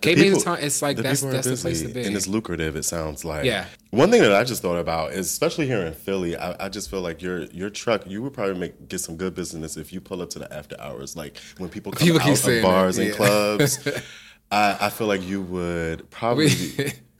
Cape 0.00 0.18
May 0.18 0.26
is 0.26 0.44
it's 0.46 0.82
like 0.82 0.96
that's, 0.96 1.20
that's 1.20 1.48
the 1.48 1.56
place 1.56 1.82
to 1.82 1.88
be. 1.88 2.02
and 2.04 2.16
it's 2.16 2.26
lucrative. 2.26 2.74
It 2.76 2.84
sounds 2.84 3.24
like. 3.24 3.44
Yeah. 3.44 3.66
One 3.90 4.10
thing 4.10 4.22
that 4.22 4.32
I 4.32 4.42
just 4.44 4.62
thought 4.62 4.78
about 4.78 5.12
is, 5.12 5.26
especially 5.26 5.66
here 5.66 5.80
in 5.86 5.92
Philly, 5.94 6.36
I, 6.36 6.66
I 6.66 6.68
just 6.68 6.90
feel 6.90 7.02
like 7.02 7.22
your 7.22 7.44
your 7.44 7.70
truck, 7.70 8.06
you 8.06 8.22
would 8.22 8.32
probably 8.32 8.54
make 8.58 8.88
get 8.88 8.98
some 9.00 9.16
good 9.16 9.34
business 9.34 9.76
if 9.76 9.92
you 9.92 10.00
pull 10.00 10.20
up 10.22 10.30
to 10.30 10.38
the 10.38 10.52
after 10.52 10.80
hours, 10.80 11.16
like 11.16 11.36
when 11.58 11.68
people 11.70 11.92
come 11.92 12.06
People 12.06 12.20
out 12.20 12.48
of 12.48 12.62
bars 12.62 12.98
and 12.98 13.12
clubs. 13.14 13.78
I, 14.50 14.76
I 14.82 14.90
feel 14.90 15.06
like 15.06 15.22
you 15.22 15.40
would 15.40 16.10
probably 16.10 16.50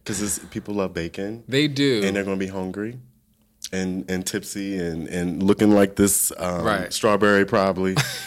because 0.05 0.38
people 0.51 0.75
love 0.75 0.93
bacon 0.93 1.45
they 1.49 1.67
do. 1.69 2.03
and 2.05 2.15
they're 2.17 2.25
going 2.25 2.38
to 2.38 2.45
be 2.45 2.51
hungry. 2.51 2.99
And, 3.73 4.11
and 4.11 4.27
tipsy 4.27 4.77
and, 4.77 5.09
and 5.09 5.43
looking 5.43 5.71
like 5.71 5.97
this 5.97 6.31
um, 6.37 6.62
Right. 6.62 6.93
strawberry 6.93 7.47
probably 7.47 7.95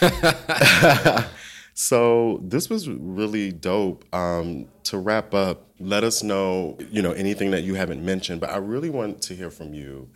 So 1.78 2.40
this 2.42 2.70
was 2.70 2.88
really 2.88 3.52
dope. 3.52 4.06
Um, 4.14 4.66
to 4.84 4.96
wrap 4.96 5.34
up, 5.34 5.66
let 5.78 6.04
us 6.04 6.22
know, 6.22 6.78
you 6.90 7.02
know, 7.02 7.12
anything 7.12 7.50
that 7.50 7.64
you 7.64 7.74
haven't 7.74 8.02
mentioned. 8.02 8.40
But 8.40 8.48
I 8.48 8.56
really 8.56 8.88
want 8.88 9.20
to 9.22 9.34
hear 9.34 9.50
from 9.50 9.74
you 9.74 10.08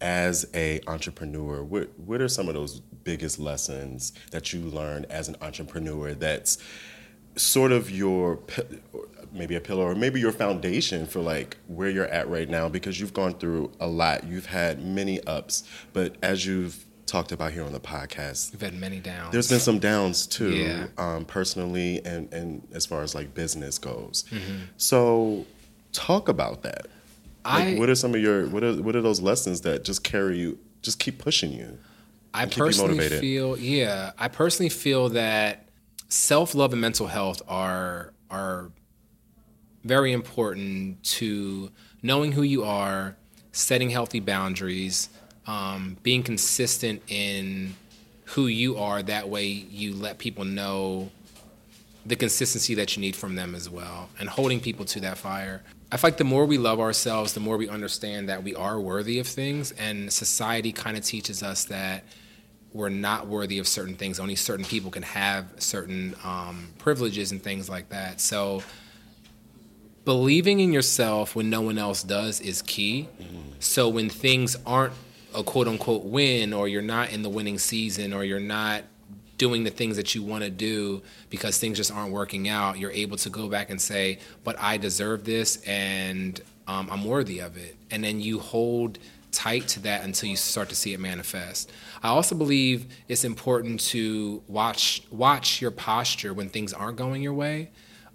as 0.00 0.48
a 0.52 0.80
entrepreneur. 0.88 1.62
What 1.62 1.96
what 1.96 2.20
are 2.20 2.26
some 2.26 2.48
of 2.48 2.54
those 2.54 2.80
biggest 2.80 3.38
lessons 3.38 4.12
that 4.32 4.52
you 4.52 4.62
learned 4.62 5.06
as 5.06 5.28
an 5.28 5.36
entrepreneur? 5.40 6.12
That's 6.12 6.58
sort 7.36 7.70
of 7.70 7.88
your 7.88 8.40
maybe 9.32 9.54
a 9.54 9.60
pillar 9.60 9.84
or 9.84 9.94
maybe 9.94 10.18
your 10.18 10.32
foundation 10.32 11.06
for 11.06 11.20
like 11.20 11.56
where 11.68 11.88
you're 11.88 12.08
at 12.08 12.28
right 12.28 12.48
now 12.48 12.68
because 12.68 12.98
you've 12.98 13.14
gone 13.14 13.34
through 13.34 13.70
a 13.78 13.86
lot. 13.86 14.24
You've 14.24 14.46
had 14.46 14.84
many 14.84 15.22
ups, 15.24 15.62
but 15.92 16.16
as 16.20 16.44
you've 16.44 16.84
talked 17.10 17.32
about 17.32 17.52
here 17.52 17.64
on 17.64 17.72
the 17.72 17.80
podcast, 17.80 18.52
We've 18.52 18.60
had 18.60 18.74
many 18.74 19.00
downs. 19.00 19.32
there's 19.32 19.48
been 19.50 19.60
some 19.60 19.78
downs 19.78 20.26
too, 20.26 20.50
Yeah. 20.54 20.86
um, 20.98 21.24
personally 21.24 22.00
and 22.04 22.32
and 22.32 22.66
as 22.72 22.86
far 22.86 23.02
as 23.02 23.14
like 23.14 23.34
business 23.34 23.78
goes. 23.78 24.24
Mm-hmm. 24.30 24.56
So, 24.76 25.46
talk 25.92 26.28
about 26.28 26.62
that. 26.62 26.86
Like, 27.44 27.76
I- 27.76 27.78
what 27.78 27.88
are 27.88 27.94
some 27.94 28.14
of 28.14 28.20
your 28.20 28.46
what 28.48 28.62
are 28.62 28.74
what 28.82 28.94
are 28.96 29.02
those 29.02 29.20
lessons 29.20 29.62
that 29.62 29.84
just 29.84 30.04
carry 30.04 30.38
you, 30.38 30.58
just 30.82 30.98
keep 30.98 31.18
pushing 31.18 31.52
you? 31.52 31.78
I 32.32 32.46
personally 32.46 32.94
motivated. 32.94 33.20
feel 33.20 33.58
yeah, 33.58 34.12
I 34.16 34.28
personally 34.28 34.68
feel 34.70 35.08
that 35.10 35.66
self-love 36.08 36.72
and 36.72 36.80
mental 36.80 37.06
health 37.08 37.42
are 37.48 38.12
are 38.30 38.70
very 39.84 40.12
important 40.12 41.02
to 41.02 41.70
knowing 42.02 42.32
who 42.32 42.42
you 42.42 42.62
are, 42.64 43.16
setting 43.52 43.90
healthy 43.90 44.20
boundaries, 44.20 45.08
um, 45.46 45.96
being 46.02 46.22
consistent 46.22 47.02
in 47.08 47.74
who 48.24 48.46
you 48.46 48.76
are. 48.76 49.02
That 49.02 49.28
way, 49.28 49.46
you 49.46 49.94
let 49.94 50.18
people 50.18 50.44
know 50.44 51.10
the 52.06 52.16
consistency 52.16 52.74
that 52.74 52.96
you 52.96 53.00
need 53.00 53.14
from 53.14 53.34
them 53.34 53.54
as 53.54 53.68
well, 53.68 54.08
and 54.18 54.28
holding 54.28 54.60
people 54.60 54.84
to 54.86 55.00
that 55.00 55.18
fire. 55.18 55.62
I 55.92 55.96
feel 55.96 56.08
like 56.08 56.18
the 56.18 56.24
more 56.24 56.46
we 56.46 56.56
love 56.56 56.78
ourselves, 56.78 57.32
the 57.34 57.40
more 57.40 57.56
we 57.56 57.68
understand 57.68 58.28
that 58.28 58.42
we 58.42 58.54
are 58.54 58.78
worthy 58.78 59.18
of 59.18 59.26
things, 59.26 59.72
and 59.72 60.12
society 60.12 60.72
kind 60.72 60.96
of 60.96 61.04
teaches 61.04 61.42
us 61.42 61.64
that 61.64 62.04
we're 62.72 62.88
not 62.88 63.26
worthy 63.26 63.58
of 63.58 63.66
certain 63.66 63.96
things. 63.96 64.20
Only 64.20 64.36
certain 64.36 64.64
people 64.64 64.90
can 64.90 65.02
have 65.02 65.46
certain 65.58 66.14
um, 66.24 66.68
privileges 66.78 67.32
and 67.32 67.42
things 67.42 67.68
like 67.68 67.88
that. 67.88 68.20
So, 68.20 68.62
believing 70.04 70.60
in 70.60 70.72
yourself 70.72 71.34
when 71.34 71.50
no 71.50 71.60
one 71.60 71.78
else 71.78 72.02
does 72.02 72.40
is 72.40 72.62
key. 72.62 73.08
So, 73.58 73.88
when 73.88 74.08
things 74.08 74.56
aren't 74.64 74.92
a 75.34 75.42
quote 75.42 75.68
unquote 75.68 76.04
win, 76.04 76.52
or 76.52 76.68
you're 76.68 76.82
not 76.82 77.12
in 77.12 77.22
the 77.22 77.30
winning 77.30 77.58
season, 77.58 78.12
or 78.12 78.24
you're 78.24 78.40
not 78.40 78.84
doing 79.40 79.64
the 79.64 79.70
things 79.70 79.96
that 79.96 80.14
you 80.14 80.22
want 80.22 80.44
to 80.44 80.50
do 80.50 81.00
because 81.30 81.58
things 81.58 81.78
just 81.78 81.90
aren't 81.90 82.12
working 82.12 82.46
out, 82.46 82.78
you're 82.78 82.90
able 82.90 83.16
to 83.16 83.30
go 83.30 83.48
back 83.48 83.70
and 83.70 83.80
say, 83.80 84.18
But 84.44 84.60
I 84.60 84.76
deserve 84.76 85.24
this 85.24 85.62
and 85.64 86.38
um, 86.66 86.88
I'm 86.90 87.04
worthy 87.04 87.38
of 87.38 87.56
it. 87.56 87.74
And 87.90 88.04
then 88.04 88.20
you 88.20 88.38
hold 88.38 88.98
tight 89.32 89.66
to 89.68 89.80
that 89.80 90.04
until 90.04 90.28
you 90.28 90.36
start 90.36 90.68
to 90.68 90.74
see 90.74 90.92
it 90.92 91.00
manifest. 91.00 91.70
I 92.02 92.08
also 92.08 92.34
believe 92.34 92.86
it's 93.08 93.24
important 93.24 93.80
to 93.80 94.42
watch 94.46 95.04
watch 95.10 95.62
your 95.62 95.70
posture 95.70 96.34
when 96.34 96.50
things 96.50 96.74
aren't 96.74 96.98
going 96.98 97.22
your 97.22 97.32
way, 97.32 97.70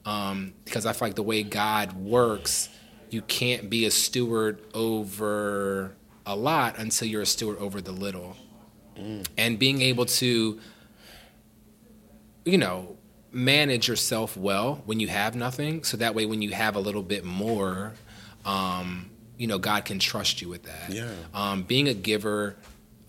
um, 0.06 0.54
because 0.64 0.86
I 0.86 0.94
feel 0.94 1.08
like 1.08 1.16
the 1.16 1.24
way 1.24 1.42
God 1.42 1.94
works, 1.94 2.70
you 3.10 3.24
can't 3.24 3.68
be 3.68 3.86
a 3.86 3.92
steward 3.92 4.62
over 4.76 5.96
a 6.26 6.36
lot 6.36 6.78
until 6.78 7.08
you're 7.08 7.22
a 7.22 7.26
steward 7.26 7.58
over 7.58 7.82
the 7.82 7.92
little, 7.92 8.36
and 9.38 9.60
being 9.60 9.82
able 9.82 10.06
to, 10.06 10.60
you 12.46 12.58
know, 12.58 12.98
manage 13.32 13.88
yourself 13.88 14.38
well 14.38 14.82
when 14.86 15.00
you 15.00 15.08
have 15.08 15.36
nothing, 15.36 15.84
so 15.84 15.98
that 15.98 16.16
way 16.16 16.26
when 16.26 16.42
you 16.42 16.52
have 16.52 16.76
a 16.76 16.80
little 16.80 17.04
bit 17.04 17.26
more. 17.26 17.94
Um, 18.46 19.10
you 19.38 19.48
know, 19.48 19.58
God 19.58 19.84
can 19.84 20.00
trust 20.00 20.42
you 20.42 20.48
with 20.48 20.64
that. 20.64 20.92
Yeah. 20.92 21.12
Um, 21.34 21.64
being 21.64 21.90
a 21.90 21.94
giver, 21.94 22.56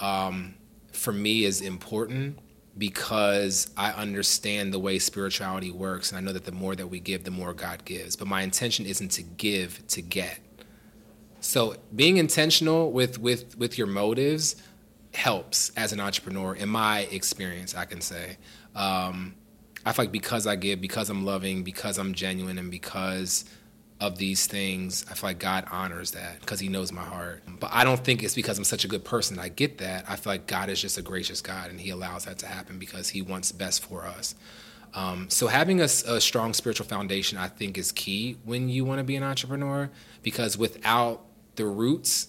um, 0.00 0.54
for 0.92 1.12
me, 1.12 1.44
is 1.44 1.60
important 1.60 2.38
because 2.76 3.70
I 3.76 3.92
understand 3.92 4.72
the 4.72 4.78
way 4.78 4.98
spirituality 4.98 5.70
works, 5.70 6.10
and 6.10 6.18
I 6.18 6.20
know 6.20 6.32
that 6.32 6.44
the 6.44 6.52
more 6.52 6.74
that 6.74 6.88
we 6.88 7.00
give, 7.00 7.24
the 7.24 7.30
more 7.30 7.54
God 7.54 7.84
gives. 7.84 8.16
But 8.16 8.26
my 8.26 8.42
intention 8.42 8.86
isn't 8.86 9.10
to 9.12 9.22
give 9.22 9.86
to 9.88 10.02
get. 10.02 10.40
So 11.40 11.76
being 11.94 12.16
intentional 12.16 12.92
with 12.92 13.18
with 13.18 13.56
with 13.58 13.78
your 13.78 13.86
motives 13.86 14.56
helps 15.14 15.70
as 15.76 15.92
an 15.92 16.00
entrepreneur. 16.00 16.54
In 16.54 16.68
my 16.68 17.00
experience, 17.10 17.74
I 17.74 17.84
can 17.84 18.00
say. 18.00 18.36
Um, 18.74 19.34
I 19.84 19.92
feel 19.92 20.06
like 20.06 20.12
because 20.12 20.46
I 20.48 20.56
give, 20.56 20.80
because 20.80 21.08
I'm 21.10 21.24
loving, 21.24 21.62
because 21.62 21.96
I'm 21.96 22.12
genuine, 22.12 22.58
and 22.58 22.70
because 22.70 23.44
of 24.00 24.18
these 24.18 24.46
things, 24.46 25.06
I 25.10 25.14
feel 25.14 25.30
like 25.30 25.38
God 25.38 25.64
honors 25.70 26.10
that 26.10 26.40
because 26.40 26.60
He 26.60 26.68
knows 26.68 26.92
my 26.92 27.02
heart. 27.02 27.42
But 27.60 27.70
I 27.72 27.84
don't 27.84 28.02
think 28.02 28.22
it's 28.22 28.34
because 28.34 28.58
I'm 28.58 28.64
such 28.64 28.84
a 28.84 28.88
good 28.88 29.04
person 29.04 29.38
I 29.38 29.48
get 29.48 29.78
that. 29.78 30.04
I 30.08 30.16
feel 30.16 30.32
like 30.34 30.46
God 30.46 30.68
is 30.68 30.80
just 30.80 30.98
a 30.98 31.02
gracious 31.02 31.40
God 31.40 31.70
and 31.70 31.80
He 31.80 31.90
allows 31.90 32.24
that 32.26 32.38
to 32.38 32.46
happen 32.46 32.78
because 32.78 33.08
He 33.08 33.22
wants 33.22 33.52
best 33.52 33.82
for 33.82 34.04
us. 34.04 34.34
Um, 34.96 35.28
so 35.30 35.46
having 35.46 35.80
a, 35.80 35.84
a 35.84 36.20
strong 36.20 36.52
spiritual 36.54 36.86
foundation, 36.86 37.36
I 37.38 37.48
think, 37.48 37.76
is 37.78 37.92
key 37.92 38.38
when 38.44 38.68
you 38.68 38.84
want 38.84 38.98
to 38.98 39.04
be 39.04 39.14
an 39.14 39.22
entrepreneur 39.22 39.90
because 40.22 40.56
without 40.58 41.22
the 41.56 41.66
roots, 41.66 42.28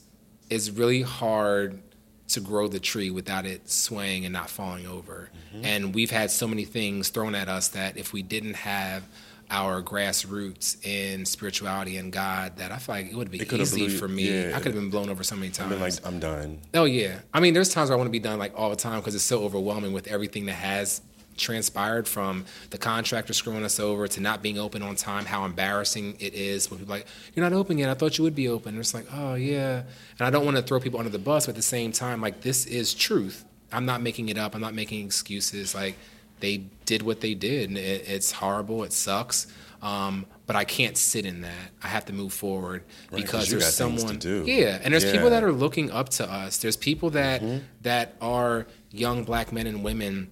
it's 0.49 0.69
really 0.69 1.01
hard 1.01 1.81
to 2.29 2.41
grow 2.41 2.67
the 2.67 2.79
tree 2.79 3.09
without 3.09 3.45
it 3.45 3.69
swaying 3.69 4.25
and 4.25 4.33
not 4.33 4.49
falling 4.49 4.85
over. 4.85 5.29
And 5.63 5.95
we've 5.95 6.11
had 6.11 6.29
so 6.29 6.45
many 6.45 6.65
things 6.65 7.07
thrown 7.09 7.33
at 7.35 7.47
us 7.47 7.69
that 7.69 7.97
if 7.97 8.11
we 8.11 8.21
didn't 8.21 8.55
have 8.55 9.03
our 9.49 9.81
grassroots 9.81 10.85
in 10.85 11.25
spirituality 11.25 11.95
and 11.95 12.11
God, 12.11 12.57
that 12.57 12.73
I 12.73 12.77
feel 12.79 12.95
like 12.95 13.05
it 13.09 13.15
would 13.15 13.31
be 13.31 13.39
It 13.39 13.53
easy 13.53 13.87
blew- 13.87 13.97
for 13.97 14.09
me. 14.09 14.23
yeah. 14.29 14.49
I 14.53 14.57
could 14.57 14.65
have 14.65 14.75
been 14.75 14.89
blown 14.89 15.09
over 15.09 15.23
so 15.23 15.37
many 15.37 15.51
times. 15.51 15.71
mean, 15.71 15.79
like, 15.79 15.93
I'm 16.05 16.19
done. 16.19 16.59
Oh 16.73 16.83
yeah. 16.83 17.19
I 17.33 17.39
mean, 17.39 17.53
there's 17.53 17.69
times 17.69 17.89
where 17.89 17.95
I 17.95 17.97
want 17.97 18.07
to 18.07 18.11
be 18.11 18.19
done 18.19 18.39
like 18.39 18.51
all 18.57 18.69
the 18.69 18.75
time 18.75 18.99
because 18.99 19.15
it's 19.15 19.23
so 19.23 19.43
overwhelming 19.45 19.93
with 19.93 20.07
everything 20.07 20.47
that 20.47 20.55
has 20.55 20.99
transpired 21.37 22.07
from 22.07 22.45
the 22.71 22.77
contractor 22.77 23.33
screwing 23.33 23.63
us 23.63 23.79
over 23.79 24.07
to 24.07 24.19
not 24.21 24.41
being 24.41 24.57
open 24.59 24.81
on 24.81 24.95
time. 24.95 25.25
How 25.25 25.45
embarrassing 25.45 26.17
it 26.19 26.33
is 26.33 26.69
when 26.69 26.79
people 26.79 26.93
are 26.93 26.97
like, 26.97 27.07
"You're 27.33 27.47
not 27.49 27.55
open 27.55 27.77
yet. 27.77 27.89
I 27.89 27.93
thought 27.93 28.17
you 28.17 28.23
would 28.23 28.35
be 28.35 28.47
open." 28.47 28.69
And 28.69 28.79
it's 28.79 28.93
like, 28.93 29.05
"Oh 29.13 29.35
yeah." 29.35 29.83
And 30.19 30.27
I 30.27 30.29
don't 30.29 30.45
want 30.45 30.57
to 30.57 30.63
throw 30.63 30.79
people 30.79 30.99
under 30.99 31.11
the 31.11 31.19
bus, 31.19 31.45
but 31.45 31.51
at 31.51 31.55
the 31.55 31.61
same 31.61 31.91
time, 31.91 32.21
like 32.21 32.41
this 32.41 32.65
is 32.65 32.93
truth. 32.93 33.45
I'm 33.71 33.85
not 33.85 34.01
making 34.01 34.29
it 34.29 34.37
up. 34.37 34.55
I'm 34.55 34.61
not 34.61 34.73
making 34.73 35.05
excuses. 35.05 35.73
Like 35.75 35.95
they 36.39 36.57
did 36.85 37.01
what 37.03 37.21
they 37.21 37.33
did, 37.33 37.69
and 37.69 37.77
it, 37.77 38.07
it's 38.07 38.31
horrible. 38.31 38.83
It 38.83 38.93
sucks. 38.93 39.47
Um, 39.81 40.25
but 40.47 40.55
I 40.55 40.63
can't 40.63 40.97
sit 40.97 41.23
in 41.25 41.41
that. 41.41 41.69
I 41.83 41.87
have 41.87 42.05
to 42.05 42.13
move 42.13 42.33
forward 42.33 42.83
Right, 43.11 43.21
'cause 43.21 43.21
because 43.21 43.49
there's 43.49 43.63
there's 43.63 43.77
got 43.77 43.85
things 43.89 44.03
to 44.21 44.29
someone. 44.31 44.47
Yeah, 44.47 44.79
and 44.81 44.91
there's 44.91 45.03
people 45.05 45.15
Yeah. 45.17 45.23
Mm-hmm. 45.25 45.29
that 45.31 45.43
are 45.43 45.51
looking 45.51 45.91
up 45.91 46.09
to 46.09 46.27
us. 46.31 46.57
There's 46.57 46.75
people 46.77 47.11
that 47.11 47.43
that 47.83 48.15
are 48.19 48.65
young 48.91 49.23
black 49.23 49.51
men 49.53 49.67
and 49.67 49.83
women 49.83 50.29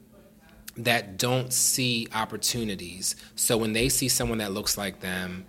that 0.78 1.17
don't 1.17 1.53
see 1.53 2.07
opportunities. 2.13 3.15
So 3.36 3.57
when 3.57 3.73
they 3.73 3.89
see 3.89 4.09
someone 4.09 4.39
that 4.39 4.51
looks 4.51 4.78
like 4.78 4.99
them, 4.99 5.45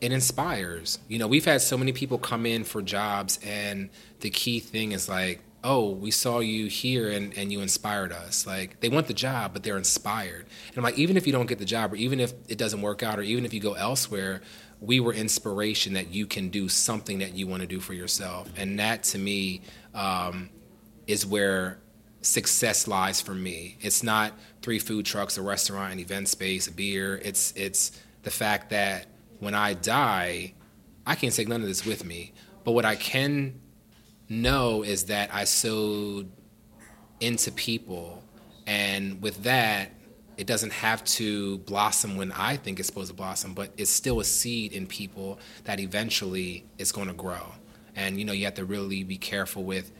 it 0.00 0.12
inspires. 0.12 0.98
You 1.08 1.18
know, 1.18 1.26
we've 1.26 1.44
had 1.44 1.62
so 1.62 1.76
many 1.76 1.92
people 1.92 2.18
come 2.18 2.46
in 2.46 2.64
for 2.64 2.82
jobs, 2.82 3.38
and 3.44 3.90
the 4.20 4.30
key 4.30 4.60
thing 4.60 4.92
is 4.92 5.08
like, 5.08 5.40
oh, 5.64 5.90
we 5.90 6.10
saw 6.10 6.38
you 6.38 6.66
here 6.66 7.10
and, 7.10 7.36
and 7.36 7.50
you 7.50 7.60
inspired 7.60 8.12
us. 8.12 8.46
Like, 8.46 8.80
they 8.80 8.88
want 8.88 9.08
the 9.08 9.14
job, 9.14 9.52
but 9.52 9.62
they're 9.62 9.78
inspired. 9.78 10.46
And 10.68 10.76
I'm 10.78 10.84
like, 10.84 10.98
even 10.98 11.16
if 11.16 11.26
you 11.26 11.32
don't 11.32 11.46
get 11.46 11.58
the 11.58 11.64
job, 11.64 11.92
or 11.92 11.96
even 11.96 12.20
if 12.20 12.32
it 12.48 12.56
doesn't 12.56 12.82
work 12.82 13.02
out, 13.02 13.18
or 13.18 13.22
even 13.22 13.44
if 13.44 13.52
you 13.52 13.60
go 13.60 13.72
elsewhere, 13.72 14.42
we 14.80 15.00
were 15.00 15.12
inspiration 15.12 15.94
that 15.94 16.08
you 16.12 16.26
can 16.26 16.50
do 16.50 16.68
something 16.68 17.18
that 17.18 17.34
you 17.34 17.46
want 17.46 17.62
to 17.62 17.66
do 17.66 17.80
for 17.80 17.94
yourself. 17.94 18.48
And 18.56 18.78
that 18.78 19.02
to 19.04 19.18
me 19.18 19.62
um, 19.94 20.50
is 21.06 21.26
where 21.26 21.78
success 22.26 22.88
lies 22.88 23.20
for 23.20 23.34
me. 23.34 23.78
It's 23.80 24.02
not 24.02 24.32
three 24.60 24.78
food 24.78 25.06
trucks, 25.06 25.38
a 25.38 25.42
restaurant, 25.42 25.92
an 25.92 26.00
event 26.00 26.28
space, 26.28 26.66
a 26.66 26.72
beer. 26.72 27.20
It's 27.24 27.52
it's 27.56 27.98
the 28.22 28.30
fact 28.30 28.70
that 28.70 29.06
when 29.38 29.54
I 29.54 29.74
die, 29.74 30.54
I 31.06 31.14
can't 31.14 31.32
take 31.32 31.48
none 31.48 31.60
of 31.60 31.68
this 31.68 31.86
with 31.86 32.04
me. 32.04 32.32
But 32.64 32.72
what 32.72 32.84
I 32.84 32.96
can 32.96 33.60
know 34.28 34.82
is 34.82 35.04
that 35.04 35.32
I 35.32 35.44
sowed 35.44 36.30
into 37.20 37.52
people, 37.52 38.24
and 38.66 39.22
with 39.22 39.44
that, 39.44 39.92
it 40.36 40.46
doesn't 40.46 40.72
have 40.72 41.04
to 41.04 41.58
blossom 41.58 42.16
when 42.16 42.32
I 42.32 42.56
think 42.56 42.80
it's 42.80 42.88
supposed 42.88 43.08
to 43.08 43.14
blossom, 43.14 43.54
but 43.54 43.72
it's 43.76 43.90
still 43.90 44.20
a 44.20 44.24
seed 44.24 44.72
in 44.72 44.86
people 44.86 45.38
that 45.64 45.78
eventually 45.78 46.66
is 46.76 46.90
going 46.90 47.06
to 47.06 47.14
grow. 47.14 47.52
And 47.94 48.18
you 48.18 48.24
know, 48.24 48.32
you 48.32 48.44
have 48.46 48.54
to 48.54 48.64
really 48.64 49.04
be 49.04 49.16
careful 49.16 49.62
with 49.62 49.92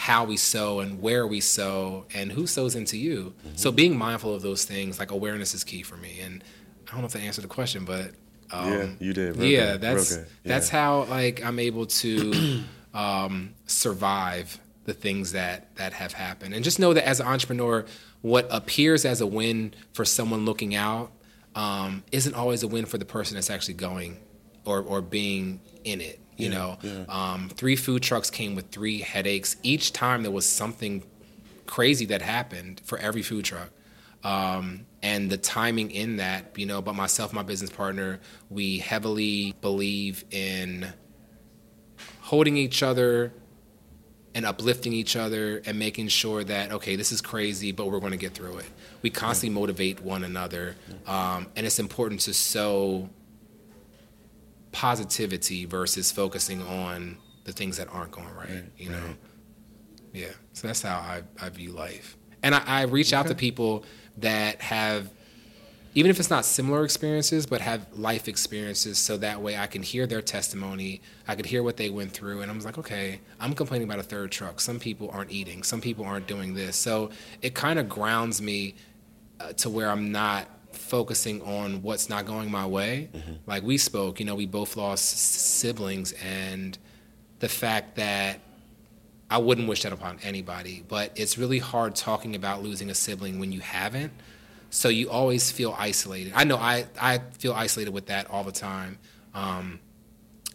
how 0.00 0.24
we 0.24 0.34
sow 0.34 0.80
and 0.80 1.02
where 1.02 1.26
we 1.26 1.40
sow 1.40 2.06
and 2.14 2.32
who 2.32 2.46
sows 2.46 2.74
into 2.74 2.96
you. 2.96 3.34
So 3.54 3.70
being 3.70 3.98
mindful 3.98 4.34
of 4.34 4.40
those 4.40 4.64
things, 4.64 4.98
like 4.98 5.10
awareness, 5.10 5.52
is 5.52 5.62
key 5.62 5.82
for 5.82 5.98
me. 5.98 6.20
And 6.22 6.42
I 6.88 6.92
don't 6.92 7.02
know 7.02 7.06
if 7.06 7.12
that 7.12 7.20
answered 7.20 7.44
the 7.44 7.48
question, 7.48 7.84
but 7.84 8.12
um, 8.50 8.72
Yeah, 8.72 8.86
you 8.98 9.12
did. 9.12 9.36
Real 9.36 9.50
yeah, 9.50 9.72
good. 9.72 9.80
that's 9.82 10.16
good. 10.16 10.26
that's 10.42 10.70
how 10.70 11.04
like 11.04 11.44
I'm 11.44 11.58
able 11.58 11.84
to 11.84 12.62
um, 12.94 13.52
survive 13.66 14.58
the 14.86 14.94
things 14.94 15.32
that 15.32 15.76
that 15.76 15.92
have 15.92 16.14
happened, 16.14 16.54
and 16.54 16.64
just 16.64 16.78
know 16.78 16.94
that 16.94 17.06
as 17.06 17.20
an 17.20 17.26
entrepreneur, 17.26 17.84
what 18.22 18.46
appears 18.50 19.04
as 19.04 19.20
a 19.20 19.26
win 19.26 19.74
for 19.92 20.06
someone 20.06 20.46
looking 20.46 20.74
out 20.74 21.12
um, 21.54 22.04
isn't 22.10 22.34
always 22.34 22.62
a 22.62 22.68
win 22.68 22.86
for 22.86 22.96
the 22.96 23.04
person 23.04 23.34
that's 23.34 23.50
actually 23.50 23.74
going 23.74 24.16
or 24.64 24.80
or 24.80 25.02
being 25.02 25.60
in 25.84 26.00
it. 26.00 26.18
You 26.42 26.48
know, 26.50 26.78
Um, 27.08 27.48
three 27.48 27.76
food 27.76 28.02
trucks 28.02 28.30
came 28.30 28.54
with 28.54 28.70
three 28.70 29.00
headaches. 29.00 29.56
Each 29.62 29.92
time 29.92 30.22
there 30.22 30.32
was 30.32 30.46
something 30.46 31.02
crazy 31.66 32.06
that 32.06 32.22
happened 32.22 32.80
for 32.84 32.98
every 32.98 33.22
food 33.22 33.44
truck. 33.44 33.70
Um, 34.24 34.86
and 35.02 35.30
the 35.30 35.38
timing 35.38 35.90
in 35.90 36.16
that, 36.16 36.52
you 36.58 36.66
know, 36.66 36.82
but 36.82 36.94
myself, 36.94 37.32
my 37.32 37.42
business 37.42 37.70
partner, 37.70 38.20
we 38.50 38.78
heavily 38.78 39.54
believe 39.62 40.24
in 40.30 40.92
holding 42.20 42.56
each 42.56 42.82
other 42.82 43.32
and 44.34 44.46
uplifting 44.46 44.92
each 44.92 45.16
other 45.16 45.60
and 45.66 45.78
making 45.78 46.06
sure 46.06 46.44
that 46.44 46.70
okay 46.70 46.94
this 46.94 47.10
is 47.10 47.20
crazy 47.20 47.72
but 47.72 47.90
we're 47.90 47.98
going 47.98 48.12
to 48.12 48.18
get 48.18 48.32
through 48.32 48.58
it. 48.58 48.66
We 49.02 49.10
constantly 49.10 49.58
motivate 49.58 50.00
one 50.02 50.22
another. 50.22 50.76
Um, 51.06 51.48
and 51.56 51.66
it's 51.66 51.80
important 51.80 52.20
to 52.22 52.34
sow 52.34 53.08
positivity 54.72 55.64
versus 55.64 56.12
focusing 56.12 56.62
on 56.62 57.16
the 57.44 57.52
things 57.52 57.76
that 57.76 57.88
aren't 57.88 58.12
going 58.12 58.32
right, 58.34 58.64
you 58.76 58.90
know? 58.90 59.14
yeah 60.12 60.32
so 60.52 60.66
that's 60.66 60.82
how 60.82 60.96
i, 60.96 61.22
I 61.40 61.48
view 61.50 61.72
life. 61.72 62.16
And 62.42 62.54
i, 62.54 62.62
I 62.66 62.82
reach 62.82 63.12
out 63.12 63.26
to 63.28 63.34
people 63.34 63.84
that 64.18 64.60
have 64.60 65.10
even 65.94 66.10
if 66.10 66.20
it's 66.20 66.30
not 66.30 66.44
similar 66.44 66.84
experiences, 66.84 67.46
but 67.46 67.60
have 67.60 67.84
life 67.92 68.28
experiences, 68.28 68.96
so 68.96 69.16
that 69.16 69.42
way 69.42 69.56
I 69.56 69.66
can 69.66 69.82
hear 69.82 70.06
their 70.06 70.22
testimony, 70.22 71.02
I 71.26 71.34
could 71.34 71.46
hear 71.46 71.64
what 71.64 71.76
they 71.76 71.90
went 71.90 72.12
through, 72.12 72.42
and 72.42 72.50
I'm 72.50 72.60
like, 72.60 72.78
okay, 72.78 73.20
I'm 73.40 73.54
complaining 73.54 73.88
about 73.88 73.98
a 73.98 74.04
third 74.04 74.30
truck. 74.30 74.60
Some 74.60 74.78
people 74.78 75.10
aren't 75.12 75.32
eating, 75.32 75.64
some 75.64 75.80
people 75.80 76.04
aren't 76.04 76.28
doing 76.28 76.54
this, 76.54 76.76
so 76.76 77.10
it 77.42 77.56
kind 77.56 77.78
of 77.78 77.88
grounds 77.88 78.40
me 78.40 78.76
uh, 79.40 79.52
to 79.54 79.68
where 79.68 79.90
I'm 79.90 80.12
not 80.12 80.46
focusing 80.80 81.42
on 81.42 81.82
what's 81.82 82.08
not 82.08 82.26
going 82.26 82.50
my 82.50 82.66
way. 82.66 83.10
Mm-hmm. 83.12 83.32
Like 83.46 83.62
we 83.62 83.78
spoke, 83.78 84.20
you 84.20 84.26
know, 84.26 84.34
we 84.34 84.46
both 84.46 84.76
lost 84.76 85.04
siblings, 85.58 86.12
and 86.12 86.76
the 87.38 87.48
fact 87.48 87.96
that 87.96 88.40
I 89.30 89.38
wouldn't 89.38 89.68
wish 89.68 89.82
that 89.82 89.92
upon 89.92 90.18
anybody, 90.22 90.84
but 90.88 91.12
it's 91.14 91.38
really 91.38 91.58
hard 91.58 91.94
talking 91.94 92.34
about 92.34 92.62
losing 92.62 92.90
a 92.90 92.94
sibling 92.94 93.38
when 93.38 93.52
you 93.52 93.60
haven't. 93.60 94.12
So 94.70 94.88
you 94.88 95.10
always 95.10 95.50
feel 95.50 95.74
isolated. 95.78 96.32
I 96.34 96.44
know 96.44 96.56
I, 96.56 96.86
I 97.00 97.18
feel 97.38 97.52
isolated 97.52 97.92
with 97.92 98.06
that 98.06 98.30
all 98.30 98.44
the 98.44 98.52
time 98.52 98.98
um, 99.34 99.80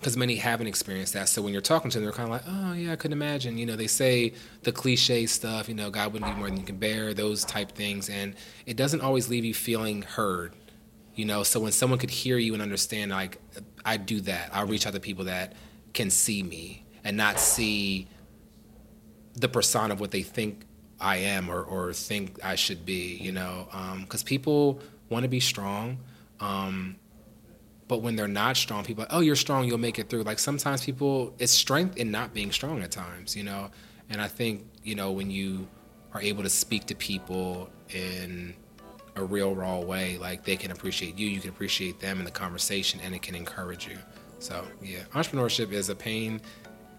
because 0.05 0.15
many 0.15 0.35
haven't 0.35 0.67
experienced 0.67 1.13
that. 1.13 1.27
So 1.27 1.41
when 1.41 1.51
you're 1.51 1.63
talking 1.63 1.89
to 1.89 1.97
them, 1.97 2.03
they're 2.03 2.13
kind 2.13 2.31
of 2.31 2.33
like, 2.33 2.43
oh, 2.47 2.73
yeah, 2.73 2.91
I 2.91 2.95
couldn't 2.95 3.13
imagine. 3.13 3.57
You 3.57 3.65
know, 3.65 3.75
they 3.75 3.87
say 3.87 4.33
the 4.61 4.71
cliche 4.71 5.25
stuff, 5.25 5.67
you 5.67 5.73
know, 5.73 5.89
God 5.89 6.13
wouldn't 6.13 6.29
give 6.29 6.37
more 6.37 6.47
than 6.47 6.57
you 6.57 6.63
can 6.63 6.77
bear, 6.77 7.15
those 7.15 7.43
type 7.43 7.71
things. 7.71 8.07
And 8.07 8.35
it 8.67 8.77
doesn't 8.77 9.01
always 9.01 9.29
leave 9.29 9.43
you 9.43 9.55
feeling 9.55 10.03
heard. 10.03 10.53
You 11.15 11.25
know, 11.25 11.41
so 11.41 11.59
when 11.59 11.71
someone 11.71 11.97
could 11.97 12.11
hear 12.11 12.37
you 12.37 12.53
and 12.53 12.61
understand, 12.61 13.09
like, 13.09 13.39
I 13.83 13.97
do 13.97 14.21
that, 14.21 14.51
I'll 14.53 14.67
reach 14.67 14.85
out 14.85 14.93
to 14.93 14.99
people 14.99 15.25
that 15.25 15.53
can 15.95 16.11
see 16.11 16.43
me 16.43 16.85
and 17.03 17.17
not 17.17 17.39
see 17.39 18.07
the 19.33 19.49
persona 19.49 19.95
of 19.95 19.99
what 19.99 20.11
they 20.11 20.21
think 20.21 20.67
I 20.99 21.15
am 21.17 21.49
or, 21.49 21.63
or 21.63 21.93
think 21.93 22.45
I 22.45 22.53
should 22.53 22.85
be, 22.85 23.15
you 23.15 23.31
know, 23.31 23.69
because 24.01 24.21
people 24.21 24.81
want 25.09 25.23
to 25.23 25.29
be 25.29 25.39
strong. 25.39 25.97
Um, 26.39 26.97
but 27.87 28.01
when 28.01 28.15
they're 28.15 28.27
not 28.27 28.57
strong, 28.57 28.83
people 28.83 29.03
are 29.03 29.07
like, 29.07 29.13
oh, 29.13 29.19
you're 29.21 29.35
strong, 29.35 29.65
you'll 29.65 29.77
make 29.77 29.99
it 29.99 30.09
through. 30.09 30.23
Like 30.23 30.39
sometimes 30.39 30.83
people, 30.83 31.33
it's 31.37 31.51
strength 31.51 31.97
in 31.97 32.11
not 32.11 32.33
being 32.33 32.51
strong 32.51 32.81
at 32.81 32.91
times, 32.91 33.35
you 33.35 33.43
know. 33.43 33.69
And 34.09 34.21
I 34.21 34.27
think, 34.27 34.65
you 34.83 34.95
know, 34.95 35.11
when 35.11 35.29
you 35.29 35.67
are 36.13 36.21
able 36.21 36.43
to 36.43 36.49
speak 36.49 36.85
to 36.87 36.95
people 36.95 37.69
in 37.89 38.55
a 39.15 39.23
real 39.23 39.53
raw 39.55 39.79
way, 39.79 40.17
like 40.17 40.43
they 40.43 40.55
can 40.55 40.71
appreciate 40.71 41.17
you, 41.17 41.27
you 41.27 41.39
can 41.39 41.49
appreciate 41.49 41.99
them 41.99 42.19
in 42.19 42.25
the 42.25 42.31
conversation, 42.31 42.99
and 43.03 43.13
it 43.13 43.21
can 43.21 43.35
encourage 43.35 43.87
you. 43.87 43.97
So 44.39 44.65
yeah, 44.81 44.99
entrepreneurship 45.13 45.71
is 45.71 45.89
a 45.89 45.95
pain 45.95 46.41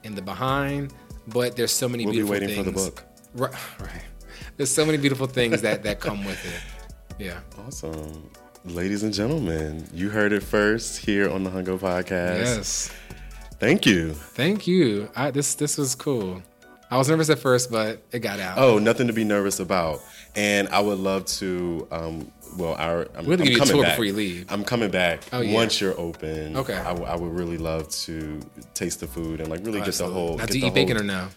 in 0.04 0.14
the 0.14 0.22
behind, 0.22 0.94
but 1.28 1.56
there's 1.56 1.72
so 1.72 1.88
many 1.88 2.04
We'll 2.04 2.12
be 2.12 2.18
beautiful 2.18 2.32
waiting 2.32 2.48
things. 2.48 2.58
for 2.58 2.64
the 2.64 2.90
book. 2.90 3.04
Right, 3.34 3.52
right. 3.80 4.02
There's 4.56 4.70
so 4.70 4.86
many 4.86 4.98
beautiful 4.98 5.26
things 5.26 5.62
that 5.62 5.82
that 5.82 6.00
come 6.00 6.24
with 6.24 6.44
it. 6.46 7.22
Yeah. 7.22 7.40
Awesome. 7.66 8.30
Ladies 8.66 9.02
and 9.04 9.14
gentlemen, 9.14 9.86
you 9.92 10.10
heard 10.10 10.32
it 10.32 10.42
first 10.42 10.98
here 10.98 11.30
on 11.30 11.44
the 11.44 11.50
Hunger 11.50 11.76
Podcast. 11.78 12.38
Yes. 12.38 12.92
Thank 13.60 13.86
you. 13.86 14.12
Thank 14.12 14.66
you. 14.66 15.08
I, 15.14 15.30
this 15.30 15.54
this 15.54 15.78
was 15.78 15.94
cool. 15.94 16.42
I 16.90 16.98
was 16.98 17.08
nervous 17.08 17.30
at 17.30 17.38
first, 17.38 17.70
but 17.70 18.02
it 18.12 18.20
got 18.20 18.38
out. 18.40 18.58
Oh, 18.58 18.78
nothing 18.78 19.06
to 19.06 19.12
be 19.12 19.24
nervous 19.24 19.60
about. 19.60 20.00
And 20.34 20.68
I 20.68 20.80
would 20.80 20.98
love 20.98 21.26
to. 21.26 21.86
Um, 21.90 22.32
well, 22.56 22.74
our, 22.74 23.08
I'm, 23.16 23.26
We'll 23.26 23.38
I'm 23.40 23.44
give 23.44 23.48
you 23.48 23.56
a 23.56 23.58
coming 23.58 23.74
tour 23.74 23.82
back. 23.82 23.92
before 23.92 24.04
you 24.04 24.12
leave. 24.14 24.46
I'm 24.50 24.64
coming 24.64 24.90
back 24.90 25.22
Oh, 25.32 25.40
yeah. 25.40 25.52
once 25.54 25.80
you're 25.80 25.98
open. 25.98 26.56
Okay. 26.56 26.74
I, 26.74 26.84
w- 26.84 27.04
I 27.06 27.14
would 27.16 27.32
really 27.32 27.58
love 27.58 27.88
to 27.90 28.40
taste 28.72 29.00
the 29.00 29.06
food 29.06 29.40
and 29.40 29.48
like 29.50 29.64
really 29.64 29.80
get 29.80 29.94
the 29.94 30.06
whole. 30.06 30.36
Now, 30.38 30.44
get 30.46 30.50
do 30.52 30.58
you 30.60 30.66
eat 30.68 30.74
bacon 30.74 30.96
or 30.96 31.02
no? 31.02 31.28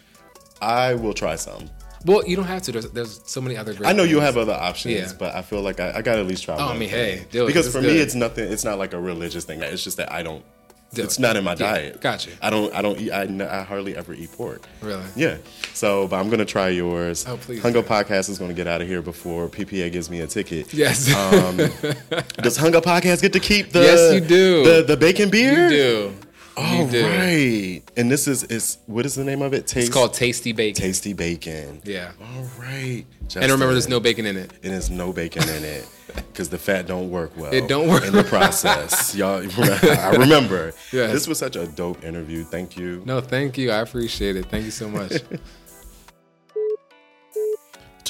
I 0.62 0.94
will 0.96 1.14
try 1.14 1.36
some. 1.36 1.70
Well, 2.06 2.26
you 2.26 2.36
don't 2.36 2.46
have 2.46 2.62
to. 2.64 2.72
There's, 2.72 2.90
there's 2.92 3.22
so 3.26 3.42
many 3.42 3.58
other 3.58 3.74
great. 3.74 3.90
I 3.90 3.94
know 3.94 4.04
you'll 4.04 4.22
have 4.22 4.38
other 4.38 4.54
options, 4.54 4.96
Yeah. 4.96 5.12
but 5.20 5.36
I 5.36 5.42
feel 5.42 5.62
like 5.62 5.80
I, 5.80 5.98
I 5.98 6.02
gotta 6.02 6.20
at 6.22 6.28
least 6.28 6.44
try. 6.44 6.56
Oh, 6.58 6.70
I 6.70 6.78
mean, 6.78 6.90
hey, 6.90 7.26
do 7.32 7.44
it. 7.44 7.48
because 7.48 7.68
It's 7.68 7.76
for 7.76 7.82
me, 7.82 7.98
it's 7.98 8.16
nothing. 8.16 8.52
It's 8.52 8.64
not 8.64 8.78
like 8.78 8.94
a 8.94 9.00
religious 9.00 9.44
thing. 9.46 9.62
It's 9.62 9.84
just 9.84 9.98
that 9.98 10.12
I 10.12 10.24
don't. 10.24 10.44
Do 10.92 11.04
it's 11.04 11.20
it. 11.20 11.22
not 11.22 11.36
in 11.36 11.44
my 11.44 11.52
Yeah, 11.52 11.56
diet. 11.58 12.02
gotcha. 12.02 12.32
I 12.42 12.50
don't. 12.50 12.74
I 12.74 12.82
don't 12.82 13.00
eat. 13.00 13.12
I, 13.12 13.24
n- 13.26 13.42
I 13.44 13.62
hardly 13.62 13.96
ever 13.96 14.12
eat 14.14 14.32
pork. 14.32 14.64
Really? 14.82 15.04
Yeah. 15.16 15.38
So, 15.76 16.08
but 16.08 16.16
I'm 16.16 16.32
gonna 16.32 16.46
try 16.46 16.70
yours. 16.70 17.26
Oh, 17.28 17.38
please 17.38 17.62
Hunger. 17.62 17.84
Podcast 17.84 18.28
is 18.30 18.40
gonna 18.40 18.56
get 18.56 18.66
out 18.66 18.82
of 18.82 18.88
here 18.88 19.04
before 19.04 19.50
PPA 19.50 19.92
gives 19.92 20.10
me 20.10 20.22
a 20.22 20.26
ticket. 20.28 20.74
Yes. 20.74 21.14
Um, 21.14 21.58
does 22.42 22.58
Hunger 22.58 22.82
Podcast 22.82 23.22
get 23.22 23.34
to 23.34 23.40
keep 23.40 23.72
the? 23.72 23.82
Yes, 23.82 24.14
you 24.16 24.20
do. 24.22 24.64
The 24.64 24.82
the 24.84 24.98
bacon 24.98 25.30
beer. 25.30 25.66
you 25.66 25.70
do. 25.70 26.14
All 26.60 26.82
oh, 26.84 26.90
do. 26.90 27.06
right. 27.06 27.82
And 27.96 28.12
this 28.12 28.28
is 28.28 28.44
is 28.44 28.80
what 28.86 29.06
is 29.06 29.16
the 29.16 29.24
name 29.24 29.42
of 29.42 29.54
it? 29.54 29.66
Taste. 29.66 29.88
It's 29.88 29.94
called 29.94 30.14
Tasty 30.14 30.52
Bacon. 30.52 30.82
Tasty 30.82 31.14
Bacon. 31.14 31.82
Yeah. 31.86 32.12
All 32.22 32.44
right. 32.60 33.06
And 33.36 33.52
remember, 33.52 33.72
there's 33.72 33.88
no 33.88 34.00
bacon 34.00 34.26
in 34.26 34.36
it. 34.36 34.52
It 34.62 34.72
has 34.72 34.90
no 34.90 35.14
bacon 35.14 35.44
in 35.44 35.64
it 35.64 35.88
because 36.16 36.50
the 36.50 36.58
fat 36.58 36.86
don't 36.86 37.10
work 37.10 37.32
well. 37.38 37.54
It 37.54 37.68
don't 37.70 37.88
work 37.88 38.04
in 38.04 38.14
the 38.14 38.24
process. 38.36 39.16
Y'all, 39.16 39.42
I 39.58 40.16
remember. 40.16 40.74
Yes. 40.92 41.14
This 41.14 41.28
was 41.28 41.38
such 41.38 41.56
a 41.56 41.66
dope 41.68 42.04
interview. 42.04 42.44
Thank 42.44 42.76
you. 42.76 43.02
No, 43.06 43.22
thank 43.22 43.58
you. 43.58 43.72
I 43.72 43.80
appreciate 43.80 44.36
it. 44.36 44.48
Thank 44.48 44.66
you 44.66 44.72
so 44.72 44.90
much. 44.90 45.14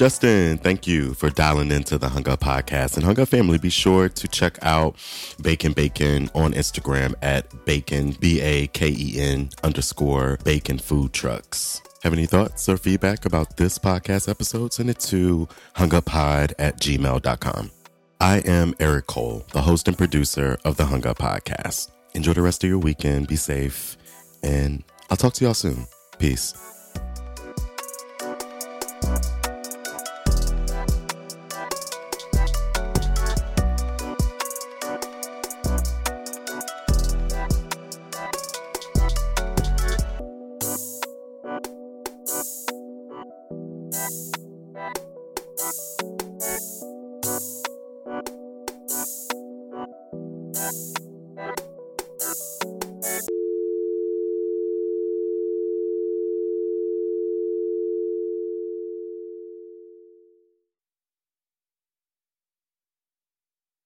Justin, 0.00 0.56
thank 0.56 0.86
you 0.86 1.12
for 1.12 1.28
dialing 1.28 1.70
into 1.70 1.98
the 1.98 2.08
Hunger 2.08 2.34
Podcast. 2.34 2.96
And 2.96 3.04
Hunger 3.04 3.26
family, 3.26 3.58
be 3.58 3.68
sure 3.68 4.08
to 4.08 4.28
check 4.28 4.58
out 4.62 4.96
Bake'n 5.42 5.74
Bacon 5.74 6.30
on 6.34 6.54
Instagram 6.54 7.12
at 7.20 7.66
bacon, 7.66 8.12
B 8.18 8.40
A 8.40 8.66
K 8.68 8.88
E 8.88 9.20
N 9.20 9.50
underscore 9.62 10.38
bacon 10.42 10.78
food 10.78 11.12
trucks. 11.12 11.82
Have 12.02 12.14
any 12.14 12.24
thoughts 12.24 12.66
or 12.66 12.78
feedback 12.78 13.26
about 13.26 13.58
this 13.58 13.78
podcast 13.78 14.26
episode? 14.26 14.72
Send 14.72 14.88
it 14.88 15.00
to 15.00 15.46
hungerpod 15.76 16.54
at 16.58 16.80
gmail.com. 16.80 17.70
I 18.22 18.38
am 18.38 18.74
Eric 18.80 19.06
Cole, 19.06 19.44
the 19.52 19.60
host 19.60 19.86
and 19.86 19.98
producer 19.98 20.56
of 20.64 20.78
the 20.78 20.86
Hunger 20.86 21.12
Podcast. 21.12 21.90
Enjoy 22.14 22.32
the 22.32 22.40
rest 22.40 22.64
of 22.64 22.70
your 22.70 22.78
weekend, 22.78 23.28
be 23.28 23.36
safe, 23.36 23.98
and 24.42 24.82
I'll 25.10 25.18
talk 25.18 25.34
to 25.34 25.44
y'all 25.44 25.52
soon. 25.52 25.86
Peace. 26.18 26.54